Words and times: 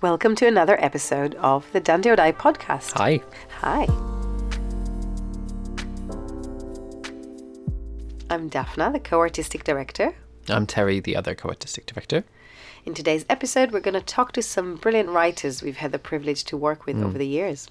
Welcome 0.00 0.36
to 0.36 0.46
another 0.46 0.80
episode 0.80 1.34
of 1.40 1.66
the 1.72 1.80
Dante 1.80 2.10
or 2.10 2.14
Die 2.14 2.30
podcast. 2.30 2.92
Hi. 2.98 3.20
Hi. 3.62 3.82
I'm 8.30 8.48
Daphna, 8.48 8.92
the 8.92 9.00
co 9.00 9.18
artistic 9.18 9.64
director. 9.64 10.14
I'm 10.48 10.68
Terry, 10.68 11.00
the 11.00 11.16
other 11.16 11.34
co 11.34 11.48
artistic 11.48 11.86
director. 11.86 12.22
In 12.86 12.94
today's 12.94 13.26
episode, 13.28 13.72
we're 13.72 13.80
going 13.80 13.94
to 13.94 14.00
talk 14.00 14.30
to 14.34 14.42
some 14.42 14.76
brilliant 14.76 15.08
writers 15.08 15.64
we've 15.64 15.78
had 15.78 15.90
the 15.90 15.98
privilege 15.98 16.44
to 16.44 16.56
work 16.56 16.86
with 16.86 17.02
over 17.02 17.18
the 17.18 17.26
years. 17.26 17.68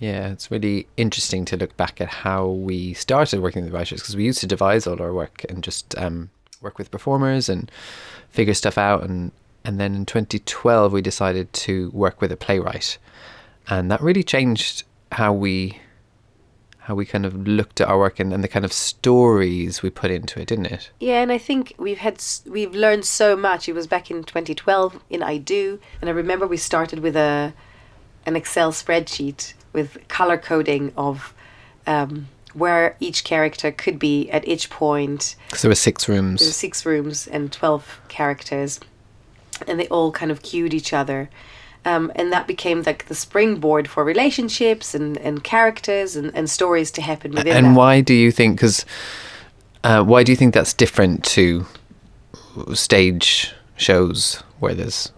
Yeah, 0.00 0.28
it's 0.28 0.50
really 0.50 0.86
interesting 0.96 1.44
to 1.44 1.58
look 1.58 1.76
back 1.76 2.00
at 2.00 2.08
how 2.08 2.48
we 2.48 2.94
started 2.94 3.40
working 3.40 3.64
with 3.64 3.74
writers 3.74 4.00
because 4.00 4.16
we 4.16 4.24
used 4.24 4.40
to 4.40 4.46
devise 4.46 4.86
all 4.86 5.02
our 5.02 5.12
work 5.12 5.44
and 5.50 5.62
just 5.62 5.94
um, 5.98 6.30
work 6.62 6.78
with 6.78 6.90
performers 6.90 7.50
and 7.50 7.70
figure 8.30 8.54
stuff 8.54 8.78
out. 8.78 9.02
And, 9.02 9.30
and 9.66 9.80
then 9.80 9.96
in 9.96 10.06
2012, 10.06 10.92
we 10.92 11.02
decided 11.02 11.52
to 11.52 11.90
work 11.90 12.20
with 12.20 12.30
a 12.30 12.36
playwright. 12.36 12.98
And 13.68 13.90
that 13.90 14.00
really 14.00 14.22
changed 14.22 14.84
how 15.10 15.32
we 15.32 15.80
how 16.78 16.94
we 16.94 17.04
kind 17.04 17.26
of 17.26 17.48
looked 17.48 17.80
at 17.80 17.88
our 17.88 17.98
work 17.98 18.20
and, 18.20 18.32
and 18.32 18.44
the 18.44 18.48
kind 18.48 18.64
of 18.64 18.72
stories 18.72 19.82
we 19.82 19.90
put 19.90 20.08
into 20.08 20.40
it, 20.40 20.46
didn't 20.46 20.66
it? 20.66 20.92
Yeah, 21.00 21.20
and 21.20 21.32
I 21.32 21.38
think 21.38 21.74
we've 21.78 21.98
had 21.98 22.22
we've 22.46 22.76
learned 22.76 23.04
so 23.04 23.34
much. 23.34 23.68
It 23.68 23.72
was 23.72 23.88
back 23.88 24.08
in 24.08 24.22
2012 24.22 25.00
in 25.10 25.20
I 25.20 25.38
Do, 25.38 25.80
and 26.00 26.08
I 26.08 26.12
remember 26.12 26.46
we 26.46 26.56
started 26.56 27.00
with 27.00 27.16
a 27.16 27.52
an 28.24 28.36
Excel 28.36 28.70
spreadsheet 28.70 29.54
with 29.72 29.98
color 30.06 30.38
coding 30.38 30.92
of 30.96 31.34
um, 31.88 32.28
where 32.54 32.96
each 33.00 33.24
character 33.24 33.72
could 33.72 33.98
be 33.98 34.30
at 34.30 34.46
each 34.46 34.70
point. 34.70 35.34
Because 35.48 35.62
there 35.62 35.70
were 35.70 35.74
six 35.74 36.08
rooms. 36.08 36.40
There 36.40 36.48
were 36.48 36.52
six 36.52 36.86
rooms 36.86 37.26
and 37.26 37.52
12 37.52 38.00
characters, 38.08 38.78
and 39.66 39.78
they 39.78 39.88
all 39.88 40.12
kind 40.12 40.30
of 40.30 40.42
cued 40.42 40.74
each 40.74 40.92
other. 40.92 41.28
Um, 41.84 42.10
and 42.16 42.32
that 42.32 42.48
became 42.48 42.82
like 42.82 43.06
the 43.06 43.14
springboard 43.14 43.88
for 43.88 44.02
relationships 44.02 44.94
and, 44.94 45.16
and 45.18 45.44
characters 45.44 46.16
and, 46.16 46.34
and 46.34 46.50
stories 46.50 46.90
to 46.92 47.02
happen 47.02 47.30
within 47.30 47.56
and 47.56 47.66
that. 47.66 47.78
why 47.78 48.00
do 48.00 48.12
you 48.12 48.32
think? 48.32 48.56
Because 48.56 48.84
uh, 49.84 50.02
why 50.02 50.24
do 50.24 50.32
you 50.32 50.36
think 50.36 50.52
that's 50.52 50.74
different 50.74 51.24
to 51.24 51.64
stage 52.74 53.52
shows 53.76 54.42
where 54.58 54.74
there's 54.74 55.12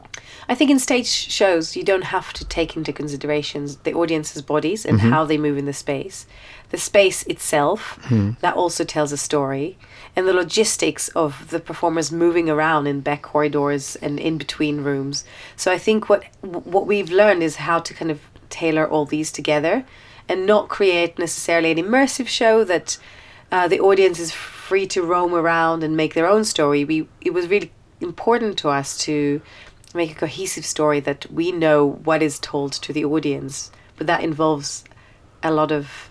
I 0.50 0.54
think 0.54 0.70
in 0.70 0.78
stage 0.78 1.06
shows, 1.06 1.76
you 1.76 1.84
don't 1.84 2.04
have 2.04 2.32
to 2.32 2.44
take 2.44 2.74
into 2.76 2.92
considerations 2.92 3.76
the 3.78 3.92
audience's 3.92 4.40
bodies 4.40 4.86
and 4.86 4.98
how 5.00 5.24
they 5.26 5.36
move 5.36 5.58
in 5.58 5.66
the 5.66 5.72
space. 5.74 6.26
The 6.70 6.78
space 6.78 7.22
itself, 7.24 7.98
that 8.40 8.54
also 8.54 8.84
tells 8.84 9.12
a 9.12 9.16
story, 9.16 9.76
and 10.16 10.26
the 10.26 10.32
logistics 10.32 11.08
of 11.10 11.50
the 11.50 11.60
performers 11.60 12.10
moving 12.10 12.48
around 12.48 12.86
in 12.86 13.00
back 13.00 13.22
corridors 13.22 13.96
and 13.96 14.18
in 14.18 14.38
between 14.38 14.82
rooms. 14.82 15.24
So 15.56 15.70
I 15.70 15.78
think 15.78 16.08
what 16.08 16.24
what 16.42 16.86
we've 16.86 17.10
learned 17.10 17.42
is 17.42 17.56
how 17.56 17.78
to 17.80 17.94
kind 17.94 18.10
of 18.10 18.20
tailor 18.48 18.86
all 18.88 19.06
these 19.06 19.30
together, 19.30 19.84
and 20.28 20.46
not 20.46 20.68
create 20.68 21.18
necessarily 21.18 21.70
an 21.70 21.78
immersive 21.78 22.26
show 22.26 22.64
that 22.64 22.98
uh, 23.52 23.68
the 23.68 23.80
audience 23.80 24.18
is 24.18 24.32
free 24.32 24.86
to 24.86 25.02
roam 25.02 25.34
around 25.34 25.82
and 25.82 25.96
make 25.96 26.14
their 26.14 26.28
own 26.28 26.44
story. 26.44 26.84
We 26.84 27.06
it 27.20 27.32
was 27.34 27.48
really 27.48 27.70
important 28.00 28.58
to 28.58 28.68
us 28.68 28.96
to 28.98 29.40
make 29.94 30.12
a 30.12 30.14
cohesive 30.14 30.64
story 30.64 31.00
that 31.00 31.30
we 31.30 31.52
know 31.52 31.86
what 32.04 32.22
is 32.22 32.38
told 32.38 32.72
to 32.72 32.92
the 32.92 33.04
audience, 33.04 33.70
but 33.96 34.06
that 34.06 34.22
involves 34.22 34.84
a 35.42 35.50
lot 35.50 35.72
of 35.72 36.10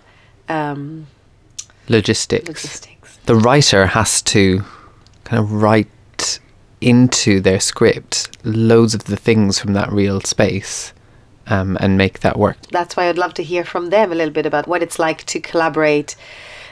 um, 0.49 1.07
logistics. 1.87 2.47
logistics. 2.47 3.17
The 3.25 3.35
writer 3.35 3.87
has 3.87 4.21
to 4.23 4.63
kind 5.23 5.39
of 5.41 5.51
write 5.51 6.39
into 6.79 7.39
their 7.39 7.59
script 7.59 8.29
loads 8.43 8.93
of 8.93 9.05
the 9.05 9.17
things 9.17 9.59
from 9.59 9.73
that 9.73 9.91
real 9.91 10.21
space 10.21 10.93
um, 11.47 11.77
and 11.81 11.97
make 11.97 12.19
that 12.19 12.37
work. 12.37 12.57
That's 12.71 12.95
why 12.95 13.09
I'd 13.09 13.17
love 13.17 13.33
to 13.35 13.43
hear 13.43 13.63
from 13.63 13.89
them 13.89 14.11
a 14.11 14.15
little 14.15 14.33
bit 14.33 14.45
about 14.45 14.67
what 14.67 14.83
it's 14.83 14.99
like 14.99 15.23
to 15.25 15.39
collaborate 15.39 16.15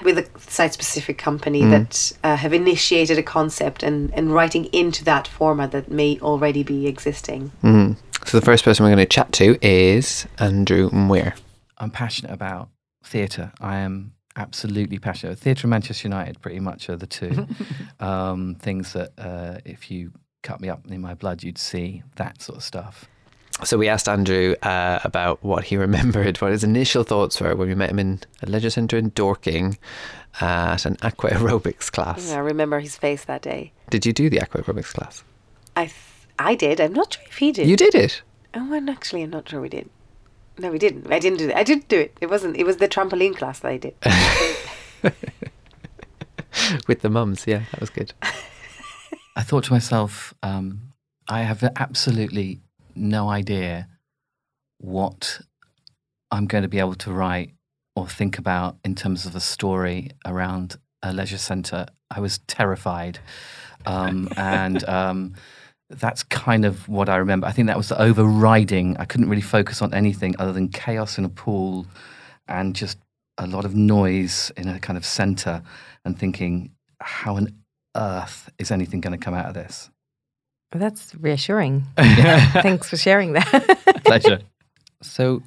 with 0.03 0.17
a 0.17 0.27
site-specific 0.39 1.17
company 1.17 1.63
that 1.63 2.11
uh, 2.23 2.35
have 2.35 2.53
initiated 2.53 3.17
a 3.17 3.23
concept 3.23 3.83
and, 3.83 4.13
and 4.13 4.33
writing 4.33 4.65
into 4.65 5.03
that 5.05 5.27
format 5.27 5.71
that 5.71 5.89
may 5.89 6.19
already 6.19 6.63
be 6.63 6.87
existing. 6.87 7.51
Mm. 7.63 7.97
So 8.25 8.39
the 8.39 8.45
first 8.45 8.63
person 8.63 8.83
we're 8.83 8.89
going 8.89 8.97
to 8.97 9.05
chat 9.05 9.31
to 9.33 9.57
is 9.61 10.27
Andrew 10.39 10.89
Muir. 10.91 11.35
I'm 11.77 11.91
passionate 11.91 12.31
about 12.31 12.69
theatre. 13.03 13.51
I 13.59 13.77
am 13.77 14.13
absolutely 14.35 14.99
passionate. 14.99 15.37
Theatre 15.37 15.65
and 15.65 15.71
Manchester 15.71 16.07
United 16.07 16.41
pretty 16.41 16.59
much 16.59 16.89
are 16.89 16.95
the 16.95 17.07
two 17.07 17.47
um, 17.99 18.55
things 18.55 18.93
that 18.93 19.11
uh, 19.17 19.59
if 19.65 19.91
you 19.91 20.11
cut 20.43 20.61
me 20.61 20.69
up 20.69 20.85
in 20.87 21.01
my 21.01 21.13
blood, 21.13 21.43
you'd 21.43 21.57
see 21.57 22.03
that 22.15 22.41
sort 22.41 22.57
of 22.57 22.63
stuff. 22.63 23.05
So 23.63 23.77
we 23.77 23.87
asked 23.87 24.09
Andrew 24.09 24.55
uh, 24.63 24.99
about 25.03 25.43
what 25.43 25.65
he 25.65 25.77
remembered, 25.87 26.41
what 26.41 26.51
his 26.51 26.63
initial 26.63 27.03
thoughts 27.03 27.39
were 27.39 27.55
when 27.55 27.67
we 27.67 27.75
met 27.75 27.89
him 27.89 27.99
in 27.99 28.19
a 28.43 28.47
leisure 28.49 28.69
centre 28.69 28.97
in 28.97 29.09
Dorking 29.11 29.77
at 30.41 30.85
an 30.85 30.97
aqua 31.01 31.29
aerobics 31.31 31.91
class. 31.91 32.31
I 32.31 32.39
remember 32.39 32.79
his 32.79 32.97
face 32.97 33.23
that 33.25 33.41
day. 33.41 33.71
Did 33.89 34.05
you 34.05 34.13
do 34.13 34.29
the 34.29 34.41
aqua 34.41 34.61
aerobics 34.61 34.93
class? 34.93 35.23
I 35.75 35.85
th- 35.85 35.95
I 36.37 36.55
did. 36.55 36.81
I'm 36.81 36.93
not 36.93 37.13
sure 37.13 37.23
if 37.27 37.37
he 37.37 37.51
did. 37.53 37.67
You 37.67 37.77
did 37.77 37.95
it. 37.95 38.21
Oh, 38.53 38.73
and 38.73 38.89
actually, 38.89 39.23
I'm 39.23 39.29
not 39.29 39.47
sure 39.47 39.61
we 39.61 39.69
did. 39.69 39.89
No, 40.57 40.71
we 40.71 40.77
didn't. 40.77 41.11
I 41.11 41.19
didn't 41.19 41.39
do 41.39 41.49
it. 41.49 41.55
I 41.55 41.63
didn't 41.63 41.87
do 41.87 41.99
it. 41.99 42.17
It 42.21 42.29
wasn't. 42.29 42.57
It 42.57 42.65
was 42.65 42.77
the 42.77 42.87
trampoline 42.87 43.35
class 43.35 43.59
that 43.59 43.71
I 43.71 43.77
did. 43.77 43.95
with 46.87 47.01
the 47.01 47.09
mums. 47.09 47.45
Yeah, 47.47 47.63
that 47.71 47.79
was 47.79 47.89
good. 47.89 48.13
I 49.35 49.43
thought 49.43 49.65
to 49.65 49.73
myself, 49.73 50.33
um, 50.43 50.93
I 51.27 51.41
have 51.41 51.63
absolutely 51.77 52.61
no 52.95 53.29
idea 53.29 53.87
what 54.79 55.41
I'm 56.31 56.47
going 56.47 56.63
to 56.63 56.67
be 56.67 56.79
able 56.79 56.95
to 56.95 57.11
write 57.11 57.53
or 57.95 58.07
think 58.07 58.37
about 58.37 58.77
in 58.83 58.95
terms 58.95 59.25
of 59.25 59.35
a 59.35 59.39
story 59.39 60.11
around 60.25 60.77
a 61.01 61.13
leisure 61.13 61.37
centre. 61.37 61.85
I 62.11 62.19
was 62.19 62.39
terrified. 62.47 63.19
Um, 63.85 64.29
and 64.37 64.83
um, 64.89 65.35
that's 65.89 66.23
kind 66.23 66.65
of 66.65 66.87
what 66.89 67.09
I 67.09 67.17
remember. 67.17 67.47
I 67.47 67.51
think 67.51 67.67
that 67.67 67.77
was 67.77 67.89
the 67.89 68.01
overriding. 68.01 68.97
I 68.97 69.05
couldn't 69.05 69.29
really 69.29 69.41
focus 69.41 69.81
on 69.81 69.93
anything 69.93 70.35
other 70.39 70.51
than 70.51 70.69
chaos 70.69 71.17
in 71.17 71.25
a 71.25 71.29
pool 71.29 71.85
and 72.47 72.75
just 72.75 72.97
a 73.37 73.47
lot 73.47 73.65
of 73.65 73.75
noise 73.75 74.51
in 74.57 74.67
a 74.67 74.79
kind 74.79 74.97
of 74.97 75.05
centre 75.05 75.61
and 76.03 76.17
thinking, 76.17 76.71
how 77.01 77.35
on 77.35 77.49
earth 77.95 78.49
is 78.57 78.71
anything 78.71 79.01
going 79.01 79.17
to 79.17 79.23
come 79.23 79.33
out 79.33 79.45
of 79.45 79.53
this? 79.53 79.89
Well, 80.75 80.81
that's 80.81 81.15
reassuring. 81.15 81.85
Thanks 81.95 82.89
for 82.89 82.97
sharing 82.97 83.31
that. 83.31 84.01
Pleasure. 84.03 84.39
So, 85.01 85.41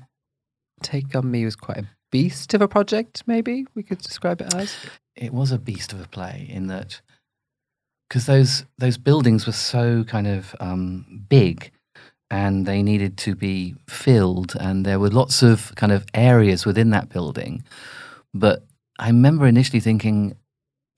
Take 0.83 1.15
on 1.15 1.31
Me 1.31 1.45
was 1.45 1.55
quite 1.55 1.77
a 1.77 1.85
beast 2.11 2.55
of 2.55 2.63
a 2.63 2.69
project. 2.69 3.25
Maybe 3.27 3.67
we 3.75 3.83
could 3.83 3.99
describe 3.99 4.41
it 4.41 4.55
as. 4.55 4.75
it 5.17 5.35
was 5.35 5.53
a 5.53 5.59
beast 5.59 5.93
of 5.93 6.01
a 6.01 6.09
play 6.09 6.47
in 6.49 6.69
that 6.69 7.03
because 8.09 8.25
those 8.25 8.65
those 8.79 8.97
buildings 8.97 9.45
were 9.45 9.53
so 9.53 10.03
kind 10.05 10.27
of 10.27 10.57
um, 10.61 11.27
big 11.29 11.73
and 12.31 12.65
they 12.65 12.83
needed 12.83 13.19
to 13.19 13.35
be 13.35 13.75
filled 13.87 14.57
and 14.59 14.87
there 14.87 14.99
were 14.99 15.11
lots 15.11 15.43
of 15.43 15.75
kind 15.75 15.93
of 15.93 16.07
areas 16.15 16.65
within 16.65 16.89
that 16.91 17.09
building 17.11 17.63
but 18.33 18.65
i 18.99 19.07
remember 19.09 19.47
initially 19.47 19.81
thinking 19.81 20.37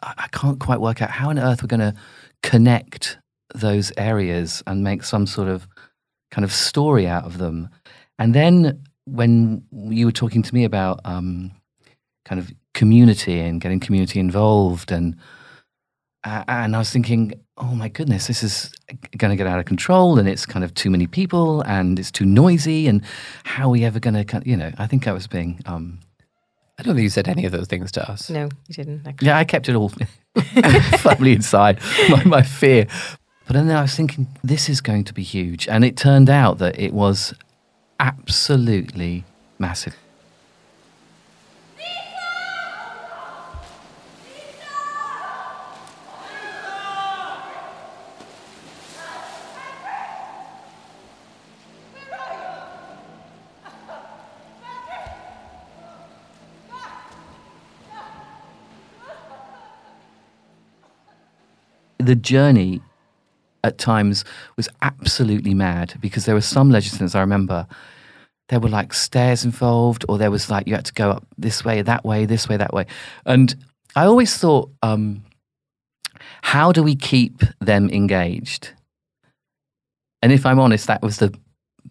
i, 0.03 0.13
I 0.19 0.27
can't 0.29 0.59
quite 0.59 0.81
work 0.81 1.01
out 1.03 1.11
how 1.11 1.31
on 1.31 1.39
earth 1.39 1.63
we're 1.63 1.69
going 1.69 1.81
to 1.81 1.95
connect 2.43 3.19
those 3.55 3.93
areas 3.97 4.63
and 4.67 4.85
make 4.85 5.03
some 5.03 5.27
sort 5.27 5.49
of 5.49 5.67
kind 6.31 6.45
of 6.45 6.53
story 6.53 7.07
out 7.07 7.25
of 7.25 7.39
them 7.39 7.69
and 8.19 8.35
then 8.35 8.83
when 9.07 9.65
you 9.73 10.07
were 10.07 10.13
talking 10.13 10.43
to 10.43 10.55
me 10.55 10.65
about 10.65 11.01
um, 11.05 11.51
kind 12.25 12.39
of 12.39 12.53
community 12.75 13.41
and 13.41 13.61
getting 13.61 13.81
community 13.81 14.21
involved 14.21 14.93
and 14.93 15.17
uh, 16.23 16.45
and 16.49 16.77
I 16.77 16.79
was 16.79 16.91
thinking, 16.91 17.33
oh 17.57 17.75
my 17.75 17.89
goodness, 17.89 18.27
this 18.27 18.43
is 18.43 18.71
going 19.17 19.31
to 19.31 19.37
get 19.37 19.47
out 19.47 19.59
of 19.59 19.65
control, 19.65 20.19
and 20.19 20.29
it's 20.29 20.45
kind 20.45 20.65
of 20.65 20.75
too 20.75 20.91
many 20.91 21.07
people, 21.07 21.63
and 21.63 21.99
it's 21.99 22.11
too 22.11 22.27
noisy, 22.27 22.87
and 22.89 23.03
how 23.45 23.67
are 23.67 23.71
we 23.71 23.85
ever 23.85 23.99
going 23.99 24.23
to, 24.23 24.43
you 24.45 24.57
know? 24.57 24.71
I 24.79 24.87
think 24.87 25.09
I 25.09 25.13
was 25.13 25.27
being, 25.27 25.61
um, 25.65 26.01
I 26.79 26.83
don't 26.83 26.95
think 26.95 27.05
you 27.05 27.11
said 27.11 27.29
any 27.29 27.47
of 27.47 27.53
those 27.53 27.69
things 27.69 27.91
to 27.93 28.11
us. 28.11 28.29
no, 28.29 28.51
you 28.69 28.75
didn't. 28.75 29.07
Actually. 29.07 29.29
yeah, 29.29 29.39
I 29.39 29.45
kept 29.45 29.69
it 29.69 29.75
all 29.75 29.91
firmly 30.99 31.33
inside 31.33 31.81
my, 32.11 32.25
my 32.25 32.43
fear. 32.43 32.87
But 33.51 33.57
then 33.57 33.77
I 33.77 33.83
was 33.83 33.97
thinking, 33.97 34.29
this 34.45 34.69
is 34.69 34.81
going 34.81 35.03
to 35.03 35.13
be 35.13 35.25
huge, 35.25 35.67
and 35.67 35.85
it 35.85 35.97
turned 35.97 36.31
out 36.31 36.59
that 36.59 36.79
it 36.79 36.93
was 36.93 37.35
absolutely 37.99 39.25
massive. 39.59 39.97
the 61.99 62.15
journey, 62.17 62.81
at 63.65 63.79
times 63.79 64.25
was 64.57 64.69
absolutely 64.83 65.55
mad 65.55 65.95
because 66.01 66.25
there 66.25 66.35
were 66.35 66.41
some 66.41 66.73
centres 66.81 67.15
I 67.15 67.21
remember 67.21 67.67
there 68.49 68.61
were 68.61 68.69
like 68.69 68.93
stairs 68.93 69.45
involved, 69.45 70.05
or 70.09 70.19
there 70.19 70.31
was 70.31 70.51
like 70.51 70.67
you 70.67 70.75
had 70.75 70.85
to 70.87 70.93
go 70.93 71.11
up 71.11 71.25
this 71.39 71.65
way, 71.65 71.83
that 71.83 72.05
way, 72.05 72.27
this 72.27 72.49
way, 72.49 72.57
that 72.57 72.73
way. 72.75 72.85
And 73.25 73.55
I 73.95 74.07
always 74.07 74.37
thought, 74.37 74.71
um, 74.83 75.23
how 76.43 76.73
do 76.73 76.83
we 76.83 76.97
keep 76.97 77.43
them 77.61 77.89
engaged? 77.91 78.71
And 80.23 80.33
if 80.33 80.45
I'm 80.45 80.59
honest, 80.59 80.87
that 80.89 81.03
was 81.03 81.19
the 81.19 81.33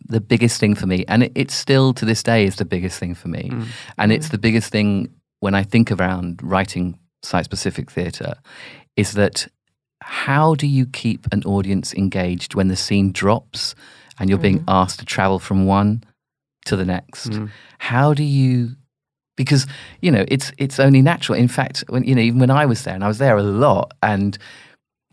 the 0.08 0.20
biggest 0.22 0.60
thing 0.60 0.76
for 0.76 0.86
me, 0.88 1.06
and 1.08 1.24
it, 1.24 1.32
it 1.36 1.52
still 1.52 1.94
to 1.94 2.06
this 2.06 2.24
day 2.24 2.44
is 2.46 2.56
the 2.56 2.66
biggest 2.66 3.00
thing 3.00 3.16
for 3.16 3.28
me, 3.28 3.50
Mm. 3.52 3.68
and 3.98 4.12
it's 4.12 4.30
the 4.30 4.38
biggest 4.38 4.72
thing 4.72 5.10
when 5.40 5.56
I 5.56 5.64
think 5.64 5.92
around 5.92 6.42
writing 6.44 6.98
site 7.24 7.46
specific 7.46 7.90
theatre, 7.92 8.34
is 8.96 9.14
that 9.14 9.48
how 10.02 10.56
do 10.56 10.68
you 10.68 10.86
keep 10.86 11.28
an 11.32 11.44
audience 11.44 11.94
engaged 11.94 12.56
when 12.56 12.68
the 12.68 12.76
scene 12.76 13.12
drops 13.12 13.76
and 14.20 14.30
you're 14.30 14.40
being 14.40 14.64
asked 14.68 15.00
to 15.00 15.06
travel 15.06 15.40
from 15.40 15.66
one 15.66 16.04
to 16.66 16.76
the 16.76 16.86
next? 16.86 17.30
Mm. 17.32 17.50
How 17.80 18.14
do 18.14 18.24
you 18.24 18.76
because 19.40 19.66
you 20.02 20.12
know 20.12 20.26
it's 20.28 20.52
it's 20.58 20.80
only 20.80 21.02
natural. 21.02 21.38
In 21.38 21.48
fact, 21.48 21.86
when 21.88 22.04
you 22.04 22.14
know 22.14 22.22
even 22.22 22.40
when 22.40 22.52
I 22.52 22.66
was 22.66 22.84
there 22.84 22.94
and 22.94 23.04
I 23.04 23.08
was 23.08 23.20
there 23.20 23.38
a 23.38 23.44
lot 23.44 23.94
and 24.04 24.38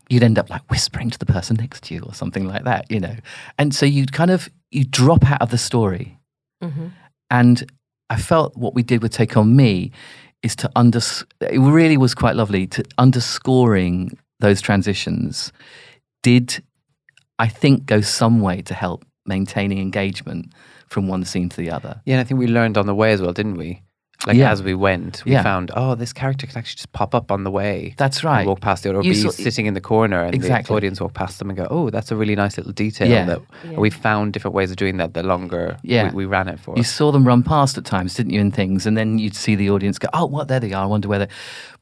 you'd 0.09 0.23
end 0.23 0.37
up 0.37 0.49
like 0.49 0.69
whispering 0.69 1.09
to 1.09 1.17
the 1.17 1.25
person 1.25 1.55
next 1.55 1.83
to 1.83 1.93
you 1.93 2.01
or 2.01 2.13
something 2.13 2.45
like 2.45 2.65
that, 2.65 2.91
you 2.91 2.99
know. 2.99 3.15
And 3.57 3.73
so 3.73 3.85
you'd 3.85 4.11
kind 4.11 4.29
of 4.29 4.49
you 4.69 4.83
drop 4.83 5.29
out 5.31 5.41
of 5.41 5.49
the 5.49 5.57
story. 5.57 6.17
Mhm. 6.61 6.91
And 7.31 7.71
I 8.09 8.17
felt 8.17 8.55
what 8.57 8.73
we 8.73 8.83
did 8.83 9.01
with 9.01 9.13
Take 9.13 9.37
On 9.37 9.55
Me 9.55 9.91
is 10.43 10.55
to 10.57 10.69
under 10.75 10.99
it 11.41 11.59
really 11.59 11.97
was 11.97 12.13
quite 12.13 12.35
lovely 12.35 12.67
to 12.67 12.83
underscoring 12.97 14.17
those 14.39 14.61
transitions 14.61 15.51
did 16.23 16.63
I 17.39 17.47
think 17.47 17.85
go 17.85 18.01
some 18.01 18.41
way 18.41 18.61
to 18.63 18.73
help 18.73 19.05
maintaining 19.25 19.79
engagement 19.79 20.53
from 20.87 21.07
one 21.07 21.23
scene 21.23 21.49
to 21.49 21.57
the 21.57 21.69
other. 21.69 22.01
Yeah, 22.05 22.15
and 22.15 22.21
I 22.21 22.23
think 22.23 22.39
we 22.39 22.47
learned 22.47 22.77
on 22.77 22.85
the 22.85 22.95
way 22.95 23.11
as 23.11 23.21
well, 23.21 23.33
didn't 23.33 23.55
we? 23.55 23.83
Like 24.25 24.35
Yeah. 24.35 24.51
as 24.51 24.63
we 24.63 24.73
went, 24.73 25.21
we 25.25 25.33
Yeah. 25.33 25.43
found 25.43 25.71
oh, 25.75 25.93
this 25.93 26.11
character 26.11 26.47
can 26.47 26.57
actually 26.57 26.77
just 26.77 26.91
pop 26.91 27.13
up 27.13 27.31
on 27.31 27.43
the 27.43 27.51
way. 27.51 27.93
That's 27.97 28.17
and 28.17 28.25
right. 28.25 28.47
walk 28.47 28.61
past 28.61 28.81
the 28.83 28.89
other, 28.89 28.99
or 28.99 29.03
You 29.03 29.11
be 29.13 29.19
saw- 29.19 29.29
sitting 29.29 29.67
in 29.67 29.75
the 29.75 29.79
corner, 29.81 30.23
and 30.23 30.33
Exactly. 30.33 30.73
the 30.73 30.77
audience 30.77 30.99
walk 30.99 31.13
past 31.13 31.37
them 31.37 31.49
and 31.51 31.57
go, 31.57 31.67
"Oh, 31.69 31.91
that's 31.91 32.11
a 32.11 32.15
really 32.15 32.35
nice 32.35 32.57
little 32.57 32.71
detail." 32.73 33.07
Yeah. 33.07 33.25
That 33.25 33.41
Yeah. 33.71 33.77
we 33.79 33.91
found 33.91 34.33
different 34.33 34.55
ways 34.55 34.71
of 34.71 34.77
doing 34.77 34.97
that. 34.97 35.13
The 35.13 35.21
longer 35.21 35.77
Yeah. 35.83 36.09
we, 36.09 36.15
we 36.15 36.25
ran 36.25 36.47
it 36.47 36.59
for. 36.59 36.75
You 36.75 36.83
saw 36.83 37.11
them 37.11 37.25
run 37.27 37.43
past 37.43 37.77
at 37.77 37.85
times, 37.85 38.15
didn't 38.15 38.31
you, 38.33 38.41
and 38.41 38.51
things, 38.53 38.87
and 38.87 38.97
then 38.97 39.19
you'd 39.19 39.35
see 39.35 39.55
the 39.55 39.69
audience 39.69 39.99
go, 39.99 40.07
"Oh, 40.13 40.25
what? 40.25 40.47
There 40.47 40.59
they 40.59 40.73
are. 40.73 40.83
I 40.83 40.87
wonder 40.87 41.07
where 41.07 41.19
they." 41.19 41.27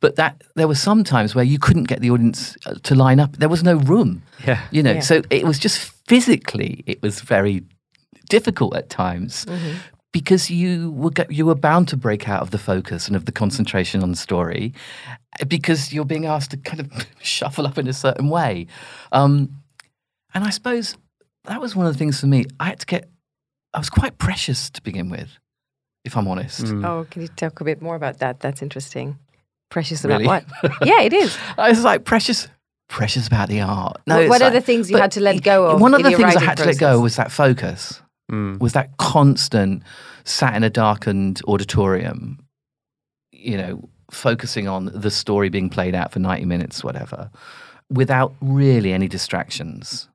But 0.02 0.18
that 0.18 0.42
there 0.56 0.68
were 0.68 0.76
some 0.76 1.04
times 1.06 1.36
where 1.36 1.46
you 1.46 1.58
couldn't 1.58 1.86
get 1.86 2.02
the 2.02 2.12
audience 2.12 2.58
uh, 2.66 2.74
to 2.84 2.96
line 2.96 3.22
up. 3.22 3.38
There 3.38 3.50
was 3.50 3.64
no 3.64 3.76
room. 3.76 4.24
Yeah. 4.46 4.60
you 4.72 4.84
know. 4.84 4.96
Yeah. 4.96 5.00
So 5.00 5.22
it 5.30 5.46
was 5.46 5.58
just 5.58 5.80
physically, 6.08 6.84
it 6.86 7.02
was 7.02 7.22
very 7.22 7.64
difficult 8.30 8.76
at 8.76 8.90
times 8.90 9.46
because 10.16 10.50
you 10.50 10.92
were 10.92 11.12
you 11.30 11.46
were 11.46 11.56
bound 11.56 11.90
to 11.90 11.98
break 11.98 12.30
out 12.30 12.42
of 12.42 12.52
the 12.52 12.58
focus 12.58 13.08
and 13.08 13.18
of 13.18 13.26
the 13.26 13.34
concentration 13.34 14.02
on 14.02 14.12
the 14.12 14.16
story 14.16 14.74
because 15.46 15.92
you're 15.92 16.06
being 16.06 16.26
asked 16.26 16.52
to 16.52 16.58
kind 16.58 16.80
of 16.80 16.90
shuffle 17.22 17.68
up 17.68 17.78
in 17.78 17.86
a 17.86 17.92
certain 17.92 18.30
way. 18.30 18.66
Um, 19.12 19.62
and 20.34 20.46
I 20.46 20.52
suppose 20.52 20.96
that 21.44 21.60
was 21.60 21.76
one 21.76 21.86
of 21.86 21.92
the 21.92 22.00
things 22.00 22.22
for 22.22 22.28
me. 22.28 22.46
I 22.62 22.68
had 22.68 22.80
to 22.80 22.86
get. 22.86 23.10
I 23.74 23.78
was 23.80 23.90
quite 23.90 24.18
precious 24.18 24.70
to 24.70 24.82
begin 24.82 25.10
with, 25.10 25.32
if 26.06 26.16
I'm 26.16 26.30
honest. 26.30 26.62
Mm. 26.64 26.86
Oh, 26.88 27.06
can 27.12 27.22
you 27.22 27.28
talk 27.28 27.60
a 27.60 27.66
bit 27.66 27.82
more 27.82 27.96
about 27.98 28.20
that? 28.20 28.40
That's 28.40 28.62
interesting. 28.62 29.20
Precious 29.70 30.06
Really? 30.06 30.24
about 30.24 30.46
what? 30.62 30.72
yeah, 30.88 31.02
it 31.02 31.12
is. 31.12 31.38
I 31.58 31.72
was 31.72 31.84
like 31.84 32.06
precious, 32.06 32.48
precious 32.88 33.28
about 33.28 33.50
the 33.50 33.60
art. 33.60 33.98
What- 34.06 34.22
it's 34.22 34.30
what 34.30 34.42
are 34.42 34.46
like- 34.46 34.54
the 34.54 34.62
things 34.62 34.90
you 34.90 34.96
had 34.96 35.12
to 35.12 35.20
let 35.20 35.44
go 35.44 35.66
of 35.66 35.82
One 35.82 35.94
of 35.94 36.00
in 36.00 36.04
the 36.06 36.12
your 36.12 36.20
things 36.20 36.36
I 36.38 36.40
writing 36.40 36.48
had 36.48 36.58
to 36.60 36.66
let 36.68 36.78
go 36.80 37.02
was 37.02 37.18
that 37.18 37.34
focus. 37.34 38.02
Mm. 38.32 38.60
Was 38.60 38.74
that 38.74 38.98
constant 38.98 39.84
sat 40.24 40.56
in 40.56 40.64
a 40.64 40.70
darkened 40.70 41.42
auditorium, 41.48 42.40
you 43.32 43.58
know, 43.58 43.90
focusing 44.10 44.68
on 44.68 44.86
the 44.94 45.12
story 45.12 45.50
being 45.50 45.70
played 45.70 45.94
out 45.94 46.12
for 46.12 46.20
ninety 46.20 46.46
minutes, 46.46 46.84
whatever, 46.84 47.30
without 47.90 48.34
really 48.42 48.94
any 48.94 49.08
distractions. 49.08 50.10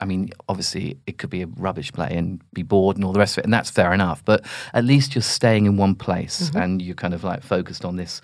I 0.00 0.04
mean, 0.04 0.30
obviously, 0.48 0.98
it 1.06 1.18
could 1.18 1.30
be 1.30 1.42
a 1.42 1.46
rubbish 1.46 1.92
play 1.92 2.10
and 2.12 2.40
be 2.52 2.62
bored 2.62 2.96
and 2.96 3.04
all 3.04 3.12
the 3.12 3.18
rest 3.18 3.36
of 3.36 3.42
it, 3.42 3.44
and 3.44 3.52
that's 3.52 3.70
fair 3.70 3.92
enough. 3.92 4.24
But 4.24 4.44
at 4.72 4.84
least 4.84 5.14
you're 5.14 5.22
staying 5.22 5.66
in 5.66 5.76
one 5.76 5.94
place 5.94 6.52
and 6.54 6.80
you're 6.80 6.94
kind 6.94 7.14
of 7.14 7.24
like 7.24 7.42
focused 7.42 7.84
on 7.84 7.96
this 7.96 8.20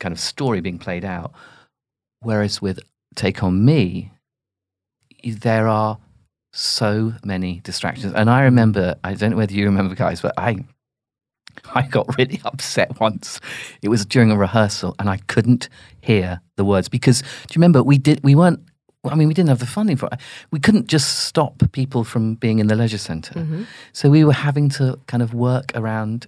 kind 0.00 0.12
of 0.12 0.18
story 0.18 0.60
being 0.60 0.78
played 0.78 1.04
out. 1.04 1.32
Whereas 2.20 2.60
with 2.60 2.80
Take 3.14 3.44
On 3.44 3.64
Me, 3.64 4.10
there 5.22 5.68
are 5.68 5.98
so 6.54 7.12
many 7.24 7.60
distractions. 7.64 8.14
And 8.14 8.30
I 8.30 8.42
remember, 8.42 8.94
I 9.04 9.14
don't 9.14 9.30
know 9.32 9.36
whether 9.36 9.52
you 9.52 9.64
remember, 9.66 9.94
guys, 9.94 10.20
but 10.20 10.32
I. 10.38 10.56
I 11.72 11.82
got 11.82 12.18
really 12.18 12.40
upset 12.44 12.98
once. 12.98 13.40
It 13.80 13.88
was 13.88 14.04
during 14.04 14.32
a 14.32 14.36
rehearsal, 14.36 14.96
and 14.98 15.08
I 15.08 15.18
couldn't 15.18 15.68
hear 16.00 16.40
the 16.56 16.64
words 16.64 16.88
because 16.88 17.20
do 17.22 17.26
you 17.52 17.54
remember 17.60 17.82
we 17.82 17.96
did 17.96 18.22
we 18.24 18.34
weren't. 18.34 18.60
I 19.04 19.14
mean, 19.14 19.28
we 19.28 19.34
didn't 19.34 19.50
have 19.50 19.60
the 19.60 19.66
funding 19.66 19.96
for 19.96 20.08
it. 20.10 20.18
We 20.50 20.58
couldn't 20.58 20.88
just 20.88 21.20
stop 21.20 21.62
people 21.72 22.02
from 22.04 22.34
being 22.34 22.58
in 22.58 22.66
the 22.66 22.74
leisure 22.74 22.98
center 22.98 23.34
Mm-hmm. 23.34 23.62
so 23.92 24.10
we 24.10 24.24
were 24.24 24.32
having 24.32 24.68
to 24.70 24.98
kind 25.06 25.22
of 25.22 25.32
work 25.32 25.70
around 25.76 26.26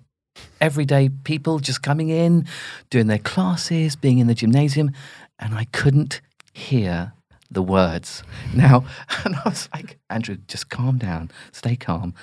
everyday 0.61 1.09
people 1.09 1.59
just 1.59 1.83
coming 1.83 2.09
in, 2.11 2.47
doing 2.91 3.07
their 3.09 3.19
classes, 3.19 3.97
being 3.97 4.19
in 4.19 4.27
the 4.29 4.35
gymnasium, 4.35 4.93
and 5.41 5.55
I 5.55 5.65
couldn't 5.73 6.21
hear 6.53 7.13
the 7.51 7.63
words. 7.63 8.23
Now, 8.55 8.85
and 9.25 9.37
I 9.37 9.43
was 9.45 9.69
like, 9.75 9.99
Andrew, 10.09 10.37
just 10.49 10.71
calm 10.71 10.99
down, 10.99 11.31
stay 11.53 11.77
calm. 11.77 12.15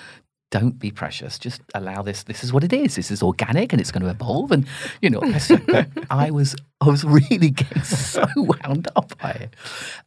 Don't 0.50 0.80
be 0.80 0.92
precious. 0.92 1.40
Just 1.40 1.62
allow 1.74 2.02
this. 2.02 2.24
This 2.24 2.44
is 2.44 2.54
what 2.54 2.64
it 2.64 2.72
is. 2.74 2.96
This 2.96 3.10
is 3.10 3.24
organic, 3.24 3.74
and 3.74 3.81
it's 3.81 3.92
going 3.92 4.04
to 4.04 4.10
evolve. 4.10 4.52
And 4.52 4.68
you 5.02 5.10
know, 5.10 5.22
I 6.12 6.30
was, 6.31 6.56
I 6.80 6.90
was 6.90 7.04
really 7.04 7.50
getting 7.50 7.84
so 7.84 8.25
wound 8.36 8.88
up 8.96 9.18
by 9.20 9.31
it. 9.31 9.56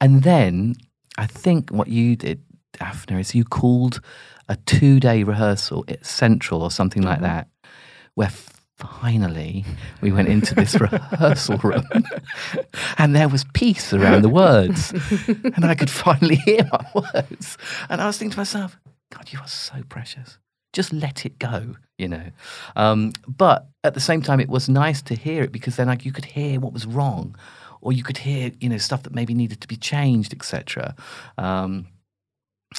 And 0.00 0.22
then 0.22 0.76
I 1.18 1.26
think 1.26 1.70
what 1.70 1.88
you 1.88 2.14
did, 2.14 2.42
Daphne, 2.74 3.20
is 3.20 3.34
you 3.34 3.44
called 3.44 4.00
a 4.48 4.54
two-day 4.54 5.24
rehearsal 5.24 5.84
at 5.88 6.06
Central 6.06 6.62
or 6.62 6.70
something 6.70 7.02
like 7.02 7.16
mm-hmm. 7.16 7.24
that, 7.24 7.48
where 8.14 8.30
finally 8.76 9.64
we 10.00 10.12
went 10.12 10.28
into 10.28 10.54
this 10.54 10.78
rehearsal 10.80 11.56
room 11.58 11.86
and 12.98 13.16
there 13.16 13.28
was 13.28 13.44
peace 13.54 13.92
around 13.92 14.22
the 14.22 14.28
words 14.28 14.92
and 15.28 15.64
I 15.64 15.74
could 15.74 15.90
finally 15.90 16.36
hear 16.36 16.68
my 16.70 17.02
words. 17.14 17.56
And 17.88 18.00
I 18.00 18.06
was 18.06 18.18
thinking 18.18 18.32
to 18.32 18.38
myself, 18.38 18.76
God, 19.10 19.32
you 19.32 19.38
are 19.40 19.48
so 19.48 19.82
precious. 19.88 20.38
Just 20.72 20.92
let 20.92 21.24
it 21.24 21.38
go, 21.38 21.76
you 21.96 22.08
know. 22.08 22.30
Um, 22.74 23.12
but 23.26 23.68
at 23.82 23.94
the 23.94 24.00
same 24.00 24.20
time, 24.20 24.40
it 24.40 24.48
was 24.48 24.68
nice 24.68 25.00
to 25.02 25.14
hear 25.14 25.42
it 25.42 25.52
because 25.52 25.76
then 25.76 25.86
like 25.86 26.04
you 26.04 26.12
could 26.12 26.26
hear 26.26 26.60
what 26.60 26.72
was 26.72 26.86
wrong, 26.86 27.34
or 27.80 27.92
you 27.92 28.02
could 28.02 28.18
hear, 28.18 28.52
you 28.60 28.68
know, 28.68 28.78
stuff 28.78 29.04
that 29.04 29.14
maybe 29.14 29.32
needed 29.32 29.60
to 29.62 29.68
be 29.68 29.76
changed, 29.76 30.34
etc. 30.34 30.94
Um, 31.38 31.86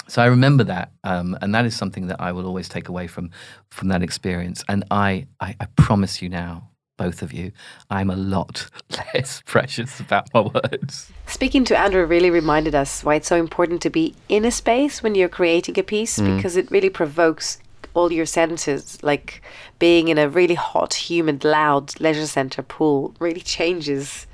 so 0.06 0.22
I 0.22 0.26
remember 0.26 0.64
that, 0.64 0.92
um, 1.04 1.36
and 1.40 1.54
that 1.54 1.64
is 1.64 1.76
something 1.76 2.08
that 2.08 2.20
I 2.20 2.32
will 2.32 2.46
always 2.46 2.68
take 2.68 2.88
away 2.88 3.06
from 3.06 3.30
from 3.70 3.88
that 3.88 4.02
experience. 4.02 4.64
And 4.68 4.84
I, 4.90 5.26
I, 5.40 5.56
I 5.60 5.66
promise 5.76 6.20
you 6.20 6.28
now, 6.28 6.70
both 6.98 7.22
of 7.22 7.32
you, 7.32 7.52
I'm 7.90 8.10
a 8.10 8.16
lot 8.16 8.68
less 9.14 9.42
precious 9.46 9.98
about 10.00 10.28
my 10.34 10.40
words. 10.40 11.10
Speaking 11.26 11.64
to 11.64 11.78
Andrew 11.78 12.04
really 12.04 12.30
reminded 12.30 12.74
us 12.74 13.02
why 13.02 13.16
it's 13.16 13.28
so 13.28 13.36
important 13.36 13.80
to 13.82 13.90
be 13.90 14.14
in 14.28 14.44
a 14.44 14.50
space 14.50 15.02
when 15.02 15.14
you're 15.14 15.28
creating 15.28 15.78
a 15.78 15.82
piece 15.82 16.20
because 16.20 16.56
it 16.56 16.70
really 16.70 16.90
provokes 16.90 17.58
all 17.94 18.12
your 18.12 18.26
senses. 18.26 18.98
Like 19.02 19.42
being 19.78 20.08
in 20.08 20.18
a 20.18 20.28
really 20.28 20.54
hot, 20.54 20.94
humid, 20.94 21.44
loud 21.44 21.98
leisure 22.00 22.26
centre 22.26 22.62
pool 22.62 23.14
really 23.18 23.40
changes 23.40 24.26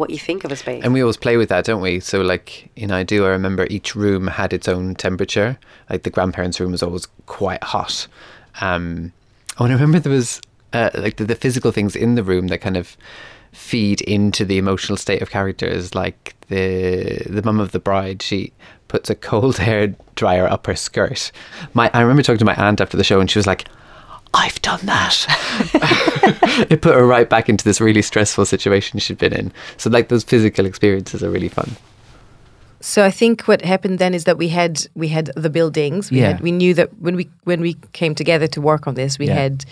what 0.00 0.10
you 0.10 0.18
think 0.18 0.44
of 0.44 0.50
a 0.50 0.56
space. 0.56 0.82
And 0.82 0.92
we 0.92 1.02
always 1.02 1.18
play 1.18 1.36
with 1.36 1.50
that, 1.50 1.64
don't 1.66 1.82
we? 1.82 2.00
So, 2.00 2.22
like 2.22 2.70
in 2.74 2.90
I 2.90 3.04
Do, 3.04 3.26
I 3.26 3.28
remember 3.28 3.66
each 3.70 3.94
room 3.94 4.26
had 4.26 4.52
its 4.52 4.66
own 4.66 4.94
temperature. 4.94 5.58
Like 5.88 6.02
the 6.02 6.10
grandparents' 6.10 6.58
room 6.58 6.72
was 6.72 6.82
always 6.82 7.06
quite 7.26 7.62
hot. 7.62 8.08
Um, 8.60 9.12
oh, 9.58 9.64
and 9.64 9.72
I 9.72 9.76
remember 9.76 10.00
there 10.00 10.10
was 10.12 10.40
uh, 10.72 10.90
like 10.94 11.18
the, 11.18 11.24
the 11.24 11.34
physical 11.34 11.70
things 11.70 11.94
in 11.94 12.14
the 12.14 12.24
room 12.24 12.48
that 12.48 12.62
kind 12.62 12.76
of 12.76 12.96
feed 13.52 14.00
into 14.02 14.44
the 14.44 14.58
emotional 14.58 14.96
state 14.96 15.22
of 15.22 15.30
characters. 15.30 15.94
Like 15.94 16.34
the 16.48 17.22
the 17.28 17.42
mum 17.42 17.60
of 17.60 17.72
the 17.72 17.78
bride, 17.78 18.22
she 18.22 18.52
puts 18.88 19.10
a 19.10 19.14
cold 19.14 19.58
hair 19.58 19.94
dryer 20.16 20.48
up 20.48 20.66
her 20.66 20.74
skirt. 20.74 21.30
My 21.74 21.90
I 21.92 22.00
remember 22.00 22.22
talking 22.22 22.38
to 22.38 22.44
my 22.44 22.54
aunt 22.56 22.80
after 22.80 22.96
the 22.96 23.04
show, 23.04 23.20
and 23.20 23.30
she 23.30 23.38
was 23.38 23.46
like. 23.46 23.68
I've 24.32 24.60
done 24.62 24.80
that. 24.86 25.26
it 26.70 26.80
put 26.82 26.94
her 26.94 27.06
right 27.06 27.28
back 27.28 27.48
into 27.48 27.64
this 27.64 27.80
really 27.80 28.02
stressful 28.02 28.44
situation 28.46 28.98
she'd 29.00 29.18
been 29.18 29.32
in. 29.32 29.52
So, 29.76 29.90
like, 29.90 30.08
those 30.08 30.22
physical 30.24 30.66
experiences 30.66 31.22
are 31.22 31.30
really 31.30 31.48
fun. 31.48 31.76
So 32.82 33.04
I 33.04 33.10
think 33.10 33.42
what 33.42 33.60
happened 33.62 33.98
then 33.98 34.14
is 34.14 34.24
that 34.24 34.38
we 34.38 34.48
had 34.48 34.86
we 34.94 35.08
had 35.08 35.30
the 35.36 35.50
buildings. 35.50 36.10
We 36.10 36.20
Yeah. 36.20 36.28
had 36.28 36.40
we 36.40 36.50
knew 36.50 36.72
that 36.74 36.88
when 36.98 37.14
we 37.14 37.28
when 37.44 37.60
we 37.60 37.76
came 37.92 38.14
together 38.14 38.46
to 38.48 38.60
work 38.62 38.86
on 38.86 38.94
this, 38.94 39.18
we 39.18 39.26
Yeah. 39.26 39.34
had 39.34 39.64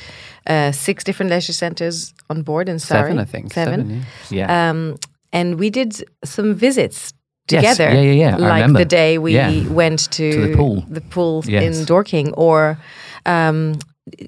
uh, 0.47 0.73
six 0.73 1.05
different 1.05 1.31
leisure 1.31 1.55
centers 1.55 2.13
on 2.29 2.43
board 2.43 2.69
in 2.69 2.79
Surrey. 2.79 3.03
Seven, 3.13 3.19
I 3.19 3.25
think. 3.25 3.53
Seven. 3.55 4.05
yeah. 4.31 4.39
Yeah. 4.47 4.71
Um, 4.71 4.97
and 5.33 5.59
we 5.59 5.71
did 5.71 6.05
some 6.25 6.55
visits 6.55 7.15
Yes, 7.51 7.77
together. 7.79 7.95
yeah, 7.95 8.03
yeah, 8.03 8.13
yeah, 8.13 8.37
I 8.37 8.39
Like 8.41 8.53
remember. 8.63 8.79
the 8.81 8.85
day 8.85 9.17
we 9.17 9.33
Yeah. 9.35 9.67
went 9.69 10.11
to, 10.11 10.31
To 10.33 10.47
the 10.49 10.55
pool. 10.57 10.85
the 10.91 11.01
pool 11.01 11.43
Yes. 11.47 11.63
in 11.79 11.85
Dorking, 11.87 12.33
or 12.35 12.77
um, 13.25 13.79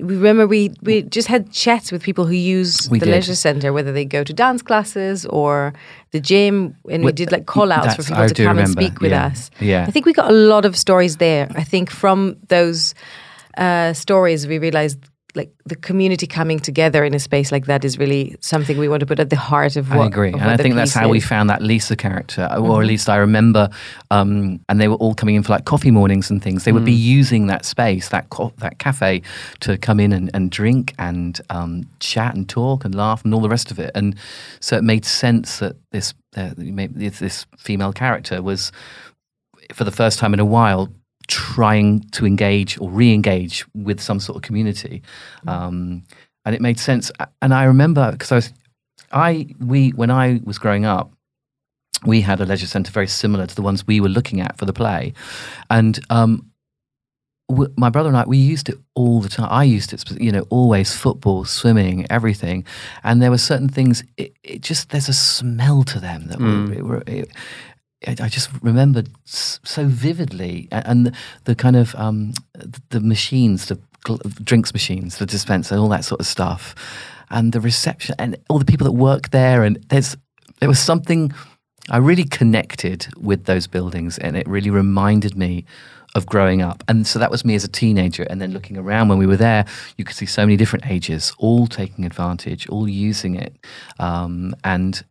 we 0.00 0.14
remember 0.16 0.46
we 0.46 0.70
we 0.82 1.02
just 1.02 1.28
had 1.28 1.50
chats 1.52 1.90
with 1.92 2.02
people 2.02 2.24
who 2.26 2.34
use 2.34 2.88
We 2.90 2.98
the 2.98 3.06
did. 3.06 3.12
leisure 3.12 3.34
center, 3.34 3.72
whether 3.72 3.92
they 3.92 4.04
go 4.04 4.24
to 4.24 4.32
dance 4.32 4.62
classes 4.62 5.26
or 5.26 5.72
the 6.12 6.20
gym, 6.20 6.74
and 6.90 7.02
we 7.02 7.06
Well, 7.06 7.12
did 7.12 7.32
like 7.32 7.46
call 7.46 7.70
outs 7.72 7.94
for 7.96 8.02
people 8.02 8.22
I 8.24 8.28
to 8.28 8.44
come 8.44 8.58
and 8.58 8.68
speak 8.68 9.00
with 9.00 9.12
yeah, 9.12 9.26
us. 9.26 9.50
yeah. 9.60 9.84
I 9.88 9.90
think 9.90 10.06
we 10.06 10.12
got 10.12 10.30
a 10.30 10.34
lot 10.34 10.64
of 10.64 10.76
stories 10.76 11.16
there. 11.16 11.48
I 11.54 11.64
think 11.64 11.90
from 11.90 12.36
those 12.48 12.94
uh, 13.58 13.92
stories, 13.92 14.46
we 14.46 14.58
realized 14.58 14.98
like 15.34 15.50
the 15.64 15.76
community 15.76 16.26
coming 16.26 16.58
together 16.58 17.04
in 17.04 17.14
a 17.14 17.18
space 17.18 17.52
like 17.52 17.66
that 17.66 17.84
is 17.84 17.98
really 17.98 18.36
something 18.40 18.78
we 18.78 18.88
want 18.88 19.00
to 19.00 19.06
put 19.06 19.20
at 19.20 19.30
the 19.30 19.36
heart 19.36 19.76
of 19.76 19.90
what 19.90 20.04
I 20.04 20.06
agree, 20.06 20.32
and 20.32 20.42
I 20.42 20.56
think 20.56 20.74
that's 20.74 20.92
how 20.94 21.08
we. 21.08 21.18
Mm-hmm. 21.18 21.28
found 21.28 21.50
that 21.50 21.62
Lisa 21.62 21.94
character, 21.96 22.48
or 22.58 22.80
at 22.80 22.86
least 22.86 23.08
I 23.08 23.16
remember. 23.16 23.68
Um, 24.10 24.60
and 24.68 24.80
they 24.80 24.88
were 24.88 24.96
all 24.96 25.14
coming 25.14 25.34
in 25.36 25.42
for 25.42 25.52
like 25.52 25.64
coffee 25.64 25.90
mornings 25.90 26.30
and 26.30 26.42
things. 26.42 26.64
They 26.64 26.72
would 26.72 26.84
be 26.84 26.96
Mm. 26.96 27.18
using 27.18 27.46
that 27.46 27.64
space, 27.64 28.08
that 28.08 28.28
co- 28.30 28.52
that 28.58 28.78
cafe, 28.78 29.22
to 29.60 29.76
come 29.78 30.00
in 30.00 30.12
and, 30.12 30.30
and 30.34 30.50
drink 30.50 30.94
and 30.98 31.40
um, 31.50 31.84
chat 32.00 32.34
and 32.34 32.48
talk 32.48 32.84
and 32.84 32.94
laugh 32.94 33.24
and 33.24 33.32
all 33.34 33.40
the 33.40 33.48
rest 33.48 33.70
of 33.70 33.78
it. 33.78 33.90
And 33.94 34.14
so 34.60 34.76
it 34.76 34.82
made 34.84 35.04
sense 35.04 35.58
that 35.58 35.76
this 35.92 36.14
uh, 36.36 36.50
this 36.56 37.18
this 37.20 37.46
female 37.58 37.92
character 37.92 38.42
was, 38.42 38.72
for 39.74 39.84
the 39.84 39.92
first 39.92 40.18
time 40.18 40.34
in 40.34 40.40
a 40.40 40.44
while, 40.44 40.88
trying 41.30 42.00
to 42.10 42.26
engage 42.26 42.78
or 42.80 42.90
re-engage 42.90 43.64
with 43.74 44.00
some 44.00 44.20
sort 44.20 44.36
of 44.36 44.42
community. 44.42 45.02
Um, 45.46 46.02
and 46.44 46.54
it 46.54 46.60
made 46.60 46.78
sense. 46.78 47.12
And 47.40 47.54
I 47.54 47.64
remember 47.64 48.12
because 48.12 48.32
I 48.32 48.34
was 48.36 48.52
I 49.12 49.46
we 49.58 49.90
when 49.90 50.10
I 50.10 50.40
was 50.44 50.58
growing 50.58 50.84
up, 50.84 51.12
we 52.04 52.20
had 52.20 52.40
a 52.40 52.46
leisure 52.46 52.66
centre 52.66 52.92
very 52.92 53.06
similar 53.06 53.46
to 53.46 53.54
the 53.54 53.62
ones 53.62 53.86
we 53.86 54.00
were 54.00 54.08
looking 54.08 54.40
at 54.40 54.58
for 54.58 54.64
the 54.64 54.72
play, 54.72 55.12
and 55.68 55.98
um, 56.10 56.50
w- 57.48 57.72
my 57.76 57.90
brother 57.90 58.08
and 58.08 58.16
I 58.16 58.24
we 58.24 58.38
used 58.38 58.68
it 58.68 58.78
all 58.94 59.20
the 59.20 59.28
time. 59.28 59.48
I 59.50 59.64
used 59.64 59.92
it, 59.92 60.04
you 60.20 60.32
know, 60.32 60.46
always 60.50 60.94
football, 60.94 61.44
swimming, 61.44 62.06
everything, 62.10 62.64
and 63.02 63.20
there 63.20 63.30
were 63.30 63.38
certain 63.38 63.68
things. 63.68 64.04
It, 64.16 64.32
it 64.42 64.60
just 64.62 64.90
there's 64.90 65.08
a 65.08 65.14
smell 65.14 65.82
to 65.84 66.00
them 66.00 66.26
that 66.28 66.40
were. 66.40 66.72
It, 66.72 66.84
were 66.84 67.02
it, 67.06 67.30
I 68.06 68.28
just 68.28 68.50
remembered 68.62 69.10
so 69.24 69.84
vividly, 69.84 70.68
and 70.72 71.06
the, 71.06 71.12
the 71.44 71.54
kind 71.54 71.76
of 71.76 71.94
um, 71.96 72.32
the 72.88 73.00
machines, 73.00 73.66
the 73.66 73.78
drinks 74.42 74.72
machines, 74.72 75.18
the 75.18 75.26
dispenser, 75.26 75.76
all 75.76 75.88
that 75.88 76.04
sort 76.04 76.20
of 76.20 76.26
stuff, 76.26 76.74
and 77.28 77.52
the 77.52 77.60
reception, 77.60 78.14
and 78.18 78.38
all 78.48 78.58
the 78.58 78.64
people 78.64 78.86
that 78.86 78.92
work 78.92 79.30
there. 79.30 79.64
And 79.64 79.76
there's 79.88 80.16
there 80.60 80.68
was 80.68 80.78
something 80.78 81.32
I 81.90 81.98
really 81.98 82.24
connected 82.24 83.06
with 83.18 83.44
those 83.44 83.66
buildings, 83.66 84.16
and 84.16 84.34
it 84.34 84.48
really 84.48 84.70
reminded 84.70 85.36
me 85.36 85.66
of 86.14 86.24
growing 86.24 86.62
up. 86.62 86.82
And 86.88 87.06
so 87.06 87.18
that 87.18 87.30
was 87.30 87.44
me 87.44 87.54
as 87.54 87.64
a 87.64 87.68
teenager, 87.68 88.22
and 88.22 88.40
then 88.40 88.52
looking 88.52 88.78
around 88.78 89.08
when 89.08 89.18
we 89.18 89.26
were 89.26 89.36
there, 89.36 89.66
you 89.98 90.04
could 90.04 90.16
see 90.16 90.26
so 90.26 90.42
many 90.42 90.56
different 90.56 90.86
ages, 90.90 91.34
all 91.36 91.66
taking 91.66 92.06
advantage, 92.06 92.66
all 92.70 92.88
using 92.88 93.34
it, 93.34 93.54
um, 93.98 94.54
and 94.64 95.04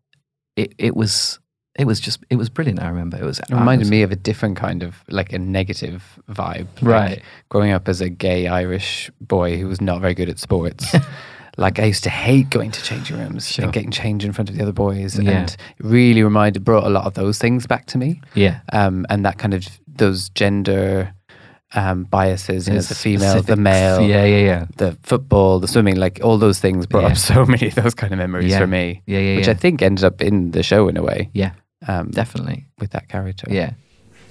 it 0.56 0.74
it 0.80 0.96
was. 0.96 1.40
It 1.80 1.88
was 1.88 2.00
just, 2.00 2.20
it 2.30 2.36
was 2.36 2.50
brilliant. 2.50 2.82
I 2.82 2.90
remember 2.90 3.18
it 3.18 3.24
was. 3.24 3.40
It 3.40 3.50
reminded 3.52 3.88
me 3.90 4.02
of 4.04 4.12
a 4.12 4.16
different 4.16 4.58
kind 4.58 4.84
of 4.84 5.04
like 5.10 5.32
a 5.34 5.40
negative 5.40 6.20
vibe. 6.30 6.68
Like, 6.82 6.84
Right. 6.84 7.22
growing 7.48 7.72
up 7.72 7.88
as 7.88 8.02
a 8.02 8.10
gay 8.10 8.48
Irish 8.48 9.10
boy 9.22 9.58
who 9.58 9.68
was 9.68 9.80
not 9.80 10.02
very 10.02 10.14
good 10.14 10.28
at 10.30 10.40
sports. 10.40 10.94
like 11.58 11.80
I 11.80 11.86
used 11.86 12.04
to 12.04 12.10
hate 12.10 12.50
going 12.50 12.72
to 12.72 12.84
changing 12.84 13.18
rooms 13.18 13.48
Sure. 13.50 13.64
and 13.66 13.74
getting 13.74 13.92
changed 13.92 14.26
in 14.26 14.34
front 14.34 14.50
of 14.50 14.56
the 14.58 14.62
other 14.62 14.74
boys. 14.74 15.18
Yeah. 15.18 15.32
And 15.32 15.50
it 15.50 15.58
really 15.80 16.22
reminded, 16.22 16.64
brought 16.66 16.84
a 16.86 16.90
lot 16.90 17.06
of 17.06 17.14
those 17.14 17.38
things 17.40 17.66
back 17.66 17.86
to 17.88 17.98
me. 17.98 18.22
Yeah, 18.36 18.60
Um, 18.74 19.06
and 19.10 19.26
that 19.26 19.38
kind 19.38 19.54
of, 19.54 19.66
those 19.88 20.30
gender 20.30 21.14
um, 21.76 22.06
biases, 22.06 22.68
you 22.68 22.74
know, 22.74 22.82
the 22.82 22.96
female, 22.96 23.42
the 23.44 23.56
male, 23.56 24.02
Yeah, 24.02 24.26
yeah, 24.26 24.38
yeah. 24.46 24.66
the 24.78 24.98
football, 25.04 25.60
the 25.60 25.68
swimming, 25.68 25.98
like 25.98 26.20
all 26.24 26.38
those 26.40 26.60
things 26.60 26.86
brought 26.88 27.04
Yeah. 27.04 27.10
up 27.12 27.18
so 27.32 27.46
many 27.46 27.68
of 27.68 27.76
those 27.76 27.94
kind 27.94 28.12
of 28.12 28.18
memories 28.20 28.52
Yeah. 28.52 28.60
for 28.60 28.68
me. 28.68 29.02
Yeah, 29.06 29.20
yeah, 29.20 29.36
Which. 29.38 29.48
I 29.48 29.54
think 29.54 29.82
ended 29.82 30.04
up 30.04 30.22
in 30.22 30.52
the 30.52 30.64
show 30.64 30.88
in 30.88 30.98
a 30.98 31.04
way. 31.04 31.30
Yeah, 31.34 31.52
Um, 31.88 32.12
definitely. 32.12 32.66
with 32.80 32.92
that 32.92 33.08
character. 33.10 33.48
Yeah. 33.50 33.74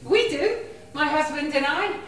We 0.05 0.29
do, 0.29 0.59
my 0.95 1.07
husband 1.07 1.55
and 1.55 1.65
I. 1.67 1.99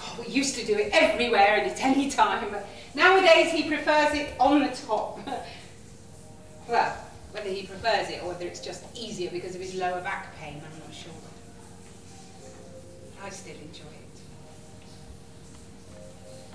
Oh, 0.00 0.24
we 0.26 0.32
used 0.32 0.54
to 0.56 0.64
do 0.64 0.74
it 0.76 0.90
everywhere 0.92 1.56
and 1.56 1.70
at 1.70 1.82
any 1.82 2.10
time. 2.10 2.46
but 2.50 2.68
Nowadays 2.94 3.52
he 3.52 3.68
prefers 3.68 4.14
it 4.14 4.34
on 4.38 4.60
the 4.60 4.68
top. 4.68 5.20
well, 6.68 6.96
whether 7.32 7.50
he 7.50 7.66
prefers 7.66 8.08
it 8.10 8.22
or 8.22 8.28
whether 8.28 8.46
it's 8.46 8.60
just 8.60 8.84
easier 8.96 9.30
because 9.30 9.54
of 9.54 9.60
his 9.60 9.74
lower 9.74 10.00
back 10.00 10.34
pain, 10.38 10.62
I'm 10.64 10.78
not 10.80 10.94
sure. 10.94 11.12
I 13.22 13.28
still 13.30 13.56
enjoy 13.56 13.82
it. 13.82 14.20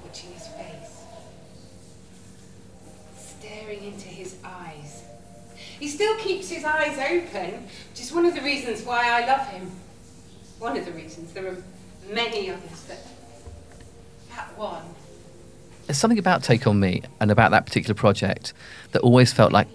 Watching 0.04 0.32
his 0.32 0.48
face. 0.48 1.04
Staring 3.18 3.84
into 3.84 4.08
his 4.08 4.36
eyes. 4.44 5.04
He 5.80 5.88
still 5.88 6.15
keeps 6.18 6.50
his 6.50 6.63
eyes 6.63 6.98
open, 6.98 7.68
which 7.89 8.01
is 8.01 8.12
one 8.12 8.25
of 8.25 8.36
the 8.36 8.41
reasons 8.41 8.84
why 8.84 9.10
I 9.10 9.25
love 9.25 9.48
him. 9.48 9.72
One 10.60 10.77
of 10.77 10.86
the 10.86 10.91
reasons. 10.91 11.34
There 11.34 11.48
are 11.48 11.63
many 12.12 12.50
others, 12.50 12.86
but 12.88 13.06
that 14.30 14.58
one. 14.58 14.84
There's 15.88 15.98
something 15.98 16.20
about 16.20 16.44
Take 16.44 16.68
On 16.68 16.80
Me 16.80 17.01
and 17.20 17.32
about 17.32 17.51
that 17.51 17.65
particular 17.65 17.96
project 17.96 18.53
that 18.91 19.01
always 19.01 19.34
felt 19.34 19.51
like 19.51 19.68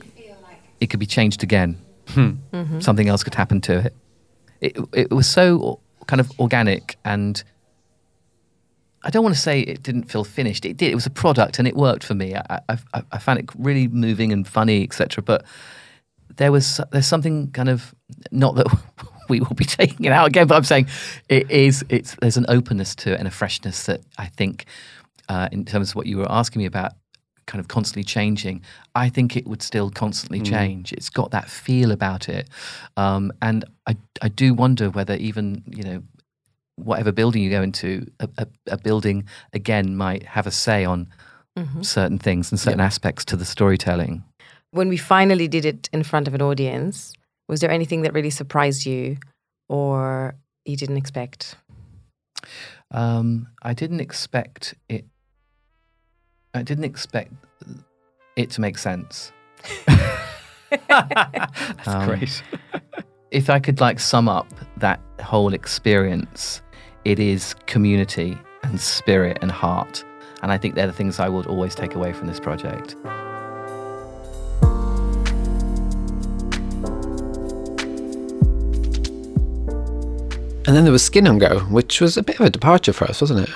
like 0.42 0.58
it 0.80 0.86
could 0.90 1.00
be 1.00 1.06
changed 1.06 1.42
again. 1.42 1.78
Hmm. 2.08 2.32
Mm-hmm. 2.52 2.80
Something 2.80 3.08
else 3.08 3.24
could 3.24 3.34
happen 3.34 3.60
to 3.62 3.86
it. 3.86 3.94
It, 4.60 4.78
it 4.92 5.10
was 5.10 5.26
so 5.26 5.80
kind 6.06 6.20
of 6.20 6.30
organic 6.38 6.96
and 7.04 7.42
I 9.06 9.10
don't 9.10 9.22
want 9.22 9.36
to 9.36 9.40
say 9.40 9.60
it 9.60 9.84
didn't 9.84 10.10
feel 10.10 10.24
finished. 10.24 10.64
It 10.66 10.76
did. 10.76 10.90
It 10.90 10.96
was 10.96 11.06
a 11.06 11.10
product 11.10 11.60
and 11.60 11.68
it 11.68 11.76
worked 11.76 12.02
for 12.02 12.14
me. 12.14 12.34
I, 12.34 12.60
I, 12.68 13.02
I- 13.12 13.18
found 13.18 13.38
it 13.38 13.48
really 13.56 13.86
moving 13.86 14.32
and 14.32 14.46
funny, 14.46 14.82
etc. 14.82 15.22
But 15.22 15.44
there 16.36 16.50
was 16.50 16.80
there's 16.90 17.06
something 17.06 17.50
kind 17.52 17.68
of 17.68 17.94
not 18.32 18.56
that 18.56 18.66
we 19.28 19.38
will 19.40 19.54
be 19.54 19.64
taking 19.64 20.06
it 20.06 20.12
out 20.12 20.26
again, 20.26 20.48
but 20.48 20.56
I'm 20.56 20.64
saying 20.64 20.88
it 21.28 21.48
is. 21.50 21.84
It's 21.88 22.16
there's 22.20 22.36
an 22.36 22.46
openness 22.48 22.96
to 22.96 23.12
it 23.12 23.18
and 23.20 23.28
a 23.28 23.30
freshness 23.30 23.86
that 23.86 24.00
I 24.18 24.26
think, 24.26 24.64
uh, 25.28 25.48
in 25.52 25.64
terms 25.64 25.90
of 25.90 25.96
what 25.96 26.06
you 26.06 26.18
were 26.18 26.30
asking 26.30 26.58
me 26.60 26.66
about, 26.66 26.92
kind 27.46 27.60
of 27.60 27.68
constantly 27.68 28.02
changing. 28.02 28.60
I 28.96 29.08
think 29.08 29.36
it 29.36 29.46
would 29.46 29.62
still 29.62 29.88
constantly 29.90 30.40
change. 30.40 30.92
It's 30.92 31.10
got 31.10 31.30
that 31.30 31.48
feel 31.48 31.92
about 31.92 32.28
it, 32.28 32.48
um, 32.96 33.32
and 33.40 33.64
I 33.86 33.96
I 34.20 34.28
do 34.28 34.52
wonder 34.52 34.90
whether 34.90 35.14
even 35.14 35.62
you 35.68 35.84
know 35.84 36.02
whatever 36.76 37.10
building 37.12 37.42
you 37.42 37.50
go 37.50 37.62
into, 37.62 38.06
a, 38.20 38.28
a, 38.38 38.46
a 38.72 38.76
building 38.78 39.24
again 39.52 39.96
might 39.96 40.22
have 40.22 40.46
a 40.46 40.50
say 40.50 40.84
on 40.84 41.08
certain 41.80 42.18
things 42.18 42.52
and 42.52 42.60
certain 42.60 42.80
aspects 42.80 43.24
to 43.24 43.34
the 43.36 43.44
storytelling. 43.46 44.22
when 44.72 44.88
we 44.88 44.96
finally 44.98 45.48
did 45.48 45.64
it 45.64 45.88
in 45.92 46.02
front 46.02 46.28
of 46.28 46.34
an 46.34 46.42
audience, 46.42 47.14
was 47.48 47.60
there 47.60 47.70
anything 47.70 48.02
that 48.02 48.12
really 48.12 48.28
surprised 48.30 48.84
you 48.84 49.16
or 49.70 50.34
you 50.66 50.76
didn't 50.76 50.98
expect? 50.98 51.56
Um, 52.90 53.48
I 53.62 53.72
didn't 53.72 54.00
expect 54.00 54.74
it. 54.90 55.06
I 56.52 56.62
didn't 56.62 56.84
expect 56.84 57.32
it 58.36 58.50
to 58.50 58.60
make 58.60 58.76
sense. 58.76 59.32
That's 60.88 61.86
Um, 61.88 62.06
great. 62.08 62.42
If 63.30 63.48
I 63.50 63.58
could 63.60 63.80
like 63.80 63.98
sum 63.98 64.28
up 64.28 64.46
that 64.78 65.00
whole 65.20 65.52
experience, 65.54 66.60
it 67.06 67.20
is 67.20 67.54
community 67.66 68.36
and 68.64 68.80
spirit 68.80 69.38
and 69.40 69.52
heart. 69.52 70.04
And 70.42 70.50
I 70.50 70.58
think 70.58 70.74
they're 70.74 70.88
the 70.88 70.92
things 70.92 71.20
I 71.20 71.28
would 71.28 71.46
always 71.46 71.72
take 71.72 71.94
away 71.94 72.12
from 72.12 72.26
this 72.26 72.40
project. 72.40 72.96
And 80.66 80.74
then 80.74 80.82
there 80.82 80.92
was 80.92 81.04
Skin 81.04 81.26
Hunger, 81.26 81.60
which 81.60 82.00
was 82.00 82.16
a 82.16 82.24
bit 82.24 82.40
of 82.40 82.46
a 82.46 82.50
departure 82.50 82.92
for 82.92 83.04
us, 83.04 83.20
wasn't 83.20 83.48
it? 83.48 83.54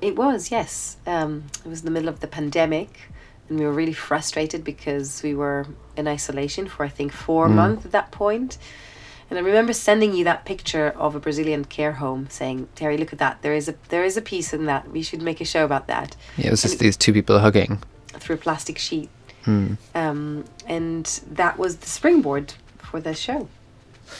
It 0.00 0.16
was, 0.16 0.50
yes. 0.50 0.96
Um, 1.06 1.44
it 1.64 1.68
was 1.68 1.82
in 1.82 1.84
the 1.84 1.92
middle 1.92 2.08
of 2.08 2.18
the 2.18 2.26
pandemic, 2.26 3.02
and 3.48 3.60
we 3.60 3.64
were 3.66 3.72
really 3.72 3.92
frustrated 3.92 4.64
because 4.64 5.22
we 5.22 5.32
were 5.32 5.64
in 5.96 6.08
isolation 6.08 6.66
for 6.66 6.82
I 6.84 6.88
think 6.88 7.12
four 7.12 7.48
months 7.48 7.86
at 7.86 7.92
that 7.92 8.10
point. 8.10 8.58
And 9.30 9.38
I 9.38 9.42
remember 9.42 9.72
sending 9.72 10.12
you 10.12 10.24
that 10.24 10.44
picture 10.44 10.88
of 10.96 11.14
a 11.14 11.20
Brazilian 11.20 11.64
care 11.64 11.92
home, 11.92 12.26
saying, 12.28 12.68
"Terry, 12.74 12.98
look 12.98 13.12
at 13.12 13.20
that. 13.20 13.42
There 13.42 13.54
is 13.54 13.68
a 13.68 13.74
there 13.88 14.04
is 14.04 14.16
a 14.16 14.22
piece 14.22 14.52
in 14.52 14.66
that. 14.66 14.90
We 14.90 15.02
should 15.02 15.22
make 15.22 15.40
a 15.40 15.44
show 15.44 15.64
about 15.64 15.86
that." 15.86 16.16
Yeah, 16.36 16.48
it 16.48 16.50
was 16.50 16.62
just 16.62 16.80
these 16.80 16.96
two 16.96 17.12
people 17.12 17.38
hugging. 17.38 17.80
through 18.18 18.34
a 18.34 18.38
plastic 18.38 18.76
sheet. 18.76 19.08
Um, 19.46 20.44
and 20.66 21.06
that 21.30 21.58
was 21.58 21.76
the 21.76 21.86
springboard 21.86 22.54
for 22.78 23.00
the 23.00 23.14
show. 23.14 23.48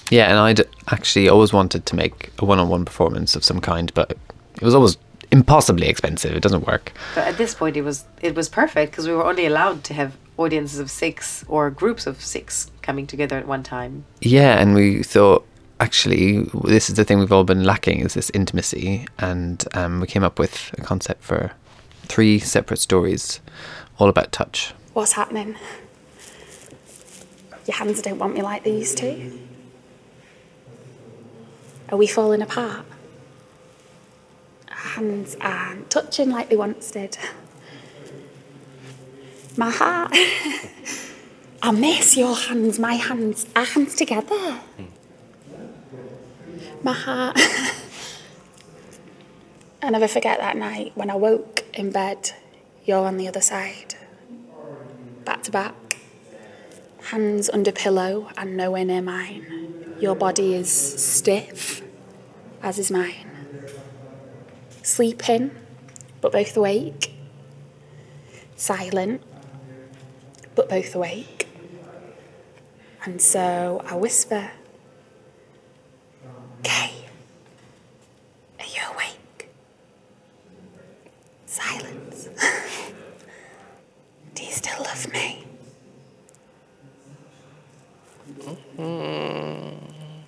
Yeah, 0.08 0.30
and 0.30 0.38
I'd 0.38 0.60
actually 0.88 1.28
always 1.28 1.52
wanted 1.52 1.84
to 1.86 1.96
make 1.96 2.30
a 2.38 2.44
one-on-one 2.44 2.84
performance 2.84 3.36
of 3.36 3.44
some 3.44 3.60
kind, 3.60 3.92
but 3.94 4.12
it 4.54 4.62
was 4.62 4.74
always 4.74 4.96
impossibly 5.30 5.88
expensive. 5.88 6.34
It 6.34 6.42
doesn't 6.42 6.66
work. 6.66 6.92
But 7.14 7.26
at 7.26 7.36
this 7.38 7.54
point, 7.54 7.76
it 7.76 7.82
was 7.82 8.04
it 8.22 8.34
was 8.34 8.48
perfect 8.48 8.92
because 8.92 9.06
we 9.06 9.14
were 9.14 9.24
only 9.24 9.46
allowed 9.46 9.84
to 9.84 9.94
have 9.94 10.16
audiences 10.40 10.78
of 10.78 10.90
six 10.90 11.44
or 11.48 11.70
groups 11.70 12.06
of 12.06 12.22
six 12.22 12.70
coming 12.82 13.06
together 13.06 13.36
at 13.36 13.46
one 13.46 13.62
time. 13.62 14.04
Yeah, 14.20 14.58
and 14.58 14.74
we 14.74 15.02
thought 15.02 15.46
actually, 15.80 16.42
this 16.64 16.88
is 16.88 16.96
the 16.96 17.04
thing 17.04 17.18
we've 17.18 17.32
all 17.32 17.44
been 17.44 17.64
lacking 17.64 18.00
is 18.00 18.14
this 18.14 18.30
intimacy, 18.30 19.06
and 19.18 19.64
um, 19.74 20.00
we 20.00 20.06
came 20.06 20.22
up 20.22 20.38
with 20.38 20.72
a 20.78 20.82
concept 20.82 21.22
for 21.22 21.52
three 22.02 22.38
separate 22.38 22.78
stories, 22.78 23.40
all 23.98 24.08
about 24.08 24.32
touch. 24.32 24.72
What's 24.92 25.12
happening? 25.12 25.56
Your 27.66 27.76
hands 27.76 28.02
don't 28.02 28.18
want 28.18 28.34
me 28.34 28.42
like 28.42 28.64
they 28.64 28.76
used 28.76 28.98
to. 28.98 29.38
Are 31.90 31.98
we 31.98 32.06
falling 32.06 32.42
apart? 32.42 32.84
Hands 34.68 35.36
aren't 35.40 35.90
touching 35.90 36.30
like 36.30 36.48
they 36.48 36.56
once 36.56 36.90
did. 36.90 37.18
My 39.56 39.70
heart. 39.70 40.12
I 41.62 41.72
miss 41.72 42.16
your 42.16 42.34
hands, 42.34 42.78
my 42.78 42.94
hands, 42.94 43.46
our 43.54 43.64
hands 43.64 43.94
together. 43.94 44.60
My 46.82 46.92
heart. 46.92 47.36
I 49.82 49.90
never 49.90 50.08
forget 50.08 50.38
that 50.38 50.56
night 50.56 50.92
when 50.94 51.10
I 51.10 51.16
woke 51.16 51.64
in 51.74 51.90
bed, 51.90 52.32
you're 52.84 53.04
on 53.06 53.16
the 53.16 53.28
other 53.28 53.40
side. 53.40 53.94
Back 55.24 55.42
to 55.44 55.50
back. 55.50 55.74
Hands 57.04 57.48
under 57.50 57.72
pillow 57.72 58.30
and 58.36 58.56
nowhere 58.56 58.84
near 58.84 59.02
mine. 59.02 59.96
Your 59.98 60.14
body 60.14 60.54
is 60.54 60.70
stiff, 60.70 61.82
as 62.62 62.78
is 62.78 62.90
mine. 62.90 63.30
Sleeping, 64.82 65.50
but 66.20 66.32
both 66.32 66.56
awake. 66.56 67.12
Silent, 68.56 69.22
but 70.54 70.68
both 70.68 70.94
awake. 70.94 71.48
And 73.04 73.20
so 73.20 73.82
I 73.86 73.96
whisper, 73.96 74.50
Kay, 76.62 76.92
are 78.58 78.66
you 78.66 78.82
awake? 78.94 79.48
Silence. 81.46 82.28
Do 84.34 84.44
you 84.44 84.52
still 84.52 84.78
love 84.82 85.12
me? 85.12 85.44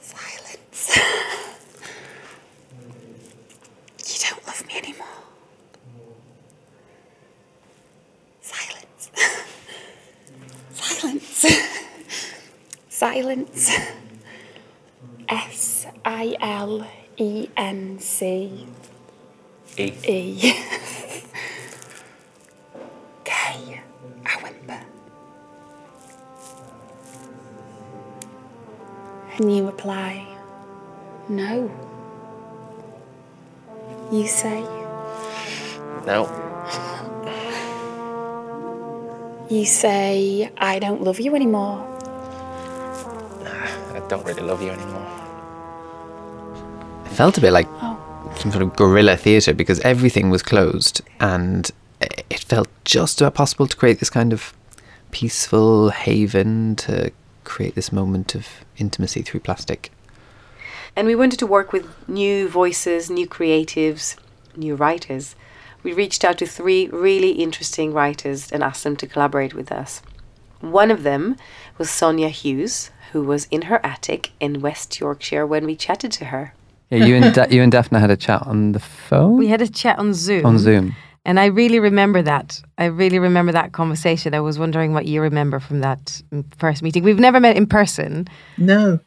Silence. 0.01 0.99
you 3.99 4.29
don't 4.29 4.47
love 4.47 4.67
me 4.67 4.77
anymore. 4.79 5.07
Silence. 8.41 9.11
Silence. 10.75 11.47
Silence. 12.89 13.71
S 15.29 15.87
I 16.05 16.37
L 16.41 16.87
E 17.17 17.49
N 17.57 17.99
C 17.99 18.67
E. 19.79 19.93
E. 20.07 20.53
I 24.27 24.37
whimper. 24.43 24.81
And 29.39 29.57
you 29.57 29.67
reply, 29.67 30.27
No. 31.29 31.71
You 34.13 34.27
say, 34.27 34.61
No. 36.07 36.29
You 39.49 39.65
say, 39.65 40.51
I 40.59 40.79
don't 40.79 41.03
love 41.03 41.21
you 41.21 41.35
anymore. 41.35 41.85
Ah, 43.45 43.97
I 43.97 44.01
don't 44.09 44.25
really 44.25 44.43
love 44.43 44.63
you 44.63 44.71
anymore. 44.71 45.07
It 47.07 47.13
felt 47.13 47.39
a 47.39 47.41
bit 47.41 47.53
like 47.53 47.69
Oh. 47.81 47.92
Some 48.43 48.51
sort 48.51 48.63
of 48.63 48.75
guerrilla 48.75 49.17
theatre 49.17 49.55
because 49.55 49.79
everything 49.81 50.29
was 50.29 50.43
closed 50.43 51.01
and 51.21 51.71
it 52.01 52.41
felt 52.41 52.69
just 52.85 53.21
about 53.21 53.35
possible 53.35 53.69
to 53.69 53.77
create 53.77 54.01
this 54.01 54.11
kind 54.11 54.33
of 54.33 54.53
peaceful 55.13 55.91
haven 55.91 56.75
to 56.75 57.13
create 57.45 57.77
this 57.77 57.93
moment 57.93 58.35
of 58.35 58.49
intimacy 58.79 59.23
through 59.23 59.39
plastic. 59.39 59.93
And 60.97 61.07
we 61.07 61.15
wanted 61.15 61.39
to 61.39 61.47
work 61.47 61.73
with 61.73 61.87
new 62.09 62.49
voices, 62.49 63.09
new 63.09 63.29
creatives, 63.29 64.17
new 64.57 64.75
writers. 64.75 65.37
We 65.85 65.93
reached 65.93 66.25
out 66.25 66.39
to 66.39 66.47
three 66.47 66.89
really 66.89 67.31
interesting 67.31 67.93
writers 67.93 68.51
and 68.51 68.63
asked 68.63 68.83
them 68.83 68.97
to 68.97 69.07
collaborate 69.07 69.55
with 69.55 69.71
us. 69.71 70.03
One 70.61 70.91
of 70.91 71.05
them 71.05 71.37
was 71.79 71.91
Sonia 71.91 72.29
Hughes, 72.29 72.91
who 73.13 73.23
was 73.23 73.47
in 73.51 73.63
her 73.63 73.81
attic 73.85 74.31
in 74.41 74.61
West 74.61 74.99
Yorkshire 74.99 75.47
when 75.47 75.65
we 75.65 75.77
chatted 75.77 76.11
to 76.13 76.27
her. 76.27 76.55
Yeah, 76.93 77.07
you 77.07 77.17
and 77.17 77.35
da- 77.35 77.47
you 77.49 77.63
and 77.63 77.73
Daphne 77.73 77.99
had 77.99 78.11
a 78.11 78.19
chat 78.19 78.43
on 78.43 78.73
the 78.73 78.79
phone. 78.79 79.39
We 79.39 79.47
had 79.47 79.63
a 79.63 79.69
chat 79.69 79.99
on 79.99 80.13
Zoom. 80.13 80.45
on 80.45 80.59
Zoom. 80.59 80.95
And 81.25 81.41
I 81.41 81.47
really 81.47 81.81
remember 81.81 82.21
that. 82.21 82.61
I 82.77 82.87
really 82.87 83.19
remember 83.19 83.51
that 83.53 83.73
conversation. 83.73 84.35
I 84.35 84.41
was 84.41 84.59
wondering 84.59 84.93
what 84.93 85.07
you 85.07 85.23
remember 85.23 85.59
from 85.59 85.81
that 85.81 86.21
first 86.59 86.83
meeting. 86.83 87.03
We've 87.03 87.19
never 87.19 87.41
met 87.41 87.57
in 87.57 87.67
person. 87.67 88.29
No. 88.59 89.01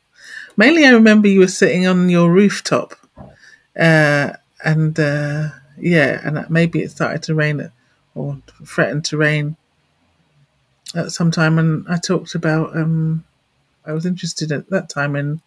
Mainly, 0.57 0.85
I 0.85 0.91
remember 0.91 1.27
you 1.27 1.41
were 1.41 1.47
sitting 1.47 1.85
on 1.85 2.09
your 2.09 2.31
rooftop, 2.31 2.95
uh, 3.77 4.31
and 4.63 4.99
uh, 4.99 5.49
yeah, 5.77 6.21
and 6.23 6.49
maybe 6.49 6.81
it 6.81 6.89
started 6.89 7.21
to 7.23 7.35
rain 7.35 7.69
or 8.15 8.41
threatened 8.65 9.05
to 9.05 9.17
rain 9.17 9.57
at 10.95 11.11
some 11.11 11.29
time. 11.29 11.59
And 11.59 11.85
I 11.87 11.97
talked 11.97 12.33
about 12.33 12.75
um, 12.75 13.25
I 13.85 13.93
was 13.93 14.07
interested 14.07 14.51
at 14.51 14.71
that 14.71 14.89
time 14.89 15.15
in 15.15 15.41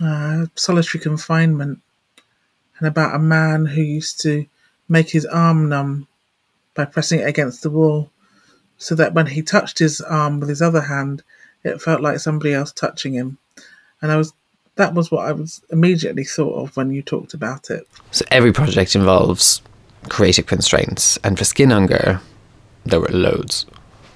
uh, 0.00 0.46
solitary 0.54 1.02
confinement 1.02 1.80
and 2.78 2.88
about 2.88 3.14
a 3.14 3.18
man 3.18 3.66
who 3.66 3.82
used 3.82 4.20
to 4.22 4.46
make 4.88 5.10
his 5.10 5.24
arm 5.26 5.68
numb 5.68 6.06
by 6.74 6.84
pressing 6.84 7.20
it 7.20 7.28
against 7.28 7.62
the 7.62 7.70
wall, 7.70 8.10
so 8.78 8.94
that 8.94 9.14
when 9.14 9.26
he 9.26 9.42
touched 9.42 9.78
his 9.78 10.00
arm 10.00 10.40
with 10.40 10.48
his 10.48 10.60
other 10.60 10.82
hand, 10.82 11.22
it 11.62 11.80
felt 11.80 12.00
like 12.00 12.18
somebody 12.18 12.52
else 12.52 12.72
touching 12.72 13.14
him. 13.14 13.38
And 14.02 14.10
I 14.10 14.16
was 14.16 14.32
that 14.76 14.92
was 14.92 15.10
what 15.10 15.26
I 15.26 15.32
was 15.32 15.62
immediately 15.70 16.24
thought 16.24 16.56
of 16.56 16.76
when 16.76 16.90
you 16.90 17.00
talked 17.00 17.32
about 17.32 17.70
it. 17.70 17.86
So 18.10 18.24
every 18.30 18.52
project 18.52 18.96
involves 18.96 19.62
creative 20.08 20.46
constraints, 20.46 21.16
and 21.18 21.38
for 21.38 21.44
Skin 21.44 21.70
Hunger, 21.70 22.20
there 22.84 23.00
were 23.00 23.08
loads. 23.08 23.66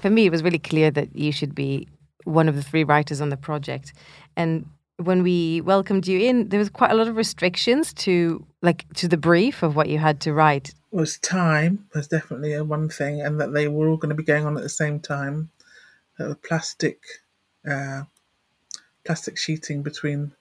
For 0.01 0.09
me, 0.09 0.25
it 0.25 0.31
was 0.31 0.43
really 0.43 0.59
clear 0.59 0.91
that 0.91 1.15
you 1.15 1.31
should 1.31 1.55
be 1.55 1.87
one 2.25 2.47
of 2.49 2.55
the 2.55 2.61
three 2.61 2.83
writers 2.83 3.21
on 3.21 3.29
the 3.29 3.37
project. 3.37 3.93
And 4.35 4.65
when 4.99 5.23
we 5.23 5.61
welcomed 5.61 6.07
you 6.07 6.19
in, 6.19 6.49
there 6.49 6.59
was 6.59 6.69
quite 6.69 6.91
a 6.91 6.95
lot 6.95 7.07
of 7.07 7.15
restrictions 7.15 7.93
to 7.93 8.45
like 8.61 8.85
to 8.95 9.07
the 9.07 9.17
brief 9.17 9.63
of 9.63 9.75
what 9.75 9.87
you 9.87 9.97
had 9.97 10.19
to 10.21 10.33
write. 10.33 10.73
was 10.91 11.17
time 11.19 11.85
was 11.95 12.07
definitely 12.07 12.53
a 12.53 12.63
one 12.63 12.89
thing, 12.89 13.21
and 13.21 13.39
that 13.39 13.53
they 13.53 13.67
were 13.67 13.87
all 13.87 13.97
going 13.97 14.09
to 14.09 14.15
be 14.15 14.23
going 14.23 14.45
on 14.45 14.57
at 14.57 14.63
the 14.63 14.69
same 14.69 14.99
time. 14.99 15.49
Plastic, 16.43 16.99
uh, 17.69 18.01
plastic 19.05 19.37
sheeting 19.37 19.83
between 19.83 20.33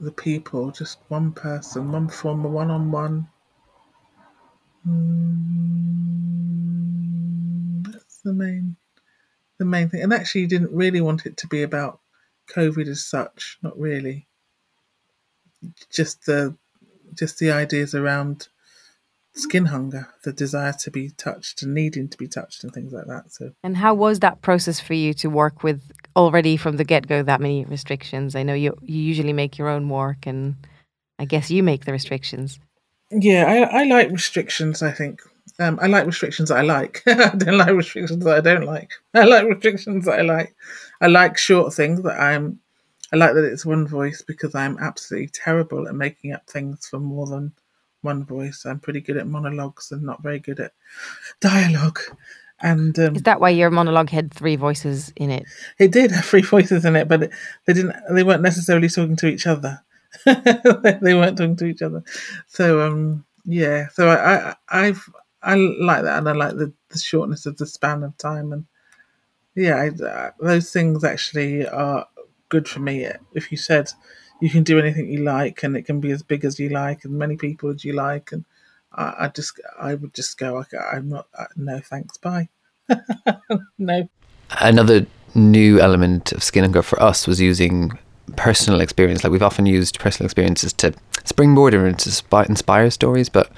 the 0.00 0.12
people, 0.12 0.70
just 0.70 0.98
one 1.08 1.32
person, 1.32 1.92
one 1.92 2.06
performer, 2.06 2.48
one 2.48 2.70
on 2.70 2.90
one. 2.90 3.28
That's 7.82 8.18
the 8.22 8.32
main, 8.32 8.76
the 9.58 9.66
main 9.66 9.90
thing. 9.90 10.02
And 10.02 10.14
actually, 10.14 10.42
you 10.42 10.46
didn't 10.46 10.72
really 10.72 11.02
want 11.02 11.26
it 11.26 11.36
to 11.38 11.46
be 11.46 11.62
about 11.62 12.00
COVID 12.54 12.88
as 12.88 13.04
such. 13.04 13.58
Not 13.62 13.78
really. 13.78 14.26
Just 15.90 16.26
the, 16.26 16.56
just 17.14 17.38
the 17.38 17.50
ideas 17.50 17.94
around 17.94 18.48
skin 19.36 19.66
hunger, 19.66 20.08
the 20.24 20.32
desire 20.32 20.72
to 20.72 20.90
be 20.90 21.10
touched 21.10 21.62
and 21.62 21.74
needing 21.74 22.08
to 22.08 22.16
be 22.16 22.26
touched 22.26 22.64
and 22.64 22.72
things 22.72 22.92
like 22.92 23.06
that. 23.06 23.32
So 23.32 23.52
And 23.62 23.76
how 23.76 23.94
was 23.94 24.20
that 24.20 24.42
process 24.42 24.80
for 24.80 24.94
you 24.94 25.12
to 25.14 25.28
work 25.28 25.62
with 25.62 25.92
already 26.14 26.56
from 26.56 26.76
the 26.76 26.84
get 26.84 27.06
go 27.06 27.22
that 27.22 27.40
many 27.40 27.64
restrictions? 27.64 28.34
I 28.34 28.42
know 28.42 28.54
you 28.54 28.74
you 28.82 28.98
usually 28.98 29.32
make 29.32 29.58
your 29.58 29.68
own 29.68 29.88
work, 29.88 30.26
and 30.26 30.56
I 31.18 31.26
guess 31.26 31.50
you 31.50 31.62
make 31.62 31.84
the 31.84 31.92
restrictions. 31.92 32.58
yeah, 33.10 33.44
I, 33.46 33.82
I 33.82 33.84
like 33.84 34.10
restrictions. 34.10 34.82
I 34.82 34.90
think 34.90 35.20
um, 35.58 35.78
I 35.80 35.86
like 35.86 36.06
restrictions 36.06 36.48
that 36.48 36.58
I 36.58 36.62
like. 36.62 37.02
I 37.06 37.30
don't 37.30 37.58
like 37.58 37.74
restrictions 37.74 38.24
that 38.24 38.36
I 38.36 38.40
don't 38.40 38.64
like. 38.64 38.90
I 39.14 39.24
like 39.24 39.46
restrictions 39.46 40.04
that 40.04 40.18
I 40.18 40.22
like. 40.22 40.54
I 41.00 41.06
like 41.06 41.38
short 41.38 41.72
things 41.74 42.02
that 42.02 42.20
I'm. 42.20 42.60
I 43.12 43.16
like 43.16 43.34
that 43.34 43.44
it's 43.44 43.64
one 43.64 43.86
voice 43.86 44.22
because 44.22 44.54
I'm 44.54 44.78
absolutely 44.78 45.28
terrible 45.28 45.86
at 45.86 45.94
making 45.94 46.32
up 46.32 46.48
things 46.48 46.86
for 46.88 46.98
more 46.98 47.26
than 47.26 47.52
one 48.02 48.24
voice. 48.24 48.64
I'm 48.66 48.80
pretty 48.80 49.00
good 49.00 49.16
at 49.16 49.28
monologues 49.28 49.92
and 49.92 50.02
not 50.02 50.22
very 50.22 50.40
good 50.40 50.58
at 50.60 50.72
dialogue. 51.40 52.00
And 52.60 52.98
um, 52.98 53.16
Is 53.16 53.22
that 53.22 53.40
why 53.40 53.50
your 53.50 53.70
monologue 53.70 54.10
had 54.10 54.32
three 54.32 54.56
voices 54.56 55.12
in 55.16 55.30
it? 55.30 55.44
It 55.78 55.92
did 55.92 56.10
have 56.10 56.24
three 56.24 56.42
voices 56.42 56.84
in 56.84 56.96
it, 56.96 57.06
but 57.06 57.24
it, 57.24 57.30
they 57.66 57.74
didn't. 57.74 57.94
They 58.10 58.24
weren't 58.24 58.42
necessarily 58.42 58.88
talking 58.88 59.16
to 59.16 59.26
each 59.26 59.46
other. 59.46 59.82
they 60.24 61.14
weren't 61.14 61.36
talking 61.36 61.56
to 61.56 61.66
each 61.66 61.82
other. 61.82 62.02
So 62.46 62.80
um, 62.86 63.24
yeah. 63.44 63.88
So 63.92 64.08
I, 64.08 64.50
I 64.50 64.54
I've 64.68 65.08
I 65.46 65.54
like 65.54 66.02
that, 66.02 66.18
and 66.18 66.28
I 66.28 66.32
like 66.32 66.56
the, 66.56 66.72
the 66.88 66.98
shortness 66.98 67.46
of 67.46 67.56
the 67.56 67.66
span 67.66 68.02
of 68.02 68.16
time, 68.18 68.52
and 68.52 68.66
yeah, 69.54 69.76
I, 69.76 70.04
uh, 70.04 70.30
those 70.40 70.72
things 70.72 71.04
actually 71.04 71.66
are 71.66 72.06
good 72.48 72.68
for 72.68 72.80
me. 72.80 73.06
If 73.32 73.50
you 73.50 73.56
said 73.56 73.90
you 74.40 74.50
can 74.50 74.64
do 74.64 74.78
anything 74.78 75.08
you 75.08 75.22
like 75.22 75.62
and 75.62 75.76
it 75.76 75.86
can 75.86 75.98
be 75.98 76.10
as 76.10 76.22
big 76.22 76.44
as 76.44 76.58
you 76.60 76.68
like 76.68 77.04
and 77.04 77.14
many 77.14 77.36
people 77.36 77.70
as 77.70 77.84
you 77.84 77.92
like, 77.92 78.32
and 78.32 78.44
I, 78.92 79.14
I 79.20 79.28
just 79.28 79.60
I 79.80 79.94
would 79.94 80.14
just 80.14 80.36
go. 80.36 80.58
Okay, 80.58 80.78
I'm 80.78 81.08
not. 81.08 81.26
Uh, 81.36 81.46
no, 81.56 81.78
thanks. 81.80 82.16
Bye. 82.18 82.48
no. 83.78 84.08
Another 84.60 85.06
new 85.34 85.80
element 85.80 86.32
of 86.32 86.42
Skin 86.42 86.64
Hunger 86.64 86.82
for 86.82 87.02
us 87.02 87.26
was 87.26 87.40
using 87.40 87.98
personal 88.36 88.80
experience. 88.80 89.22
Like 89.22 89.32
we've 89.32 89.42
often 89.42 89.66
used 89.66 89.98
personal 90.00 90.26
experiences 90.26 90.72
to 90.74 90.92
springboard 91.24 91.74
or 91.74 91.92
to 91.92 92.44
inspire 92.48 92.90
stories, 92.90 93.28
but 93.28 93.50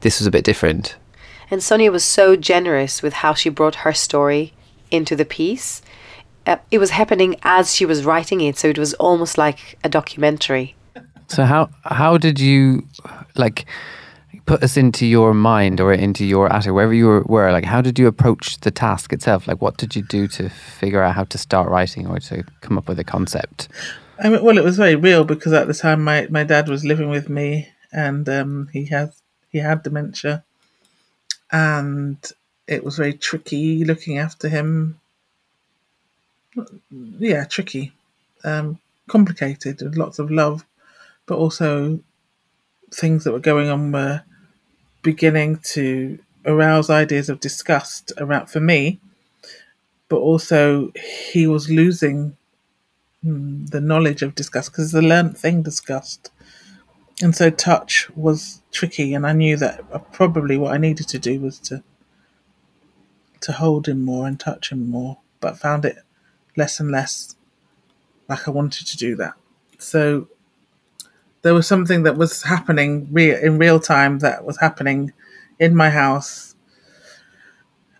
this 0.00 0.20
was 0.20 0.26
a 0.26 0.30
bit 0.30 0.44
different. 0.44 0.96
And 1.54 1.62
Sonia 1.62 1.92
was 1.92 2.04
so 2.04 2.34
generous 2.34 3.00
with 3.00 3.12
how 3.12 3.32
she 3.32 3.48
brought 3.48 3.76
her 3.86 3.92
story 3.92 4.52
into 4.90 5.14
the 5.14 5.24
piece. 5.24 5.82
Uh, 6.48 6.56
it 6.72 6.78
was 6.78 6.90
happening 6.90 7.36
as 7.44 7.72
she 7.72 7.86
was 7.86 8.04
writing 8.04 8.40
it, 8.40 8.58
so 8.58 8.66
it 8.66 8.76
was 8.76 8.92
almost 8.94 9.38
like 9.38 9.78
a 9.84 9.88
documentary. 9.88 10.74
So 11.28 11.44
how 11.44 11.70
how 11.84 12.18
did 12.18 12.40
you 12.40 12.88
like 13.36 13.66
put 14.46 14.64
us 14.64 14.76
into 14.76 15.06
your 15.06 15.32
mind 15.32 15.80
or 15.80 15.92
into 15.92 16.24
your 16.24 16.52
attic, 16.52 16.72
wherever 16.72 16.92
you 16.92 17.06
were, 17.06 17.22
were, 17.22 17.52
like 17.52 17.64
how 17.64 17.80
did 17.80 18.00
you 18.00 18.08
approach 18.08 18.58
the 18.62 18.72
task 18.72 19.12
itself? 19.12 19.46
Like 19.46 19.62
what 19.62 19.76
did 19.76 19.94
you 19.94 20.02
do 20.02 20.26
to 20.26 20.48
figure 20.48 21.04
out 21.04 21.14
how 21.14 21.22
to 21.22 21.38
start 21.38 21.68
writing 21.68 22.08
or 22.08 22.18
to 22.18 22.42
come 22.62 22.78
up 22.78 22.88
with 22.88 22.98
a 22.98 23.04
concept? 23.04 23.68
I 24.18 24.28
mean, 24.28 24.42
well, 24.42 24.58
it 24.58 24.64
was 24.64 24.76
very 24.76 24.96
real 24.96 25.22
because 25.22 25.52
at 25.52 25.68
the 25.68 25.74
time 25.74 26.02
my, 26.02 26.26
my 26.30 26.42
dad 26.42 26.68
was 26.68 26.84
living 26.84 27.10
with 27.10 27.28
me 27.28 27.68
and 27.92 28.28
um, 28.28 28.70
he 28.72 28.86
had 28.86 29.12
he 29.50 29.58
had 29.58 29.84
dementia, 29.84 30.42
and 31.52 32.18
it 32.66 32.84
was 32.84 32.96
very 32.96 33.14
tricky 33.14 33.84
looking 33.84 34.18
after 34.18 34.48
him. 34.48 35.00
Yeah, 36.90 37.44
tricky, 37.44 37.92
um, 38.44 38.78
complicated, 39.08 39.82
and 39.82 39.96
lots 39.96 40.18
of 40.18 40.30
love, 40.30 40.64
but 41.26 41.36
also 41.38 42.00
things 42.92 43.24
that 43.24 43.32
were 43.32 43.40
going 43.40 43.70
on 43.70 43.92
were 43.92 44.22
beginning 45.02 45.58
to 45.64 46.18
arouse 46.46 46.90
ideas 46.90 47.28
of 47.28 47.40
disgust 47.40 48.12
around 48.18 48.48
for 48.48 48.60
me, 48.60 49.00
but 50.08 50.16
also 50.18 50.92
he 51.30 51.46
was 51.46 51.70
losing 51.70 52.36
hmm, 53.22 53.66
the 53.66 53.80
knowledge 53.80 54.22
of 54.22 54.34
disgust 54.34 54.72
because 54.72 54.86
it's 54.86 54.94
a 54.94 55.02
learned 55.08 55.38
thing, 55.38 55.62
disgust. 55.62 56.30
And 57.22 57.34
so 57.34 57.50
touch 57.50 58.10
was 58.16 58.62
tricky, 58.72 59.14
and 59.14 59.26
I 59.26 59.32
knew 59.32 59.56
that 59.56 60.12
probably 60.12 60.56
what 60.56 60.74
I 60.74 60.78
needed 60.78 61.08
to 61.08 61.18
do 61.18 61.40
was 61.40 61.58
to 61.60 61.82
to 63.40 63.52
hold 63.52 63.86
him 63.88 64.02
more 64.04 64.26
and 64.26 64.40
touch 64.40 64.72
him 64.72 64.88
more, 64.88 65.18
but 65.40 65.58
found 65.58 65.84
it 65.84 65.98
less 66.56 66.80
and 66.80 66.90
less 66.90 67.36
like 68.28 68.48
I 68.48 68.50
wanted 68.50 68.86
to 68.86 68.96
do 68.96 69.14
that. 69.16 69.34
So 69.78 70.28
there 71.42 71.52
was 71.52 71.66
something 71.66 72.04
that 72.04 72.16
was 72.16 72.42
happening 72.42 73.08
real 73.12 73.38
in 73.38 73.58
real 73.58 73.78
time 73.78 74.20
that 74.20 74.44
was 74.44 74.58
happening 74.60 75.12
in 75.58 75.76
my 75.76 75.90
house 75.90 76.54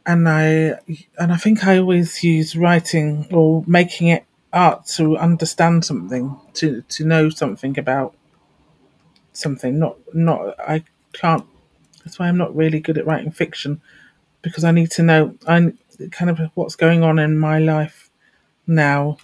and 0.07 0.29
I 0.29 0.79
and 1.19 1.33
I 1.33 1.37
think 1.37 1.65
I 1.65 1.79
always 1.79 2.23
use 2.23 2.57
writing 2.57 3.27
or 3.33 3.65
making 3.67 4.09
it 4.09 4.25
art 4.53 4.87
to 4.97 5.17
understand 5.17 5.85
something, 5.85 6.39
to 6.55 6.83
to 6.83 7.05
know 7.05 7.31
something 7.31 7.79
about 7.79 8.15
something. 9.35 9.79
Not 9.79 9.97
not 10.15 10.59
I 10.61 10.85
can't. 11.13 11.47
That's 12.05 12.19
why 12.19 12.29
I'm 12.29 12.39
not 12.39 12.55
really 12.55 12.81
good 12.81 12.99
at 12.99 13.07
writing 13.07 13.31
fiction 13.31 13.81
because 14.43 14.65
I 14.65 14.73
need 14.73 14.91
to 14.93 15.03
know 15.03 15.37
I 15.47 15.73
kind 16.11 16.31
of 16.31 16.41
what's 16.55 16.77
going 16.77 17.03
on 17.03 17.19
in 17.19 17.39
my 17.39 17.59
life 17.59 18.11
now 18.67 19.17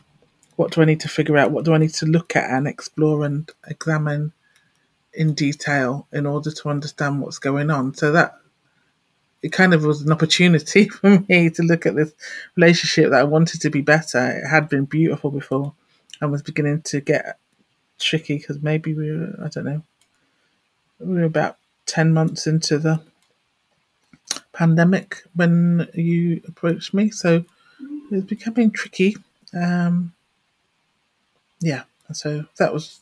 what 0.60 0.72
do 0.72 0.82
I 0.82 0.84
need 0.84 1.00
to 1.00 1.08
figure 1.08 1.38
out? 1.38 1.52
What 1.52 1.64
do 1.64 1.72
I 1.72 1.78
need 1.78 1.94
to 1.94 2.04
look 2.04 2.36
at 2.36 2.50
and 2.50 2.68
explore 2.68 3.24
and 3.24 3.50
examine 3.66 4.34
in 5.14 5.32
detail 5.32 6.06
in 6.12 6.26
order 6.26 6.50
to 6.50 6.68
understand 6.68 7.22
what's 7.22 7.38
going 7.38 7.70
on? 7.70 7.94
So 7.94 8.12
that 8.12 8.34
it 9.42 9.52
kind 9.52 9.72
of 9.72 9.84
was 9.84 10.02
an 10.02 10.12
opportunity 10.12 10.86
for 10.90 11.24
me 11.30 11.48
to 11.48 11.62
look 11.62 11.86
at 11.86 11.96
this 11.96 12.12
relationship 12.56 13.10
that 13.10 13.20
I 13.20 13.24
wanted 13.24 13.62
to 13.62 13.70
be 13.70 13.80
better. 13.80 14.18
It 14.18 14.48
had 14.48 14.68
been 14.68 14.84
beautiful 14.84 15.30
before 15.30 15.72
and 16.20 16.30
was 16.30 16.42
beginning 16.42 16.82
to 16.82 17.00
get 17.00 17.38
tricky 17.98 18.36
because 18.36 18.60
maybe 18.60 18.92
we 18.92 19.10
were, 19.10 19.34
I 19.42 19.48
don't 19.48 19.64
know, 19.64 19.82
we 21.00 21.14
were 21.14 21.24
about 21.24 21.56
10 21.86 22.12
months 22.12 22.46
into 22.46 22.78
the 22.78 23.00
pandemic 24.52 25.22
when 25.34 25.88
you 25.94 26.40
approached 26.46 26.94
me. 26.94 27.10
So 27.10 27.44
it 27.78 28.14
was 28.14 28.24
becoming 28.24 28.70
tricky. 28.70 29.16
Um, 29.54 30.12
yeah, 31.60 31.84
so 32.12 32.44
that 32.58 32.72
was 32.72 33.00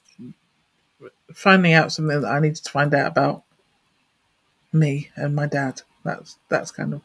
finding 1.34 1.72
out 1.72 1.92
something 1.92 2.20
that 2.20 2.30
I 2.30 2.40
needed 2.40 2.64
to 2.64 2.70
find 2.70 2.92
out 2.94 3.08
about 3.08 3.44
me 4.72 5.10
and 5.16 5.34
my 5.34 5.46
dad. 5.46 5.82
That's 6.04 6.38
that's 6.48 6.70
kind 6.70 6.94
of 6.94 7.02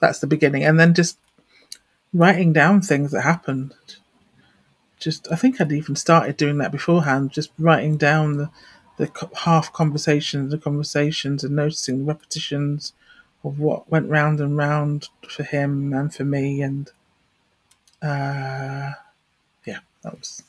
that's 0.00 0.20
the 0.20 0.26
beginning, 0.26 0.64
and 0.64 0.78
then 0.78 0.94
just 0.94 1.18
writing 2.12 2.52
down 2.52 2.80
things 2.80 3.12
that 3.12 3.22
happened. 3.22 3.74
Just 4.98 5.30
I 5.30 5.36
think 5.36 5.60
I'd 5.60 5.72
even 5.72 5.96
started 5.96 6.36
doing 6.36 6.58
that 6.58 6.72
beforehand, 6.72 7.30
just 7.30 7.50
writing 7.58 7.96
down 7.96 8.36
the 8.36 8.50
the 8.98 9.30
half 9.44 9.72
conversations, 9.72 10.50
the 10.50 10.58
conversations, 10.58 11.44
and 11.44 11.56
noticing 11.56 12.00
the 12.00 12.04
repetitions 12.04 12.92
of 13.44 13.58
what 13.58 13.90
went 13.90 14.10
round 14.10 14.40
and 14.40 14.56
round 14.56 15.08
for 15.28 15.44
him 15.44 15.92
and 15.92 16.12
for 16.12 16.24
me, 16.24 16.60
and 16.60 16.90
uh, 18.02 18.92
yeah, 19.64 19.78
that 20.02 20.18
was. 20.18 20.42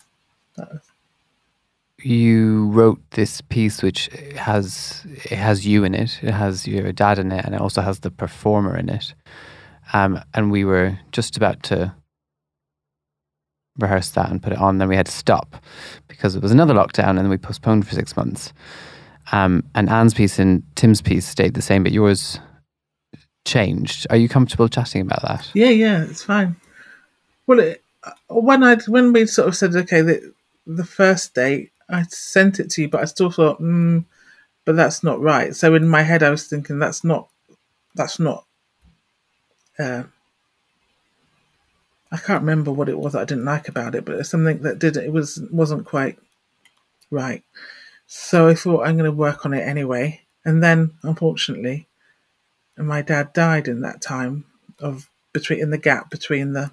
You 2.02 2.68
wrote 2.70 3.00
this 3.12 3.42
piece 3.42 3.84
which 3.84 4.10
has 4.36 5.06
it 5.06 5.38
has 5.38 5.66
you 5.68 5.84
in 5.84 5.94
it 5.94 6.20
it 6.22 6.32
has 6.32 6.66
your 6.66 6.92
dad 6.94 7.20
in 7.20 7.32
it 7.32 7.44
and 7.44 7.54
it 7.54 7.62
also 7.62 7.82
has 7.82 8.00
the 8.00 8.12
performer 8.12 8.78
in 8.78 8.90
it. 8.90 9.14
Um, 9.94 10.22
and 10.34 10.52
we 10.52 10.64
were 10.64 11.00
just 11.12 11.36
about 11.36 11.64
to 11.64 11.94
rehearse 13.78 14.10
that 14.12 14.30
and 14.30 14.42
put 14.42 14.54
it 14.54 14.60
on 14.60 14.78
then 14.78 14.90
we 14.90 14.96
had 14.96 15.06
to 15.06 15.12
stop 15.12 15.56
because 16.08 16.36
it 16.36 16.42
was 16.42 16.52
another 16.52 16.74
lockdown 16.74 17.10
and 17.10 17.20
then 17.20 17.30
we 17.30 17.38
postponed 17.38 17.88
for 17.88 17.96
six 17.96 18.16
months 18.18 18.52
um, 19.32 19.64
and 19.76 19.90
Anne's 19.90 20.14
piece 20.14 20.40
and 20.40 20.64
Tim's 20.76 21.02
piece 21.02 21.26
stayed 21.26 21.54
the 21.54 21.62
same 21.62 21.84
but 21.84 21.92
yours 21.92 22.40
changed 23.46 24.06
are 24.10 24.18
you 24.18 24.28
comfortable 24.28 24.68
chatting 24.68 25.02
about 25.02 25.22
that 25.22 25.50
yeah 25.54 25.70
yeah 25.70 26.04
it's 26.04 26.24
fine 26.24 26.56
well 27.48 27.60
it, 27.60 27.84
uh, 28.04 28.12
when 28.30 28.64
I 28.64 28.76
when 28.88 29.14
we 29.14 29.26
sort 29.26 29.48
of 29.48 29.56
said 29.56 29.76
okay 29.76 30.02
the, 30.02 30.34
the 30.68 30.86
first 30.86 31.34
date 31.36 31.72
I 31.90 32.04
sent 32.04 32.60
it 32.60 32.70
to 32.72 32.84
you, 32.84 32.90
but 32.90 33.02
I 33.02 33.06
still 33.06 33.32
thought, 33.32 33.60
mm, 33.60 34.06
but 34.66 34.76
that's 34.76 35.04
not 35.04 35.20
right. 35.20 35.56
So 35.56 35.74
in 35.76 35.88
my 35.88 36.04
head, 36.04 36.22
I 36.24 36.30
was 36.30 36.48
thinking 36.48 36.80
that's 36.80 37.04
not, 37.04 37.30
that's 37.96 38.20
not. 38.20 38.46
Uh, 39.78 40.04
I 42.12 42.18
can't 42.18 42.42
remember 42.42 42.72
what 42.72 42.90
it 42.90 42.98
was 42.98 43.16
I 43.16 43.26
didn't 43.26 43.46
like 43.46 43.68
about 43.68 43.96
it, 43.96 44.06
but 44.06 44.16
it's 44.16 44.30
something 44.30 44.62
that 44.64 44.80
did 44.80 44.98
it 44.98 45.12
was 45.12 45.42
wasn't 45.52 45.86
quite 45.86 46.18
right. 47.12 47.44
So 48.08 48.48
I 48.48 48.56
thought 48.56 48.86
I'm 48.86 48.98
going 48.98 49.06
to 49.06 49.12
work 49.12 49.46
on 49.46 49.54
it 49.54 49.62
anyway. 49.62 50.22
And 50.44 50.64
then, 50.64 50.94
unfortunately, 51.04 51.88
my 52.78 53.02
dad 53.02 53.34
died 53.34 53.68
in 53.68 53.82
that 53.82 54.02
time 54.02 54.46
of 54.80 55.10
between 55.34 55.60
in 55.60 55.70
the 55.70 55.78
gap 55.78 56.10
between 56.10 56.54
the. 56.54 56.72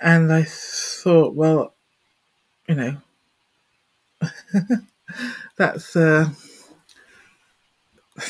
And 0.00 0.32
I 0.32 0.42
thought, 0.42 1.34
well, 1.34 1.74
you 2.68 2.74
know, 2.74 2.96
that's 5.56 5.96
uh, 5.96 6.30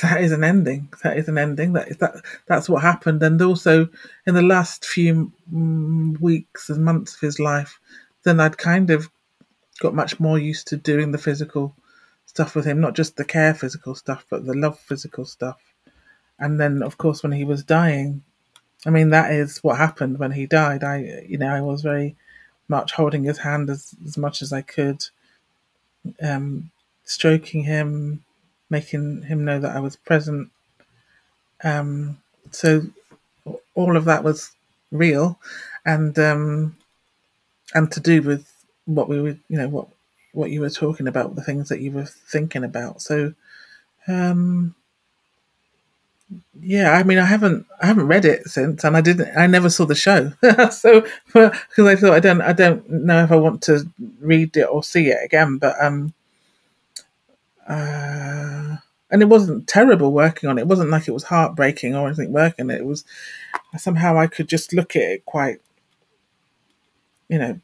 that 0.03 0.21
is 0.21 0.33
an 0.33 0.45
ending. 0.45 0.89
That 1.03 1.17
is 1.17 1.29
an 1.29 1.39
ending. 1.39 1.73
That 1.73 1.89
is 1.89 1.97
that. 1.99 2.15
That's 2.47 2.69
what 2.69 2.83
happened. 2.83 3.23
And 3.23 3.41
also, 3.43 3.89
in 4.27 4.35
the 4.35 4.43
last 4.43 4.85
few 4.85 5.33
mm, 5.53 6.21
weeks 6.21 6.71
and 6.71 6.85
months 6.85 7.15
of 7.15 7.21
his 7.21 7.41
life, 7.41 7.79
then 8.23 8.41
I'd 8.41 8.59
kind 8.59 8.91
of 8.91 9.11
got 9.81 9.95
much 9.95 10.21
more 10.21 10.39
used 10.39 10.69
to 10.69 10.77
doing 10.77 11.11
the 11.11 11.19
physical 11.19 11.75
stuff 12.27 12.55
with 12.55 12.65
him, 12.65 12.81
not 12.81 12.95
just 12.95 13.17
the 13.17 13.25
care 13.25 13.55
physical 13.55 13.95
stuff, 13.95 14.25
but 14.31 14.47
the 14.47 14.55
love 14.55 14.79
physical 14.79 15.25
stuff. 15.25 15.61
And 16.39 16.61
then, 16.61 16.83
of 16.83 16.97
course, 16.99 17.23
when 17.23 17.33
he 17.33 17.45
was 17.45 17.63
dying, 17.65 18.23
I 18.87 18.91
mean, 18.91 19.11
that 19.11 19.33
is 19.33 19.59
what 19.59 19.79
happened 19.79 20.19
when 20.19 20.33
he 20.33 20.47
died. 20.47 20.83
I, 20.83 21.25
you 21.27 21.39
know, 21.39 21.49
I 21.49 21.61
was 21.61 21.83
very 21.83 22.17
much 22.69 22.93
holding 22.93 23.25
his 23.25 23.39
hand 23.39 23.69
as, 23.71 23.95
as 24.05 24.17
much 24.17 24.43
as 24.43 24.53
I 24.53 24.63
could, 24.63 25.05
um, 26.23 26.71
stroking 27.05 27.65
him, 27.65 28.25
making 28.73 29.23
him 29.23 29.45
know 29.45 29.61
that 29.61 29.77
I 29.77 29.81
was 29.81 29.97
present. 29.97 30.51
Um, 31.63 32.19
so 32.51 32.83
all 33.75 33.97
of 33.97 34.05
that 34.07 34.25
was 34.25 34.53
real, 34.91 35.39
and 35.87 36.19
um, 36.19 36.77
and 37.75 37.91
to 37.93 38.01
do 38.01 38.23
with 38.23 38.53
what 38.87 39.09
we 39.09 39.21
were, 39.21 39.39
you 39.49 39.59
know, 39.59 39.69
what 39.69 39.89
what 40.33 40.51
you 40.51 40.61
were 40.61 40.71
talking 40.71 41.09
about, 41.09 41.37
the 41.37 41.43
things 41.45 41.69
that 41.69 41.81
you 41.81 41.93
were 41.93 42.07
thinking 42.07 42.65
about. 42.65 43.03
So, 43.03 43.35
um, 44.09 44.75
yeah, 46.61 46.93
I 46.93 47.03
mean, 47.03 47.19
I 47.19 47.25
haven't, 47.25 47.67
I 47.81 47.87
haven't 47.87 48.07
read 48.07 48.25
it 48.25 48.49
since, 48.49 48.85
and 48.85 48.97
I 48.97 49.01
didn't, 49.01 49.37
I 49.37 49.47
never 49.47 49.69
saw 49.71 49.85
the 49.85 49.95
show, 49.95 50.33
so 50.71 51.01
because 51.27 51.87
I 51.87 51.97
thought 51.97 52.13
I 52.13 52.21
don't, 52.21 52.41
I 52.41 52.53
don't 52.53 52.89
know 52.91 53.25
if 53.25 53.33
I 53.33 53.37
want 53.37 53.63
to 53.65 53.87
read 54.21 54.57
it 54.57 54.65
or 54.65 54.83
see 54.83 55.09
it 55.09 55.19
again, 55.25 55.59
but 55.59 55.77
um, 55.83 56.13
uh, 57.69 58.77
and 59.11 59.23
it 59.23 59.29
wasn't 59.29 59.69
terrible 59.69 60.13
working 60.13 60.49
on 60.49 60.59
it. 60.59 60.63
It 60.63 60.69
wasn't 60.69 60.91
like 60.91 61.07
it 61.07 61.13
was 61.13 61.25
heartbreaking 61.25 61.95
or 61.95 62.07
anything 62.07 62.33
working. 62.33 62.71
It 62.71 62.85
was 62.85 63.05
somehow 63.77 64.19
I 64.19 64.27
could 64.27 64.49
just 64.49 64.73
look 64.73 64.97
at 64.97 65.03
it 65.03 65.25
quite, 65.27 65.61
you 67.29 67.39
know, 67.39 67.61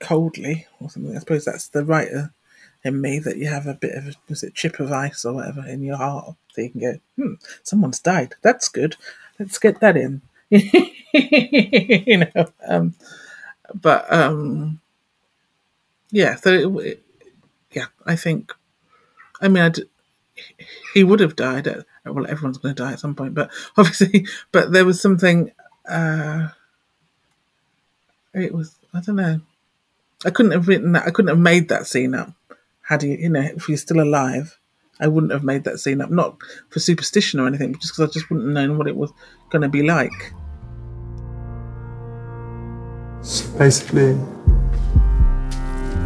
coldly 0.00 0.66
or 0.80 0.90
something. 0.90 1.16
I 1.16 1.20
suppose 1.20 1.44
that's 1.44 1.68
the 1.68 1.84
writer 1.84 2.32
in 2.84 3.00
me 3.00 3.18
that 3.20 3.36
you 3.36 3.46
have 3.46 3.66
a 3.66 3.74
bit 3.74 3.94
of 3.94 4.08
a 4.08 4.14
was 4.28 4.42
it 4.42 4.54
chip 4.54 4.80
of 4.80 4.90
ice 4.90 5.24
or 5.24 5.34
whatever 5.34 5.66
in 5.66 5.82
your 5.82 5.96
heart, 5.96 6.34
so 6.52 6.60
you 6.60 6.70
can 6.70 6.80
go, 6.80 6.94
hmm, 7.16 7.34
someone's 7.62 8.00
died. 8.00 8.34
That's 8.42 8.68
good. 8.68 8.96
Let's 9.38 9.58
get 9.58 9.80
that 9.80 9.96
in. 9.96 10.22
you 10.50 12.18
know, 12.18 12.46
um, 12.66 12.94
but 13.72 14.12
um, 14.12 14.80
yeah. 16.10 16.34
So 16.36 16.50
it, 16.50 16.86
it, 16.86 17.02
yeah, 17.70 17.86
I 18.04 18.16
think. 18.16 18.52
I 19.42 19.48
mean, 19.48 19.62
I'd, 19.62 19.78
he 20.94 21.04
would 21.04 21.20
have 21.20 21.36
died. 21.36 21.66
At, 21.66 21.84
well, 22.06 22.26
everyone's 22.26 22.58
going 22.58 22.74
to 22.74 22.82
die 22.82 22.92
at 22.92 23.00
some 23.00 23.14
point, 23.14 23.34
but 23.34 23.50
obviously, 23.76 24.26
but 24.52 24.72
there 24.72 24.86
was 24.86 25.00
something. 25.00 25.52
Uh, 25.88 26.48
it 28.32 28.54
was 28.54 28.78
I 28.94 29.00
don't 29.00 29.16
know. 29.16 29.40
I 30.24 30.30
couldn't 30.30 30.52
have 30.52 30.68
written 30.68 30.92
that. 30.92 31.06
I 31.06 31.10
couldn't 31.10 31.30
have 31.30 31.38
made 31.38 31.68
that 31.68 31.86
scene 31.86 32.14
up 32.14 32.32
had 32.82 33.02
he, 33.02 33.16
you 33.16 33.28
know, 33.28 33.40
if 33.40 33.64
he's 33.64 33.82
still 33.82 34.00
alive. 34.00 34.58
I 35.00 35.08
wouldn't 35.08 35.32
have 35.32 35.42
made 35.42 35.64
that 35.64 35.80
scene 35.80 36.00
up, 36.00 36.10
not 36.10 36.36
for 36.68 36.78
superstition 36.78 37.40
or 37.40 37.46
anything, 37.46 37.74
just 37.74 37.94
because 37.94 38.10
I 38.10 38.12
just 38.12 38.30
wouldn't 38.30 38.46
have 38.46 38.54
known 38.68 38.78
what 38.78 38.86
it 38.86 38.94
was 38.94 39.10
going 39.50 39.62
to 39.62 39.68
be 39.68 39.82
like. 39.82 40.32
So 43.22 43.58
basically, 43.58 44.18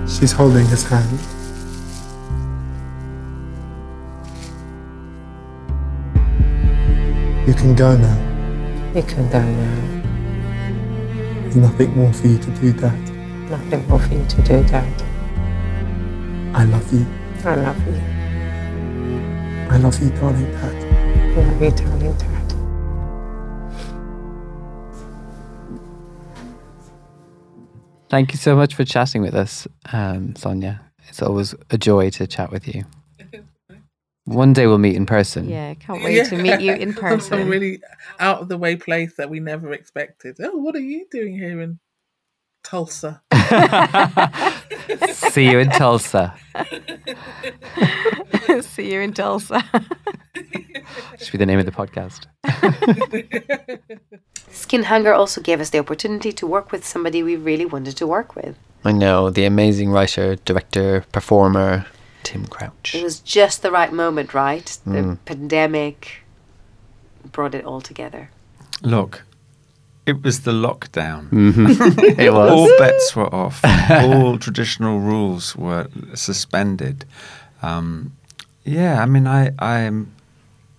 she's 0.07 0.33
holding 0.33 0.67
his 0.67 0.85
hand. 0.85 1.36
You 7.47 7.55
can 7.55 7.77
go 7.77 7.97
now. 7.97 8.93
You 8.93 9.03
can 9.03 9.31
go 9.31 9.41
now. 9.41 9.97
There's 11.43 11.57
nothing 11.57 11.97
more 11.97 12.13
for 12.13 12.27
you 12.27 12.39
to 12.39 12.51
do, 12.51 12.73
Dad. 12.73 12.99
Nothing 13.49 13.89
more 13.89 14.01
for 14.01 14.15
you 14.15 14.27
to 14.27 14.43
do, 14.43 14.65
Dad. 14.65 15.03
I 16.53 16.65
love 16.65 16.93
you. 16.93 17.07
I 17.45 17.55
love 17.55 17.87
you. 17.87 18.01
I 19.71 19.79
love 19.79 20.03
you, 20.03 20.11
darling 20.11 20.51
Dad. 20.51 20.75
I 20.75 21.41
love 21.41 21.63
you, 21.63 21.71
darling 21.71 22.17
Dad. 22.19 22.53
Thank 28.09 28.33
you 28.33 28.39
so 28.39 28.57
much 28.57 28.75
for 28.75 28.85
chatting 28.85 29.23
with 29.23 29.37
us, 29.37 29.69
um, 29.93 30.35
Sonia. 30.35 30.81
It's 31.09 31.23
always 31.23 31.55
a 31.71 31.79
joy 31.79 32.11
to 32.11 32.27
chat 32.27 32.51
with 32.51 32.67
you. 32.75 32.85
One 34.27 34.53
day 34.53 34.67
we'll 34.67 34.79
meet 34.79 34.97
in 34.97 35.07
person. 35.07 35.49
Yeah, 35.49 35.75
can't 35.75 36.03
wait 36.05 36.27
to 36.27 36.37
meet 36.37 36.61
you 36.61 36.75
in 36.75 36.95
person. 37.05 37.21
Some 37.21 37.39
person. 37.39 37.49
really 37.49 37.81
out 38.19 38.41
of 38.43 38.49
the 38.49 38.59
way 38.59 38.75
place 38.77 39.15
that 39.17 39.31
we 39.31 39.41
never 39.41 39.73
expected. 39.73 40.37
Oh, 40.41 40.57
what 40.57 40.75
are 40.75 40.81
you 40.81 41.07
doing 41.11 41.39
here 41.39 41.61
in 41.61 41.79
Tulsa? 42.65 43.23
See 45.13 45.49
you 45.49 45.61
in 45.61 45.71
Tulsa. 45.71 46.35
See 48.63 48.93
you 48.93 49.01
in 49.01 49.13
Tulsa. 49.13 49.63
Should 51.19 51.33
be 51.33 51.39
the 51.39 51.47
name 51.47 51.61
of 51.61 51.67
the 51.67 51.71
podcast. 51.71 52.27
Skin 54.51 54.83
Hunger 54.85 55.13
also 55.13 55.41
gave 55.41 55.61
us 55.61 55.71
the 55.71 55.79
opportunity 55.79 56.33
to 56.33 56.47
work 56.47 56.73
with 56.73 56.85
somebody 56.85 57.23
we 57.23 57.37
really 57.37 57.65
wanted 57.65 57.97
to 57.99 58.07
work 58.07 58.35
with. 58.35 58.57
I 58.85 58.91
know 58.91 59.31
the 59.31 59.45
amazing 59.45 59.91
writer, 59.91 60.35
director, 60.37 61.05
performer, 61.13 61.87
Tim 62.27 62.47
Crouch. 62.47 62.95
It 62.95 63.03
was 63.03 63.21
just 63.21 63.63
the 63.63 63.71
right 63.71 63.93
moment, 63.93 64.35
right? 64.35 64.67
The 64.85 65.01
Mm. 65.03 65.19
pandemic 65.25 66.23
brought 67.33 67.55
it 67.55 67.65
all 67.65 67.81
together. 67.81 68.31
Look, 68.83 69.23
it 70.07 70.23
was 70.23 70.41
the 70.41 70.53
lockdown. 70.53 71.29
Mhm. 71.31 72.19
It 72.27 72.33
was. 72.33 72.51
All 72.53 72.69
bets 72.79 73.15
were 73.17 73.33
off. 73.35 73.61
All 73.91 74.39
traditional 74.47 75.01
rules 75.01 75.55
were 75.57 75.87
suspended. 76.15 77.05
Um, 77.63 78.13
yeah, 78.65 79.03
I 79.03 79.07
mean, 79.07 79.27
I, 79.27 79.51
I'm, 79.59 80.13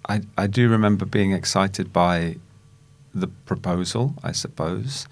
I, 0.09 0.21
I 0.37 0.47
do 0.47 0.69
remember 0.69 1.05
being 1.05 1.31
excited 1.31 1.91
by 1.93 2.37
the 3.15 3.27
proposal. 3.45 4.13
I 4.23 4.31
suppose. 4.33 5.07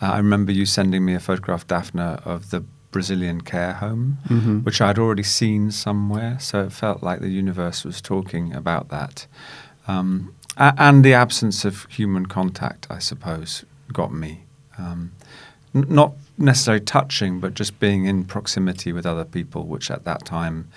Uh, 0.00 0.12
I 0.12 0.16
remember 0.18 0.52
you 0.52 0.66
sending 0.66 1.04
me 1.04 1.14
a 1.14 1.20
photograph, 1.20 1.66
Daphne, 1.66 2.18
of 2.24 2.50
the 2.50 2.62
Brazilian 2.92 3.40
care 3.40 3.72
home, 3.72 4.18
Mhm. 4.28 4.64
which 4.64 4.80
I'd 4.80 4.98
already 4.98 5.22
seen 5.24 5.70
somewhere. 5.72 6.38
So 6.38 6.62
it 6.62 6.72
felt 6.72 7.02
like 7.02 7.20
the 7.20 7.30
universe 7.30 7.84
was 7.84 8.00
talking 8.00 8.52
about 8.54 8.88
that. 8.90 9.26
Um, 9.88 10.32
a- 10.56 10.74
and 10.78 11.04
the 11.04 11.14
absence 11.14 11.64
of 11.64 11.86
human 11.90 12.26
contact, 12.26 12.86
I 12.90 12.98
suppose, 13.00 13.64
got 13.92 14.12
me. 14.12 14.44
Um, 14.78 15.12
n- 15.74 15.86
not 15.88 16.12
necessarily 16.38 16.84
touching, 16.84 17.40
but 17.40 17.54
just 17.54 17.80
being 17.80 18.04
in 18.04 18.24
proximity 18.24 18.92
with 18.92 19.06
other 19.06 19.24
people, 19.24 19.66
which 19.66 19.90
at 19.90 20.04
that 20.04 20.24
time 20.24 20.68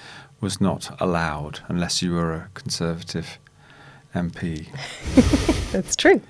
was 0.41 0.59
not 0.61 0.89
allowed 1.01 1.59
unless 1.67 2.01
you 2.01 2.13
were 2.13 2.33
a 2.33 2.47
conservative 2.53 3.37
MP. 4.13 4.67
That's 5.71 5.95
true. 5.95 6.21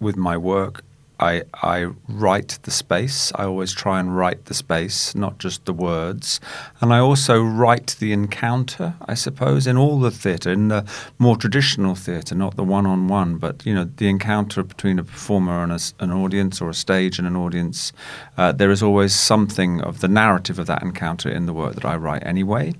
With 0.00 0.16
my 0.16 0.36
work, 0.36 0.82
I, 1.20 1.42
I 1.62 1.88
write 2.08 2.58
the 2.62 2.70
space. 2.70 3.32
I 3.36 3.44
always 3.44 3.72
try 3.72 4.00
and 4.00 4.16
write 4.16 4.46
the 4.46 4.54
space, 4.54 5.14
not 5.14 5.38
just 5.38 5.64
the 5.64 5.72
words. 5.72 6.40
And 6.80 6.92
I 6.92 6.98
also 6.98 7.42
write 7.42 7.96
the 8.00 8.12
encounter, 8.12 8.94
I 9.06 9.14
suppose, 9.14 9.66
in 9.66 9.76
all 9.76 10.00
the 10.00 10.10
theatre, 10.10 10.50
in 10.50 10.68
the 10.68 10.84
more 11.18 11.36
traditional 11.36 11.94
theatre, 11.94 12.34
not 12.34 12.56
the 12.56 12.64
one 12.64 12.86
on 12.86 13.08
one, 13.08 13.38
but 13.38 13.64
you 13.64 13.74
know, 13.74 13.84
the 13.96 14.08
encounter 14.08 14.62
between 14.62 14.98
a 14.98 15.04
performer 15.04 15.62
and 15.62 15.72
a 15.72 15.78
an 16.00 16.10
audience 16.10 16.60
or 16.60 16.70
a 16.70 16.74
stage 16.74 17.18
and 17.18 17.26
an 17.26 17.36
audience. 17.36 17.92
Uh, 18.36 18.52
there 18.52 18.70
is 18.70 18.82
always 18.82 19.14
something 19.14 19.80
of 19.82 20.00
the 20.00 20.08
narrative 20.08 20.58
of 20.58 20.66
that 20.66 20.82
encounter 20.82 21.28
in 21.28 21.46
the 21.46 21.52
work 21.52 21.74
that 21.74 21.84
I 21.84 21.96
write 21.96 22.24
anyway. 22.24 22.72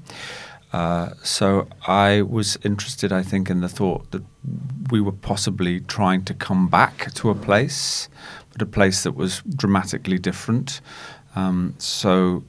Uh, 0.74 1.14
so 1.22 1.68
I 1.86 2.22
was 2.22 2.58
interested, 2.64 3.12
I 3.12 3.22
think, 3.22 3.48
in 3.48 3.60
the 3.60 3.68
thought 3.68 4.10
that 4.10 4.24
we 4.90 5.00
were 5.00 5.12
possibly 5.12 5.78
trying 5.78 6.24
to 6.24 6.34
come 6.34 6.66
back 6.66 7.14
to 7.14 7.30
a 7.30 7.34
place, 7.36 8.08
but 8.50 8.60
a 8.60 8.66
place 8.66 9.04
that 9.04 9.12
was 9.12 9.40
dramatically 9.54 10.18
different. 10.18 10.80
Um, 11.36 11.76
so, 11.78 12.42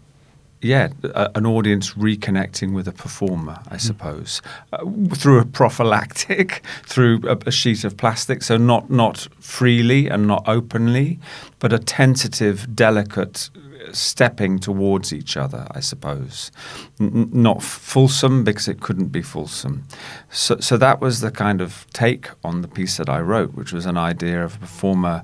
yeah, 0.59 0.87
a, 1.03 1.29
an 1.35 1.45
audience 1.45 1.93
reconnecting 1.93 2.73
with 2.73 2.87
a 2.87 2.91
performer, 2.93 3.59
I 3.67 3.77
suppose, 3.77 4.41
uh, 4.73 4.83
through 5.13 5.39
a 5.39 5.45
prophylactic, 5.45 6.63
through 6.83 7.21
a, 7.29 7.37
a 7.45 7.51
sheet 7.51 7.83
of 7.83 7.95
plastic. 7.95 8.41
So 8.41 8.57
not 8.57 8.89
not 8.89 9.27
freely 9.39 10.07
and 10.09 10.25
not 10.25 10.43
openly, 10.47 11.19
but 11.59 11.71
a 11.71 11.77
tentative, 11.77 12.75
delicate 12.75 13.51
stepping 13.91 14.59
towards 14.59 15.13
each 15.13 15.37
other, 15.37 15.67
I 15.71 15.79
suppose. 15.79 16.51
N- 16.99 17.29
not 17.31 17.61
fulsome 17.61 18.43
because 18.43 18.67
it 18.67 18.81
couldn't 18.81 19.07
be 19.07 19.21
fulsome. 19.21 19.83
So, 20.29 20.59
so 20.59 20.77
that 20.77 21.01
was 21.01 21.21
the 21.21 21.31
kind 21.31 21.61
of 21.61 21.85
take 21.93 22.29
on 22.43 22.61
the 22.61 22.67
piece 22.67 22.97
that 22.97 23.09
I 23.09 23.19
wrote, 23.19 23.53
which 23.53 23.73
was 23.73 23.85
an 23.85 23.97
idea 23.97 24.43
of 24.43 24.55
a 24.55 24.59
performer, 24.59 25.23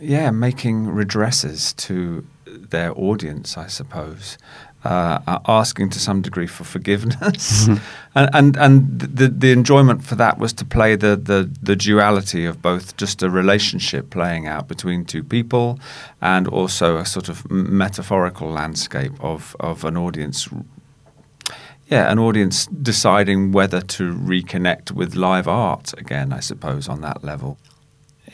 yeah, 0.00 0.30
making 0.30 0.86
redresses 0.86 1.74
to 1.76 2.26
their 2.46 2.92
audience, 2.98 3.56
I 3.56 3.66
suppose. 3.66 4.38
Uh, 4.86 5.20
uh, 5.26 5.40
asking 5.48 5.90
to 5.90 5.98
some 5.98 6.22
degree 6.22 6.46
for 6.46 6.62
forgiveness, 6.62 7.66
and 8.14 8.30
and, 8.32 8.56
and 8.56 9.00
the 9.00 9.26
the 9.26 9.50
enjoyment 9.50 10.04
for 10.04 10.14
that 10.14 10.38
was 10.38 10.52
to 10.52 10.64
play 10.64 10.94
the, 10.94 11.16
the 11.16 11.50
the 11.60 11.74
duality 11.74 12.44
of 12.44 12.62
both 12.62 12.96
just 12.96 13.20
a 13.20 13.28
relationship 13.28 14.10
playing 14.10 14.46
out 14.46 14.68
between 14.68 15.04
two 15.04 15.24
people, 15.24 15.80
and 16.20 16.46
also 16.46 16.98
a 16.98 17.04
sort 17.04 17.28
of 17.28 17.50
metaphorical 17.50 18.48
landscape 18.48 19.12
of 19.18 19.56
of 19.58 19.84
an 19.84 19.96
audience. 19.96 20.48
Yeah, 21.88 22.12
an 22.12 22.20
audience 22.20 22.66
deciding 22.66 23.50
whether 23.50 23.80
to 23.80 24.14
reconnect 24.14 24.92
with 24.92 25.16
live 25.16 25.48
art 25.48 25.94
again, 25.98 26.32
I 26.32 26.40
suppose, 26.40 26.88
on 26.88 27.00
that 27.00 27.24
level. 27.24 27.58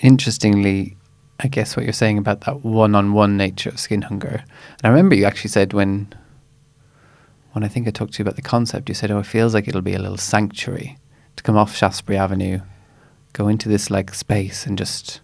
Interestingly, 0.02 0.98
I 1.40 1.48
guess 1.48 1.76
what 1.76 1.84
you're 1.84 1.94
saying 1.94 2.18
about 2.18 2.42
that 2.42 2.62
one-on-one 2.62 3.38
nature 3.38 3.70
of 3.70 3.80
skin 3.80 4.02
hunger. 4.02 4.44
And 4.82 4.84
I 4.84 4.88
remember 4.88 5.14
you 5.14 5.24
actually 5.24 5.50
said 5.50 5.72
when 5.72 6.12
when 7.52 7.64
I 7.64 7.68
think 7.68 7.86
I 7.86 7.90
talked 7.90 8.14
to 8.14 8.18
you 8.18 8.24
about 8.24 8.36
the 8.36 8.42
concept, 8.42 8.88
you 8.88 8.94
said, 8.94 9.10
"Oh, 9.10 9.18
it 9.18 9.26
feels 9.26 9.54
like 9.54 9.68
it'll 9.68 9.82
be 9.82 9.94
a 9.94 9.98
little 9.98 10.16
sanctuary 10.16 10.98
to 11.36 11.42
come 11.42 11.56
off 11.56 11.76
Shaftesbury 11.76 12.18
Avenue, 12.18 12.60
go 13.32 13.48
into 13.48 13.68
this 13.68 13.90
like 13.90 14.14
space, 14.14 14.66
and 14.66 14.76
just 14.78 15.20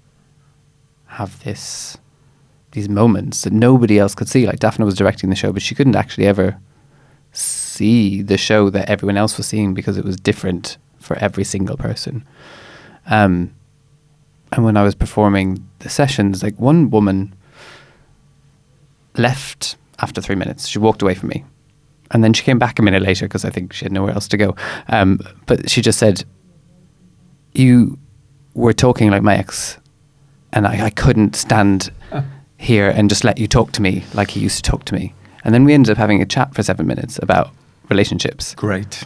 have 1.07 1.43
this 1.45 1.97
these 2.73 2.89
moments 2.89 3.43
that 3.43 3.53
nobody 3.53 3.99
else 3.99 4.15
could 4.15 4.29
see." 4.29 4.47
Like 4.47 4.61
Daphne 4.61 4.85
was 4.85 4.95
directing 4.95 5.31
the 5.31 5.37
show, 5.37 5.53
but 5.53 5.63
she 5.63 5.75
couldn't 5.75 5.97
actually 5.97 6.27
ever 6.27 6.59
see 7.33 8.23
the 8.23 8.39
show 8.39 8.71
that 8.71 8.89
everyone 8.89 9.17
else 9.17 9.37
was 9.37 9.47
seeing 9.47 9.75
because 9.75 9.97
it 9.97 10.05
was 10.05 10.17
different 10.17 10.77
for 10.99 11.17
every 11.19 11.45
single 11.45 11.77
person. 11.77 12.27
Um, 13.07 13.55
and 14.53 14.65
when 14.65 14.77
I 14.77 14.83
was 14.83 14.95
performing 14.95 15.67
the 15.81 15.89
sessions, 15.89 16.43
like 16.43 16.59
one 16.59 16.91
woman 16.91 17.35
left 19.17 19.77
after 19.99 20.21
three 20.21 20.37
minutes. 20.37 20.69
She 20.69 20.79
walked 20.79 21.03
away 21.03 21.15
from 21.15 21.29
me. 21.31 21.45
And 22.11 22.25
then 22.25 22.33
she 22.33 22.43
came 22.43 22.59
back 22.59 22.79
a 22.79 22.83
minute 22.83 23.03
later 23.03 23.27
because 23.27 23.45
I 23.45 23.51
think 23.51 23.73
she 23.73 23.85
had 23.85 23.93
nowhere 23.93 24.15
else 24.15 24.29
to 24.29 24.37
go. 24.37 24.57
Um, 24.89 25.21
but 25.47 25.69
she 25.69 25.83
just 25.83 25.99
said, 25.99 26.25
You 27.53 27.99
were 28.55 28.73
talking 28.73 29.11
like 29.11 29.23
my 29.23 29.37
ex, 29.37 29.79
and 30.53 30.67
I, 30.67 30.87
I 30.87 30.91
couldn't 30.91 31.37
stand 31.37 31.91
here 32.59 32.91
and 32.91 33.09
just 33.09 33.25
let 33.25 33.39
you 33.39 33.47
talk 33.47 33.73
to 33.73 33.83
me 33.83 34.05
like 34.15 34.31
he 34.31 34.41
used 34.41 34.65
to 34.65 34.71
talk 34.71 34.85
to 34.87 34.95
me. 34.95 35.15
And 35.45 35.55
then 35.55 35.65
we 35.65 35.73
ended 35.73 35.93
up 35.93 35.99
having 35.99 36.21
a 36.21 36.27
chat 36.27 36.55
for 36.55 36.63
seven 36.63 36.87
minutes 36.87 37.19
about 37.23 37.51
relationships. 37.89 38.55
Great. 38.55 39.05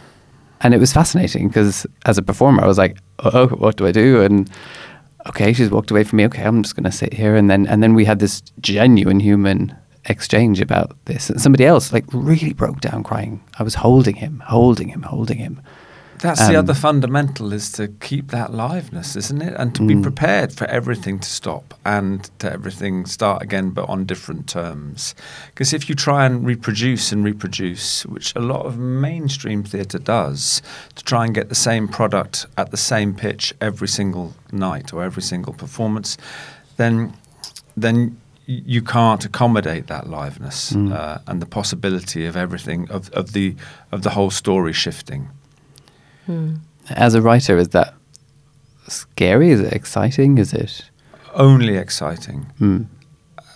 And 0.61 0.73
it 0.73 0.79
was 0.79 0.93
fascinating 0.93 1.47
because 1.47 1.85
as 2.05 2.17
a 2.17 2.21
performer, 2.21 2.63
I 2.63 2.67
was 2.67 2.77
like, 2.77 2.97
oh, 3.19 3.47
what 3.47 3.75
do 3.75 3.85
I 3.85 3.91
do? 3.91 4.21
And 4.21 4.49
okay, 5.27 5.53
she's 5.53 5.69
walked 5.69 5.91
away 5.91 6.03
from 6.03 6.17
me. 6.17 6.25
Okay, 6.25 6.43
I'm 6.43 6.63
just 6.63 6.75
going 6.75 6.85
to 6.85 6.91
sit 6.91 7.13
here. 7.13 7.35
And 7.35 7.49
then, 7.49 7.67
and 7.67 7.83
then 7.83 7.93
we 7.93 8.05
had 8.05 8.19
this 8.19 8.41
genuine 8.59 9.19
human 9.19 9.75
exchange 10.05 10.59
about 10.61 10.95
this. 11.05 11.29
And 11.29 11.41
somebody 11.41 11.65
else 11.65 11.93
like 11.93 12.05
really 12.11 12.53
broke 12.53 12.81
down 12.81 13.03
crying. 13.03 13.41
I 13.59 13.63
was 13.63 13.75
holding 13.75 14.15
him, 14.15 14.41
holding 14.45 14.89
him, 14.89 15.03
holding 15.03 15.37
him. 15.37 15.61
That's 16.19 16.39
the 16.47 16.53
Um, 16.57 16.63
other 16.63 16.73
fundamental 16.73 17.51
is 17.51 17.69
to 17.73 17.89
keep 17.89 18.31
that 18.31 18.51
liveness, 18.51 19.17
isn't 19.17 19.41
it? 19.41 19.55
And 19.57 19.75
to 19.75 19.85
be 19.85 19.93
Mm. 19.95 20.03
prepared 20.03 20.53
for 20.53 20.65
everything 20.67 21.19
to 21.19 21.27
stop 21.27 21.73
and 21.83 22.29
to 22.39 22.49
everything 22.49 23.05
start 23.05 23.41
again, 23.41 23.71
but 23.71 23.89
on 23.89 24.05
different 24.05 24.47
terms. 24.47 25.15
Because 25.47 25.73
if 25.73 25.89
you 25.89 25.95
try 25.95 26.25
and 26.25 26.45
reproduce 26.45 27.11
and 27.11 27.25
reproduce, 27.25 28.05
which 28.05 28.33
a 28.37 28.39
lot 28.39 28.65
of 28.65 28.77
mainstream 28.77 29.63
theatre 29.63 29.99
does, 29.99 30.61
to 30.95 31.03
try 31.03 31.25
and 31.25 31.35
get 31.35 31.49
the 31.49 31.55
same 31.55 31.89
product 31.89 32.45
at 32.57 32.71
the 32.71 32.77
same 32.77 33.13
pitch 33.13 33.53
every 33.59 33.89
single 33.89 34.33
night 34.49 34.93
or 34.93 35.03
every 35.03 35.23
single 35.23 35.51
performance, 35.51 36.15
then 36.77 37.11
then 37.75 38.15
you 38.45 38.81
can't 38.81 39.23
accommodate 39.25 39.87
that 39.87 40.05
liveness 40.05 40.73
Mm. 40.73 40.91
uh, 40.93 41.17
and 41.27 41.41
the 41.41 41.45
possibility 41.45 42.25
of 42.25 42.35
everything 42.35 42.89
of, 42.91 43.09
of 43.11 43.31
the 43.33 43.55
of 43.91 44.01
the 44.01 44.09
whole 44.11 44.31
story 44.31 44.73
shifting. 44.73 45.29
As 46.89 47.15
a 47.15 47.21
writer, 47.21 47.57
is 47.57 47.69
that 47.69 47.93
scary? 48.87 49.51
Is 49.51 49.59
it 49.61 49.73
exciting? 49.73 50.37
Is 50.37 50.53
it? 50.53 50.89
only 51.35 51.77
exciting. 51.77 52.45
Mm. 52.59 52.85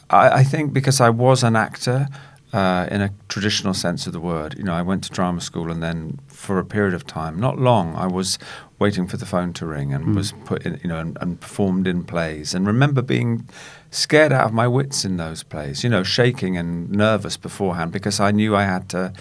I, 0.10 0.40
I 0.40 0.44
think 0.44 0.74
because 0.74 1.00
I 1.00 1.10
was 1.12 1.44
an 1.44 1.56
actor 1.56 2.08
uh, 2.52 2.88
in 2.90 3.02
a 3.02 3.12
traditional 3.28 3.76
sense 3.76 4.08
of 4.08 4.14
the 4.14 4.20
word. 4.20 4.56
You 4.58 4.64
know, 4.64 4.74
I 4.74 4.82
went 4.82 5.04
to 5.04 5.12
drama 5.12 5.42
school 5.42 5.70
and 5.72 5.84
then 5.84 6.20
for 6.28 6.58
a 6.58 6.66
period 6.66 6.96
of 6.96 7.06
time, 7.06 7.40
not 7.40 7.60
long, 7.60 7.96
I 7.96 8.08
was 8.08 8.40
waiting 8.80 9.06
for 9.08 9.18
the 9.18 9.28
phone 9.28 9.54
to 9.54 9.66
ring 9.68 9.94
and 9.94 10.06
Mm. 10.08 10.16
was 10.16 10.32
put 10.46 10.66
in, 10.66 10.80
you 10.82 10.90
know, 10.90 10.98
and, 11.00 11.18
and 11.22 11.40
performed 11.40 11.86
in 11.88 12.04
plays. 12.04 12.56
And 12.56 12.66
remember 12.66 13.02
being 13.04 13.48
scared 13.92 14.32
out 14.32 14.46
of 14.46 14.54
my 14.54 14.68
wits 14.68 15.06
in 15.06 15.18
those 15.18 15.44
plays. 15.44 15.84
You 15.84 15.90
know, 15.90 16.04
shaking 16.04 16.58
and 16.58 16.90
nervous 16.90 17.38
beforehand 17.38 17.92
because 17.92 18.20
I 18.20 18.32
knew 18.32 18.56
I 18.56 18.64
had 18.64 18.90
to. 18.90 19.14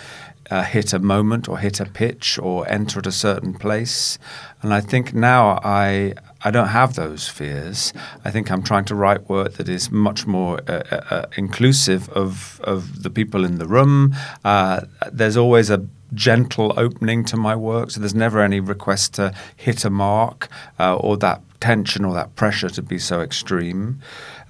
Uh, 0.48 0.62
hit 0.62 0.92
a 0.92 1.00
moment 1.00 1.48
or 1.48 1.58
hit 1.58 1.80
a 1.80 1.84
pitch 1.84 2.38
or 2.38 2.64
enter 2.70 3.00
at 3.00 3.06
a 3.08 3.10
certain 3.10 3.52
place, 3.52 4.16
and 4.62 4.72
I 4.72 4.80
think 4.80 5.12
now 5.12 5.58
I 5.64 6.14
I 6.46 6.52
don't 6.52 6.68
have 6.68 6.94
those 6.94 7.26
fears. 7.26 7.92
I 8.24 8.30
think 8.30 8.52
I'm 8.52 8.62
trying 8.62 8.84
to 8.84 8.94
write 8.94 9.28
work 9.28 9.54
that 9.54 9.68
is 9.68 9.90
much 9.90 10.24
more 10.24 10.60
uh, 10.68 10.82
uh, 10.92 11.00
uh, 11.10 11.26
inclusive 11.36 12.08
of 12.10 12.60
of 12.62 13.02
the 13.02 13.10
people 13.10 13.44
in 13.44 13.58
the 13.58 13.66
room. 13.66 14.14
Uh, 14.44 14.82
there's 15.10 15.36
always 15.36 15.68
a 15.68 15.84
gentle 16.14 16.72
opening 16.76 17.24
to 17.24 17.36
my 17.36 17.56
work, 17.56 17.90
so 17.90 17.98
there's 17.98 18.14
never 18.14 18.40
any 18.40 18.60
request 18.60 19.14
to 19.14 19.34
hit 19.56 19.84
a 19.84 19.90
mark 19.90 20.48
uh, 20.78 20.94
or 20.96 21.16
that 21.16 21.42
tension 21.58 22.04
or 22.04 22.14
that 22.14 22.36
pressure 22.36 22.68
to 22.68 22.82
be 22.82 22.98
so 22.98 23.20
extreme. 23.20 24.00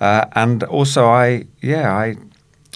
Uh, 0.01 0.27
and 0.35 0.63
also, 0.65 1.07
I 1.07 1.47
yeah 1.61 1.93
I. 1.93 2.17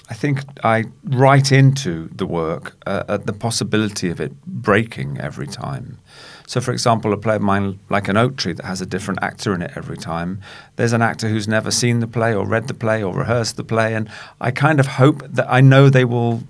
I 0.09 0.13
think 0.13 0.41
I 0.61 0.83
write 1.05 1.53
into 1.53 2.09
the 2.13 2.25
work 2.25 2.75
uh, 2.85 3.05
at 3.07 3.27
the 3.27 3.31
possibility 3.31 4.09
of 4.09 4.19
it 4.19 4.33
breaking 4.45 5.17
every 5.21 5.47
time. 5.47 5.99
So, 6.47 6.59
for 6.59 6.73
example, 6.73 7.13
a 7.13 7.17
play 7.17 7.37
of 7.37 7.41
mine 7.41 7.79
like 7.89 8.09
an 8.09 8.17
oak 8.17 8.35
tree 8.35 8.51
that 8.51 8.65
has 8.65 8.81
a 8.81 8.85
different 8.85 9.23
actor 9.23 9.55
in 9.55 9.61
it 9.61 9.71
every 9.77 9.95
time. 9.95 10.41
There's 10.75 10.91
an 10.91 11.01
actor 11.01 11.29
who's 11.29 11.47
never 11.47 11.71
seen 11.71 12.01
the 12.01 12.07
play 12.07 12.35
or 12.35 12.45
read 12.45 12.67
the 12.67 12.73
play 12.73 13.01
or 13.01 13.13
rehearsed 13.13 13.55
the 13.55 13.63
play, 13.63 13.95
and 13.95 14.09
I 14.41 14.51
kind 14.51 14.81
of 14.81 14.87
hope 14.87 15.23
that 15.29 15.47
I 15.49 15.61
know 15.61 15.89
they 15.89 16.03
will. 16.03 16.43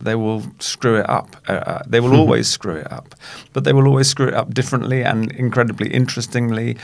They 0.00 0.14
will 0.14 0.44
screw 0.60 1.00
it 1.00 1.10
up. 1.10 1.36
Uh, 1.48 1.54
uh, 1.54 1.82
they 1.84 1.98
will 1.98 2.14
always 2.14 2.46
screw 2.46 2.76
it 2.76 2.92
up, 2.92 3.16
but 3.52 3.64
they 3.64 3.72
will 3.72 3.88
always 3.88 4.06
screw 4.08 4.28
it 4.28 4.34
up 4.34 4.54
differently 4.54 5.02
and 5.02 5.32
incredibly 5.32 5.92
interestingly. 5.92 6.76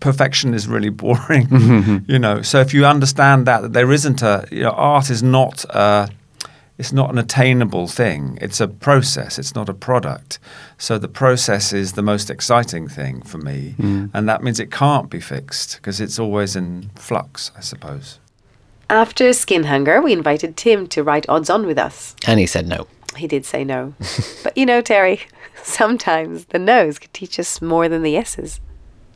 Perfection 0.00 0.54
is 0.54 0.66
really 0.68 0.88
boring, 1.02 2.04
you 2.08 2.18
know. 2.18 2.42
So 2.42 2.60
if 2.60 2.72
you 2.74 2.86
understand 2.86 3.46
that, 3.46 3.62
that 3.62 3.72
there 3.72 3.90
isn't 3.92 4.22
a, 4.22 4.46
you 4.50 4.62
know, 4.62 4.70
art 4.70 5.10
is 5.10 5.22
not. 5.22 5.64
Uh, 5.74 6.06
it's 6.76 6.92
not 6.92 7.08
an 7.10 7.18
attainable 7.18 7.86
thing. 7.86 8.36
It's 8.40 8.60
a 8.60 8.66
process. 8.66 9.38
It's 9.38 9.54
not 9.54 9.68
a 9.68 9.72
product. 9.74 10.40
So 10.76 10.98
the 10.98 11.06
process 11.06 11.72
is 11.72 11.92
the 11.92 12.02
most 12.02 12.30
exciting 12.30 12.88
thing 12.88 13.22
for 13.22 13.38
me, 13.38 13.76
Mm. 13.78 14.10
and 14.12 14.28
that 14.28 14.42
means 14.42 14.58
it 14.58 14.72
can't 14.72 15.08
be 15.08 15.20
fixed 15.20 15.76
because 15.76 16.00
it's 16.00 16.18
always 16.18 16.56
in 16.56 16.90
flux, 16.96 17.52
I 17.56 17.60
suppose. 17.60 18.18
After 18.90 19.32
Skin 19.32 19.64
Hunger, 19.64 20.02
we 20.02 20.12
invited 20.12 20.56
Tim 20.56 20.88
to 20.88 21.04
write 21.04 21.28
Odds 21.28 21.48
On 21.48 21.64
with 21.64 21.78
us. 21.78 22.16
And 22.26 22.40
he 22.40 22.46
said 22.46 22.66
no. 22.66 22.88
He 23.16 23.28
did 23.28 23.44
say 23.46 23.62
no. 23.62 23.94
but 24.42 24.56
you 24.58 24.66
know, 24.66 24.80
Terry, 24.80 25.20
sometimes 25.62 26.46
the 26.46 26.58
no's 26.58 26.98
could 26.98 27.12
teach 27.14 27.38
us 27.38 27.62
more 27.62 27.88
than 27.88 28.02
the 28.02 28.10
yeses. 28.10 28.60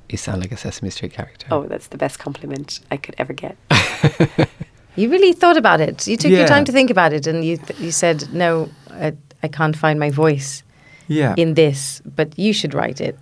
You 0.09 0.17
sound 0.19 0.41
like 0.41 0.53
a 0.53 0.57
Sesame 0.57 0.91
Street 0.91 1.13
character. 1.13 1.47
Oh, 1.51 1.65
that's 1.67 1.89
the 1.89 1.99
best 1.99 2.19
compliment 2.19 2.81
I 2.91 2.97
could 2.97 3.15
ever 3.19 3.33
get. 3.33 3.57
You 4.97 5.09
really 5.11 5.33
thought 5.33 5.57
about 5.57 5.81
it. 5.81 6.09
You 6.09 6.17
took 6.17 6.33
your 6.33 6.47
time 6.49 6.65
to 6.65 6.73
think 6.73 6.91
about 6.91 7.13
it, 7.13 7.27
and 7.29 7.45
you 7.45 7.57
th- 7.57 7.79
you 7.79 7.93
said, 7.93 8.29
"No, 8.33 8.69
I, 8.91 9.13
I 9.45 9.49
can't 9.49 9.77
find 9.77 9.97
my 10.01 10.11
voice 10.11 10.65
Yeah. 11.07 11.35
in 11.37 11.55
this, 11.55 12.03
but 12.17 12.37
you 12.37 12.53
should 12.53 12.75
write 12.75 13.01
it." 13.01 13.17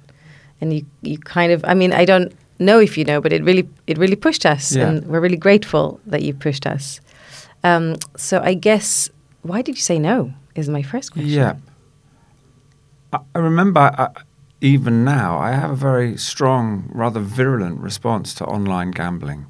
And 0.63 0.73
you 0.73 0.87
you 1.03 1.19
kind 1.19 1.53
of, 1.53 1.63
I 1.65 1.75
mean, 1.75 1.93
I 1.93 2.07
don't 2.07 2.33
know 2.59 2.81
if 2.81 2.97
you 2.97 3.05
know, 3.05 3.21
but 3.21 3.31
it 3.33 3.45
really 3.45 3.69
it 3.87 3.99
really 3.99 4.17
pushed 4.17 4.47
us, 4.47 4.75
Yeah. 4.75 4.89
and 4.89 5.05
we're 5.07 5.21
really 5.21 5.37
grateful 5.37 6.01
that 6.07 6.23
you 6.23 6.33
pushed 6.33 6.67
us. 6.67 7.01
Um, 7.63 7.97
so 8.17 8.41
I 8.41 8.55
guess, 8.55 9.11
why 9.43 9.61
did 9.63 9.75
you 9.77 9.83
say 9.83 9.99
no? 9.99 10.33
Is 10.55 10.69
my 10.71 10.83
first 10.83 11.13
question. 11.13 11.31
Yeah. 11.31 11.57
I, 13.13 13.19
I 13.35 13.39
remember, 13.39 13.81
I, 13.81 14.09
even 14.61 15.05
now, 15.05 15.39
I 15.39 15.53
have 15.53 15.71
a 15.71 15.77
very 15.77 16.17
strong, 16.17 16.91
rather 16.93 17.21
virulent 17.21 17.81
response 17.81 18.35
to 18.35 18.45
online 18.47 18.91
gambling 18.91 19.47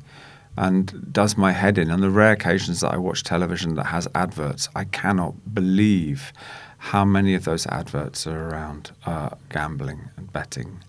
and 0.57 1.13
does 1.13 1.37
my 1.37 1.53
head 1.53 1.79
in. 1.79 1.91
On 1.91 2.01
the 2.01 2.11
rare 2.11 2.33
occasions 2.33 2.81
that 2.81 2.93
I 2.93 2.97
watch 2.97 3.23
television 3.23 3.75
that 3.75 3.87
has 3.87 4.09
adverts, 4.15 4.69
I 4.75 4.85
cannot 4.85 5.55
believe 5.55 6.33
how 6.79 7.05
many 7.05 7.35
of 7.35 7.45
those 7.45 7.67
adverts 7.67 8.27
are 8.27 8.49
around 8.49 8.91
uh, 9.05 9.31
gambling 9.51 10.11
and 10.17 10.33
betting. 10.33 10.83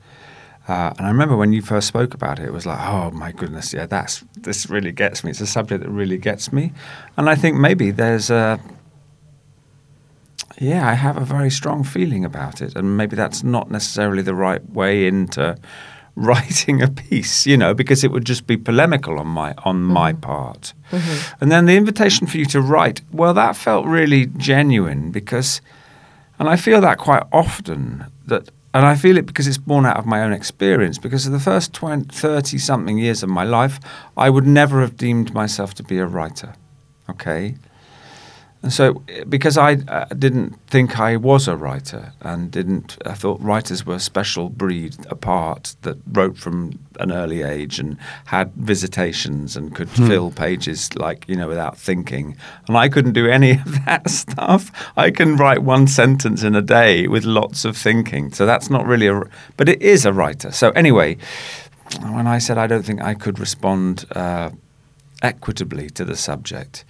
Uh, 0.67 0.93
and 0.97 1.08
I 1.08 1.10
remember 1.10 1.38
when 1.38 1.53
you 1.53 1.62
first 1.62 1.88
spoke 1.88 2.13
about 2.13 2.39
it, 2.39 2.45
it 2.45 2.53
was 2.53 2.65
like, 2.65 2.80
oh 2.80 3.12
my 3.12 3.32
goodness, 3.32 3.73
yeah, 3.73 3.86
that's 3.86 4.25
this 4.36 4.69
really 4.69 4.91
gets 4.91 5.23
me. 5.23 5.32
It's 5.32 5.39
a 5.39 5.47
subject 5.47 5.84
that 5.84 5.89
really 5.89 6.17
gets 6.17 6.51
me, 6.51 6.73
and 7.15 7.30
I 7.30 7.36
think 7.36 7.56
maybe 7.56 7.91
there's 7.91 8.30
a 8.30 8.60
yeah, 10.60 10.89
I 10.89 10.93
have 10.93 11.17
a 11.17 11.26
very 11.26 11.52
strong 11.52 11.84
feeling 11.84 12.26
about 12.26 12.62
it, 12.62 12.76
and 12.76 12.98
maybe 12.98 13.15
that's 13.15 13.43
not 13.43 13.70
necessarily 13.70 14.24
the 14.24 14.34
right 14.34 14.67
way 14.70 15.08
into 15.08 15.56
writing 16.15 16.82
a 16.82 16.88
piece, 16.88 17.46
you 17.46 17.56
know, 17.56 17.74
because 17.74 18.04
it 18.04 18.12
would 18.12 18.26
just 18.26 18.48
be 18.48 18.58
polemical 18.58 19.20
on 19.20 19.28
my 19.28 19.54
on 19.65 19.84
my 19.84 20.12
mm-hmm. 20.12 20.22
part. 20.22 20.74
Mm-hmm. 20.91 21.36
And 21.41 21.52
then 21.52 21.65
the 21.65 21.78
invitation 21.78 22.26
for 22.26 22.38
you 22.38 22.46
to 22.46 22.62
write, 22.62 23.02
well, 23.12 23.34
that 23.36 23.56
felt 23.56 23.86
really 23.86 24.26
genuine 24.26 25.12
because, 25.12 25.62
and 26.39 26.50
I 26.50 26.56
feel 26.56 26.82
that 26.82 26.98
quite 26.98 27.24
often 27.32 28.06
that, 28.26 28.50
and 28.74 28.86
I 28.86 28.96
feel 28.96 29.17
it 29.17 29.28
because 29.28 29.48
it's 29.48 29.60
born 29.60 29.86
out 29.86 29.98
of 29.98 30.08
my 30.08 30.24
own 30.24 30.34
experience. 30.34 30.98
Because 30.98 31.28
of 31.28 31.34
the 31.34 31.39
first 31.39 31.74
20, 31.74 32.13
30 32.13 32.58
something 32.58 32.98
years 32.98 33.22
of 33.22 33.30
my 33.30 33.43
life, 33.43 33.80
I 34.15 34.30
would 34.32 34.48
never 34.48 34.82
have 34.82 34.98
deemed 34.98 35.34
myself 35.34 35.76
to 35.76 35.84
be 35.84 36.00
a 36.00 36.06
writer. 36.06 36.54
Okay. 37.10 37.55
And 38.64 38.74
so, 38.74 39.03
because 39.30 39.58
I 39.58 39.74
uh, 39.88 40.05
didn't 40.05 40.60
think 40.68 40.99
I 40.99 41.16
was 41.16 41.47
a 41.47 41.55
writer 41.55 42.14
and 42.22 42.49
didn't, 42.49 42.97
I 43.05 43.14
thought 43.14 43.39
writers 43.39 43.86
were 43.86 43.95
a 43.95 43.99
special 43.99 44.49
breed 44.49 44.95
apart 45.10 45.76
that 45.84 45.97
wrote 46.12 46.38
from 46.38 46.80
an 46.99 47.12
early 47.12 47.43
age 47.43 47.80
and 47.80 47.97
had 48.26 48.51
visitations 48.53 49.55
and 49.55 49.76
could 49.76 49.89
fill 49.89 50.32
pages 50.32 50.95
like, 50.95 51.26
you 51.28 51.36
know, 51.36 51.47
without 51.47 51.78
thinking. 51.78 52.36
And 52.68 52.76
I 52.76 52.89
couldn't 52.89 53.14
do 53.14 53.28
any 53.28 53.51
of 53.66 53.86
that 53.86 54.10
stuff. 54.10 54.72
I 54.97 55.12
can 55.12 55.38
write 55.38 55.62
one 55.62 55.88
sentence 55.88 56.41
in 56.41 56.55
a 56.55 56.62
day 56.62 57.08
with 57.08 57.26
lots 57.26 57.64
of 57.64 57.78
thinking. 57.78 58.32
So 58.34 58.47
that's 58.47 58.70
not 58.70 58.88
really 58.88 59.08
a, 59.08 59.22
but 59.55 59.70
it 59.70 59.82
is 59.82 60.05
a 60.05 60.12
writer. 60.12 60.51
So 60.51 60.72
anyway, 60.72 61.18
when 62.01 62.28
I 62.28 62.39
said 62.39 62.58
I 62.58 62.68
don't 62.68 62.84
think 62.84 63.01
I 63.01 63.14
could 63.14 63.39
respond 63.39 64.05
uh, 64.12 64.49
equitably 65.22 65.89
to 65.91 66.03
the 66.03 66.16
subject, 66.16 66.84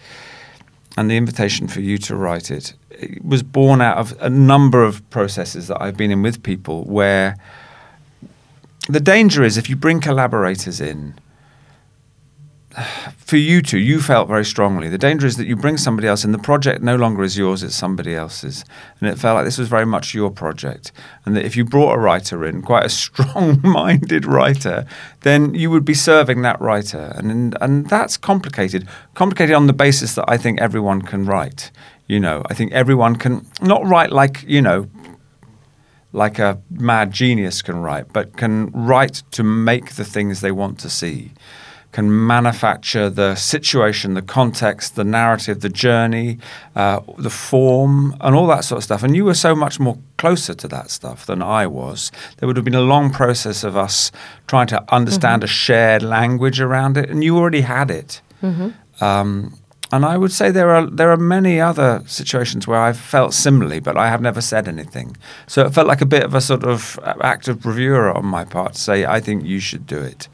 and 0.98 1.10
the 1.10 1.16
invitation 1.16 1.68
for 1.68 1.80
you 1.80 2.00
to 2.00 2.16
write 2.16 2.50
it, 2.50 2.74
it 2.90 3.24
was 3.24 3.44
born 3.44 3.82
out 3.82 3.98
of 3.98 4.18
a 4.20 4.30
number 4.30 4.84
of 4.84 5.08
processes 5.12 5.68
that 5.68 5.82
I've 5.82 5.96
been 5.96 6.12
in 6.12 6.24
with 6.24 6.42
people 6.42 6.84
where 6.86 7.38
the 8.90 9.00
danger 9.00 9.44
is 9.44 9.58
if 9.58 9.70
you 9.70 9.76
bring 9.76 10.02
collaborators 10.02 10.82
in, 10.82 11.14
for 13.18 13.38
you 13.38 13.62
two, 13.62 13.80
you 13.80 14.02
felt 14.02 14.28
very 14.28 14.46
strongly. 14.46 14.90
The 14.90 14.98
danger 14.98 15.28
is 15.28 15.38
that 15.38 15.48
you 15.48 15.56
bring 15.56 15.78
somebody 15.78 16.08
else 16.08 16.24
in. 16.24 16.32
The 16.32 16.38
project 16.38 16.82
no 16.82 16.96
longer 16.96 17.24
is 17.24 17.38
yours; 17.38 17.64
it's 17.64 17.76
somebody 17.76 18.16
else's, 18.16 18.64
and 19.00 19.10
it 19.10 19.18
felt 19.18 19.36
like 19.36 19.46
this 19.46 19.58
was 19.58 19.68
very 19.68 19.86
much 19.86 20.14
your 20.14 20.32
project. 20.32 20.92
And 21.26 21.36
that 21.36 21.46
if 21.46 21.56
you 21.56 21.66
brought 21.66 21.94
a 21.94 22.00
writer 22.00 22.46
in, 22.46 22.62
quite 22.62 22.86
a 22.86 22.90
strong-minded 23.04 24.26
writer, 24.26 24.86
then 25.22 25.54
you 25.54 25.70
would 25.72 25.86
be 25.86 25.94
serving 25.94 26.42
that 26.44 26.60
writer, 26.62 27.14
and 27.16 27.58
and 27.62 27.90
that's 27.90 28.18
complicated. 28.18 28.88
Complicated 29.14 29.56
on 29.56 29.68
the 29.68 29.74
basis 29.74 30.16
that 30.16 30.26
I 30.28 30.38
think 30.38 30.60
everyone 30.62 31.02
can 31.02 31.26
write. 31.26 31.72
You 32.08 32.20
know, 32.20 32.44
I 32.50 32.54
think 32.54 32.72
everyone 32.72 33.18
can 33.18 33.46
not 33.62 33.86
write 33.86 34.12
like 34.12 34.44
you 34.48 34.62
know 34.62 34.90
like 36.14 36.40
a 36.40 36.60
mad 36.72 37.12
genius 37.12 37.62
can 37.62 37.78
write, 37.78 38.12
but 38.14 38.38
can 38.38 38.72
write 38.72 39.22
to 39.32 39.44
make 39.44 39.96
the 39.96 40.06
things 40.06 40.42
they 40.42 40.52
want 40.52 40.80
to 40.80 40.90
see, 40.90 41.32
can 41.92 42.28
manufacture 42.28 43.10
the 43.10 43.36
situation, 43.36 44.14
the 44.14 44.22
context, 44.22 44.96
the 44.96 45.04
narrative, 45.04 45.62
the 45.62 45.70
journey, 45.70 46.38
uh, 46.76 47.00
the 47.18 47.30
form, 47.30 48.16
and 48.22 48.36
all 48.36 48.48
that 48.48 48.64
sort 48.64 48.78
of 48.78 48.84
stuff. 48.84 49.04
And 49.04 49.16
you 49.16 49.26
were 49.26 49.34
so 49.34 49.56
much 49.56 49.80
more 49.80 49.98
closer 50.18 50.54
to 50.54 50.68
that 50.68 50.92
stuff 50.92 51.26
than 51.26 51.42
I 51.42 51.66
was. 51.66 52.12
There 52.38 52.48
would 52.48 52.56
have 52.58 52.66
been 52.66 52.76
a 52.76 52.82
long 52.82 53.12
process 53.12 53.64
of 53.64 53.76
us 53.78 54.12
trying 54.48 54.68
to 54.68 54.84
understand 54.94 55.44
a 55.44 55.48
shared 55.48 56.04
language 56.04 56.60
around 56.60 56.98
it, 56.98 57.10
and 57.10 57.24
you 57.24 57.38
already 57.38 57.62
had 57.62 57.90
it. 57.90 58.22
Um, 59.02 59.58
and 59.92 60.04
I 60.06 60.18
would 60.18 60.34
say 60.34 60.52
there 60.52 60.72
are 60.72 60.86
there 60.86 61.12
are 61.12 61.18
many 61.18 61.62
other 61.62 62.04
situations 62.08 62.68
where 62.68 62.80
I've 62.80 63.00
felt 63.00 63.34
similarly, 63.34 63.80
but 63.80 63.96
I 63.96 64.10
have 64.10 64.22
never 64.22 64.42
said 64.42 64.68
anything. 64.68 65.16
So 65.48 65.66
it 65.66 65.74
felt 65.74 65.88
like 65.88 66.02
a 66.02 66.06
bit 66.06 66.24
of 66.24 66.36
a 66.36 66.42
sort 66.42 66.66
of 66.66 67.00
act 67.22 67.48
of 67.48 67.62
bravura 67.62 68.14
on 68.14 68.26
my 68.26 68.44
part 68.44 68.74
to 68.74 68.82
say, 68.82 69.06
"I 69.06 69.22
think 69.22 69.46
you 69.46 69.60
should 69.62 69.88
do 69.88 69.98
it," 70.00 70.28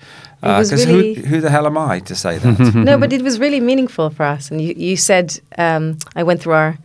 It 0.43 0.47
because 0.69 0.85
really- 0.85 1.13
who 1.15 1.21
who 1.27 1.41
the 1.41 1.49
hell 1.49 1.65
am 1.65 1.77
I 1.77 1.99
to 1.99 2.15
say 2.15 2.37
that? 2.37 2.75
no, 2.89 2.97
but 2.97 3.13
it 3.13 3.21
was 3.21 3.39
really 3.39 3.59
meaningful 3.59 4.09
for 4.09 4.23
us. 4.23 4.51
And 4.51 4.61
you, 4.61 4.73
you 4.75 4.97
said, 4.97 5.39
um, 5.57 5.97
I 6.15 6.23
went 6.23 6.41
through 6.41 6.53
our 6.53 6.77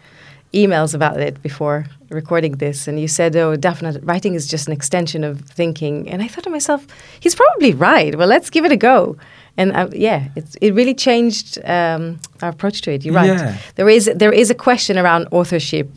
emails 0.55 0.95
about 0.95 1.21
it 1.21 1.43
before 1.43 1.85
recording 2.11 2.53
this, 2.57 2.89
and 2.89 2.99
you 2.99 3.09
said, 3.09 3.37
oh, 3.37 3.57
definitely, 3.57 4.01
writing 4.03 4.35
is 4.35 4.47
just 4.47 4.67
an 4.69 4.73
extension 4.73 5.25
of 5.25 5.41
thinking. 5.43 6.09
And 6.09 6.23
I 6.23 6.29
thought 6.29 6.45
to 6.45 6.51
myself, 6.51 6.87
he's 7.21 7.35
probably 7.35 7.75
right. 7.75 8.15
Well, 8.15 8.29
let's 8.29 8.49
give 8.51 8.65
it 8.65 8.73
a 8.73 8.77
go. 8.77 9.17
And 9.59 9.73
uh, 9.73 9.89
yeah, 9.93 10.29
it's, 10.37 10.55
it 10.61 10.73
really 10.73 10.95
changed 10.95 11.59
um, 11.65 12.21
our 12.43 12.51
approach 12.51 12.81
to 12.83 12.93
it. 12.93 13.05
You're 13.05 13.15
right. 13.15 13.27
Yeah. 13.27 13.57
There 13.75 13.89
is 13.89 14.09
there 14.15 14.33
is 14.33 14.51
a 14.51 14.55
question 14.55 14.97
around 14.97 15.27
authorship, 15.33 15.89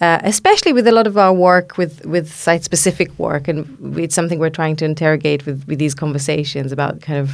uh, 0.00 0.20
especially 0.22 0.72
with 0.72 0.86
a 0.86 0.92
lot 0.92 1.06
of 1.06 1.16
our 1.16 1.32
work 1.32 1.76
with 1.78 2.04
with 2.06 2.32
site 2.32 2.64
specific 2.64 3.08
work, 3.18 3.48
and 3.48 3.98
it's 3.98 4.14
something 4.14 4.38
we're 4.38 4.50
trying 4.62 4.76
to 4.76 4.84
interrogate 4.84 5.44
with 5.46 5.64
with 5.68 5.78
these 5.78 5.94
conversations 5.94 6.72
about 6.72 7.00
kind 7.00 7.18
of 7.18 7.30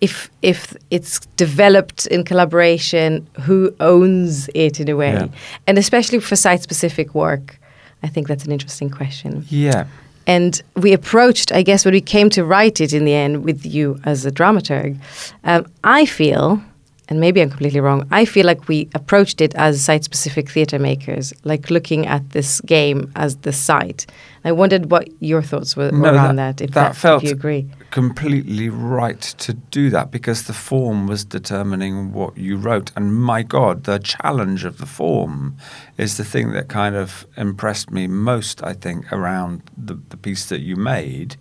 if 0.00 0.30
if 0.42 0.74
it's 0.90 1.20
developed 1.36 2.06
in 2.06 2.24
collaboration, 2.24 3.26
who 3.46 3.74
owns 3.80 4.48
it 4.54 4.80
in 4.80 4.88
a 4.88 4.94
way, 4.96 5.12
Yeah. 5.12 5.28
and 5.66 5.78
especially 5.78 6.20
for 6.20 6.36
site 6.36 6.62
specific 6.62 7.14
work, 7.14 7.58
I 8.02 8.08
think 8.08 8.28
that's 8.28 8.44
an 8.44 8.52
interesting 8.52 8.90
question. 8.90 9.44
yeah, 9.50 9.84
And 10.26 10.62
we 10.76 10.92
approached, 10.92 11.52
I 11.52 11.62
guess, 11.62 11.84
when 11.84 11.94
we 11.94 12.00
came 12.02 12.28
to 12.30 12.44
write 12.44 12.80
it 12.84 12.92
in 12.92 13.04
the 13.04 13.14
end 13.14 13.44
with 13.44 13.64
you 13.66 13.98
as 14.04 14.26
a 14.26 14.30
dramaturg, 14.30 14.96
um, 15.44 15.64
I 15.82 16.06
feel, 16.06 16.60
and 17.08 17.20
maybe 17.20 17.40
I'm 17.40 17.48
completely 17.50 17.80
wrong, 17.80 18.06
I 18.10 18.24
feel 18.24 18.44
like 18.46 18.68
we 18.68 18.88
approached 18.94 19.40
it 19.40 19.54
as 19.54 19.82
site 19.82 20.04
specific 20.04 20.50
theatre 20.50 20.78
makers, 20.78 21.32
like 21.44 21.70
looking 21.70 22.06
at 22.06 22.30
this 22.30 22.60
game 22.62 23.10
as 23.16 23.36
the 23.38 23.52
site. 23.52 24.06
I 24.44 24.52
wondered 24.52 24.90
what 24.90 25.08
your 25.20 25.42
thoughts 25.42 25.76
were 25.76 25.90
No, 25.90 26.12
around 26.14 26.36
that- 26.36 26.58
that, 26.58 26.64
if, 26.64 26.70
that 26.74 26.88
that, 26.88 26.96
felt- 26.96 27.22
if 27.22 27.30
you 27.30 27.34
agree. 27.34 27.66
completely 27.90 28.68
right 28.68 29.20
to 29.20 29.54
do 29.54 29.90
that 29.90 30.10
because 30.10 30.44
the 30.44 30.52
form 30.52 31.06
was 31.06 31.24
determining 31.24 32.12
what 32.12 32.36
you 32.36 32.56
wrote. 32.56 32.90
And 32.96 33.14
my 33.14 33.42
God, 33.42 33.84
the 33.84 33.98
challenge 33.98 34.64
of 34.64 34.78
the 34.78 34.86
form 34.86 35.56
is 35.96 36.16
the 36.18 36.24
thing 36.24 36.52
that 36.52 36.68
kind 36.68 36.94
of 36.94 37.26
impressed 37.36 37.90
me 37.90 38.06
most, 38.06 38.62
I 38.62 38.74
think, 38.74 39.10
around 39.12 39.62
the, 39.76 39.98
the 40.10 40.16
piece 40.16 40.46
that 40.46 40.60
you 40.60 40.76
made. 40.76 41.36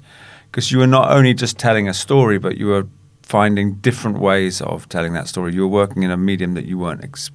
Because 0.50 0.72
you 0.72 0.80
were 0.80 0.88
not 0.88 1.12
only 1.12 1.34
just 1.34 1.58
telling 1.60 1.88
a 1.90 1.94
story, 1.94 2.40
but 2.40 2.58
you 2.58 2.68
were 2.68 2.88
finding 3.28 3.74
different 3.82 4.18
ways 4.20 4.62
of 4.62 4.88
telling 4.90 5.14
that 5.14 5.28
story. 5.28 5.54
You 5.54 5.62
were 5.62 5.68
working 5.86 6.04
in 6.04 6.12
a 6.12 6.18
medium 6.18 6.54
that 6.54 6.66
you 6.66 6.78
weren't 6.78 7.04
ex- 7.04 7.32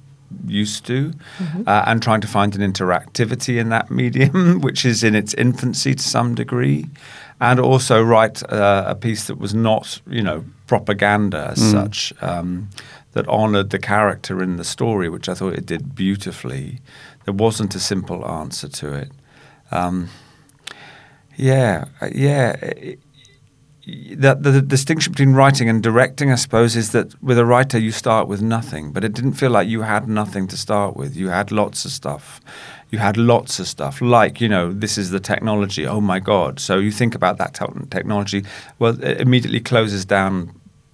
used 0.47 0.85
to 0.87 1.13
uh, 1.67 1.83
and 1.85 2.01
trying 2.01 2.19
to 2.21 2.27
find 2.27 2.55
an 2.55 2.73
interactivity 2.73 3.59
in 3.59 3.69
that 3.69 3.91
medium, 3.91 4.59
which 4.65 4.83
is 4.85 5.03
in 5.03 5.13
its 5.15 5.33
infancy 5.35 5.93
to 5.93 6.03
some 6.03 6.33
degree, 6.33 6.87
and 7.39 7.59
also 7.59 8.01
write 8.01 8.41
uh, 8.51 8.83
a 8.87 8.95
piece 8.95 9.27
that 9.27 9.37
was 9.37 9.53
not, 9.53 10.01
you 10.07 10.23
know, 10.23 10.43
propaganda 10.67 11.49
as 11.51 11.61
such, 11.71 12.13
um, 12.21 12.69
that 13.11 13.27
honoured 13.27 13.69
the 13.69 13.77
character 13.79 14.41
in 14.41 14.55
the 14.57 14.63
story, 14.63 15.07
which 15.09 15.29
I 15.29 15.35
thought 15.35 15.53
it 15.53 15.67
did 15.67 15.93
beautifully. 15.93 16.79
There 17.25 17.33
wasn't 17.35 17.75
a 17.75 17.79
simple 17.79 18.25
answer 18.27 18.67
to 18.67 18.93
it. 18.93 19.11
Um, 19.71 20.09
yeah, 21.37 21.85
uh, 22.01 22.09
yeah. 22.13 22.51
it- 22.53 22.99
the, 23.85 24.37
the, 24.39 24.51
the 24.51 24.61
distinction 24.61 25.11
between 25.11 25.33
writing 25.33 25.67
and 25.67 25.83
directing, 25.83 26.31
I 26.31 26.35
suppose, 26.35 26.75
is 26.75 26.91
that 26.91 27.21
with 27.21 27.37
a 27.37 27.45
writer 27.45 27.77
you 27.77 27.91
start 27.91 28.27
with 28.27 28.41
nothing, 28.41 28.93
but 28.93 29.03
it 29.03 29.13
didn't 29.13 29.33
feel 29.33 29.51
like 29.51 29.67
you 29.67 29.81
had 29.81 30.07
nothing 30.07 30.47
to 30.47 30.57
start 30.57 30.95
with. 30.95 31.15
You 31.17 31.29
had 31.29 31.51
lots 31.51 31.83
of 31.83 31.91
stuff. 31.91 32.39
You 32.91 32.99
had 32.99 33.17
lots 33.17 33.59
of 33.59 33.67
stuff, 33.67 34.01
like 34.01 34.39
you 34.39 34.47
know, 34.47 34.71
this 34.71 34.99
is 34.99 35.09
the 35.09 35.19
technology. 35.19 35.87
Oh 35.87 35.99
my 35.99 36.19
God! 36.19 36.59
So 36.59 36.77
you 36.77 36.91
think 36.91 37.15
about 37.15 37.39
that 37.39 37.55
te- 37.55 37.87
technology. 37.89 38.45
Well, 38.77 39.03
it 39.03 39.19
immediately 39.19 39.61
closes 39.61 40.05
down 40.05 40.53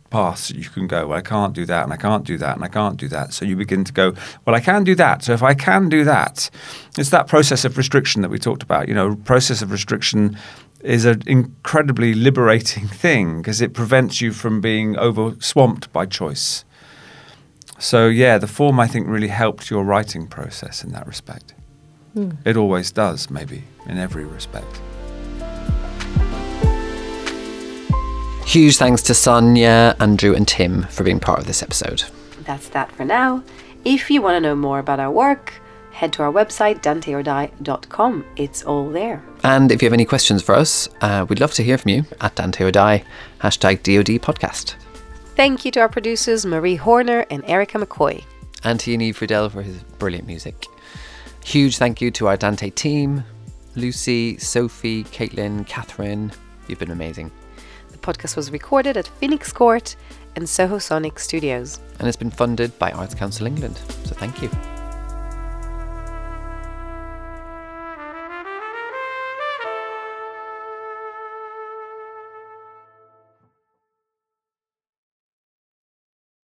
paths 0.09 0.49
you 0.49 0.69
can 0.69 0.87
go. 0.87 1.07
Well, 1.07 1.17
I 1.17 1.21
can't 1.21 1.53
do 1.53 1.65
that, 1.65 1.83
and 1.83 1.91
I 1.91 1.97
can't 1.97 2.23
do 2.23 2.37
that, 2.37 2.55
and 2.55 2.63
I 2.63 2.69
can't 2.69 2.97
do 2.97 3.09
that. 3.09 3.33
So 3.33 3.43
you 3.43 3.57
begin 3.57 3.83
to 3.83 3.93
go. 3.93 4.13
Well, 4.45 4.55
I 4.55 4.61
can 4.61 4.85
do 4.85 4.95
that. 4.95 5.23
So 5.23 5.33
if 5.33 5.43
I 5.43 5.53
can 5.53 5.89
do 5.89 6.05
that, 6.05 6.49
it's 6.97 7.09
that 7.09 7.27
process 7.27 7.65
of 7.65 7.77
restriction 7.77 8.21
that 8.21 8.29
we 8.29 8.39
talked 8.39 8.63
about. 8.63 8.87
You 8.87 8.93
know, 8.93 9.15
process 9.15 9.61
of 9.61 9.71
restriction 9.71 10.37
is 10.81 11.05
an 11.05 11.23
incredibly 11.25 12.13
liberating 12.13 12.87
thing 13.03 13.41
because 13.41 13.61
it 13.61 13.73
prevents 13.73 14.21
you 14.21 14.31
from 14.31 14.61
being 14.61 14.97
over 14.97 15.35
swamped 15.39 15.91
by 15.91 16.05
choice. 16.05 16.65
So 17.77 18.07
yeah, 18.07 18.37
the 18.37 18.47
form 18.47 18.79
I 18.79 18.87
think 18.87 19.07
really 19.07 19.29
helped 19.29 19.69
your 19.69 19.83
writing 19.83 20.27
process 20.27 20.83
in 20.83 20.91
that 20.91 21.07
respect. 21.07 21.53
Hmm. 22.13 22.31
It 22.45 22.57
always 22.57 22.91
does, 22.91 23.29
maybe 23.29 23.63
in 23.85 23.97
every 23.97 24.25
respect. 24.25 24.81
Huge 28.45 28.77
thanks 28.77 29.03
to 29.03 29.13
Sonia, 29.13 29.95
Andrew, 29.99 30.33
and 30.33 30.47
Tim 30.47 30.83
for 30.83 31.03
being 31.03 31.19
part 31.19 31.39
of 31.39 31.45
this 31.45 31.61
episode. 31.61 32.03
That's 32.45 32.69
that 32.69 32.91
for 32.93 33.05
now. 33.05 33.43
If 33.85 34.09
you 34.09 34.21
want 34.21 34.37
to 34.37 34.39
know 34.41 34.55
more 34.55 34.79
about 34.79 34.99
our 34.99 35.11
work, 35.11 35.53
head 35.99 36.13
to 36.13 36.23
our 36.23 36.31
website, 36.31 36.81
danteordie.com. 36.81 38.25
It's 38.37 38.63
all 38.63 38.89
there. 38.89 39.21
And 39.43 39.69
if 39.69 39.81
you 39.81 39.87
have 39.87 39.93
any 39.93 40.05
questions 40.05 40.41
for 40.41 40.55
us, 40.55 40.87
uh, 41.01 41.25
we'd 41.27 41.41
love 41.41 41.53
to 41.55 41.63
hear 41.63 41.77
from 41.77 41.89
you 41.89 42.05
at 42.21 42.35
Dante 42.35 42.63
or 42.63 42.71
Die, 42.71 43.03
hashtag 43.41 43.83
DOD 43.83 44.21
podcast. 44.21 44.75
Thank 45.35 45.65
you 45.65 45.71
to 45.71 45.81
our 45.81 45.89
producers, 45.89 46.45
Marie 46.45 46.77
Horner 46.77 47.25
and 47.29 47.43
Erica 47.45 47.77
McCoy. 47.77 48.23
And 48.63 48.79
to 48.79 48.95
Yaniv 48.95 49.15
Fridel 49.15 49.51
for 49.51 49.61
his 49.61 49.83
brilliant 49.99 50.25
music. 50.25 50.67
Huge 51.43 51.77
thank 51.77 52.01
you 52.01 52.11
to 52.11 52.27
our 52.27 52.37
Dante 52.37 52.69
team 52.69 53.23
Lucy, 53.75 54.37
Sophie, 54.37 55.03
Caitlin, 55.05 55.65
Catherine. 55.67 56.31
You've 56.67 56.79
been 56.79 56.91
amazing. 56.91 57.31
The 57.91 57.97
podcast 57.97 58.35
was 58.35 58.51
recorded 58.51 58.97
at 58.97 59.07
Phoenix 59.07 59.51
Court 59.51 59.95
and 60.35 60.47
Soho 60.47 60.79
Sonic 60.79 61.19
Studios. 61.19 61.79
And 61.99 62.07
it's 62.07 62.17
been 62.17 62.31
funded 62.31 62.77
by 62.79 62.91
Arts 62.91 63.15
Council 63.15 63.47
England. 63.47 63.77
So 64.05 64.15
thank 64.15 64.41
you. 64.41 64.49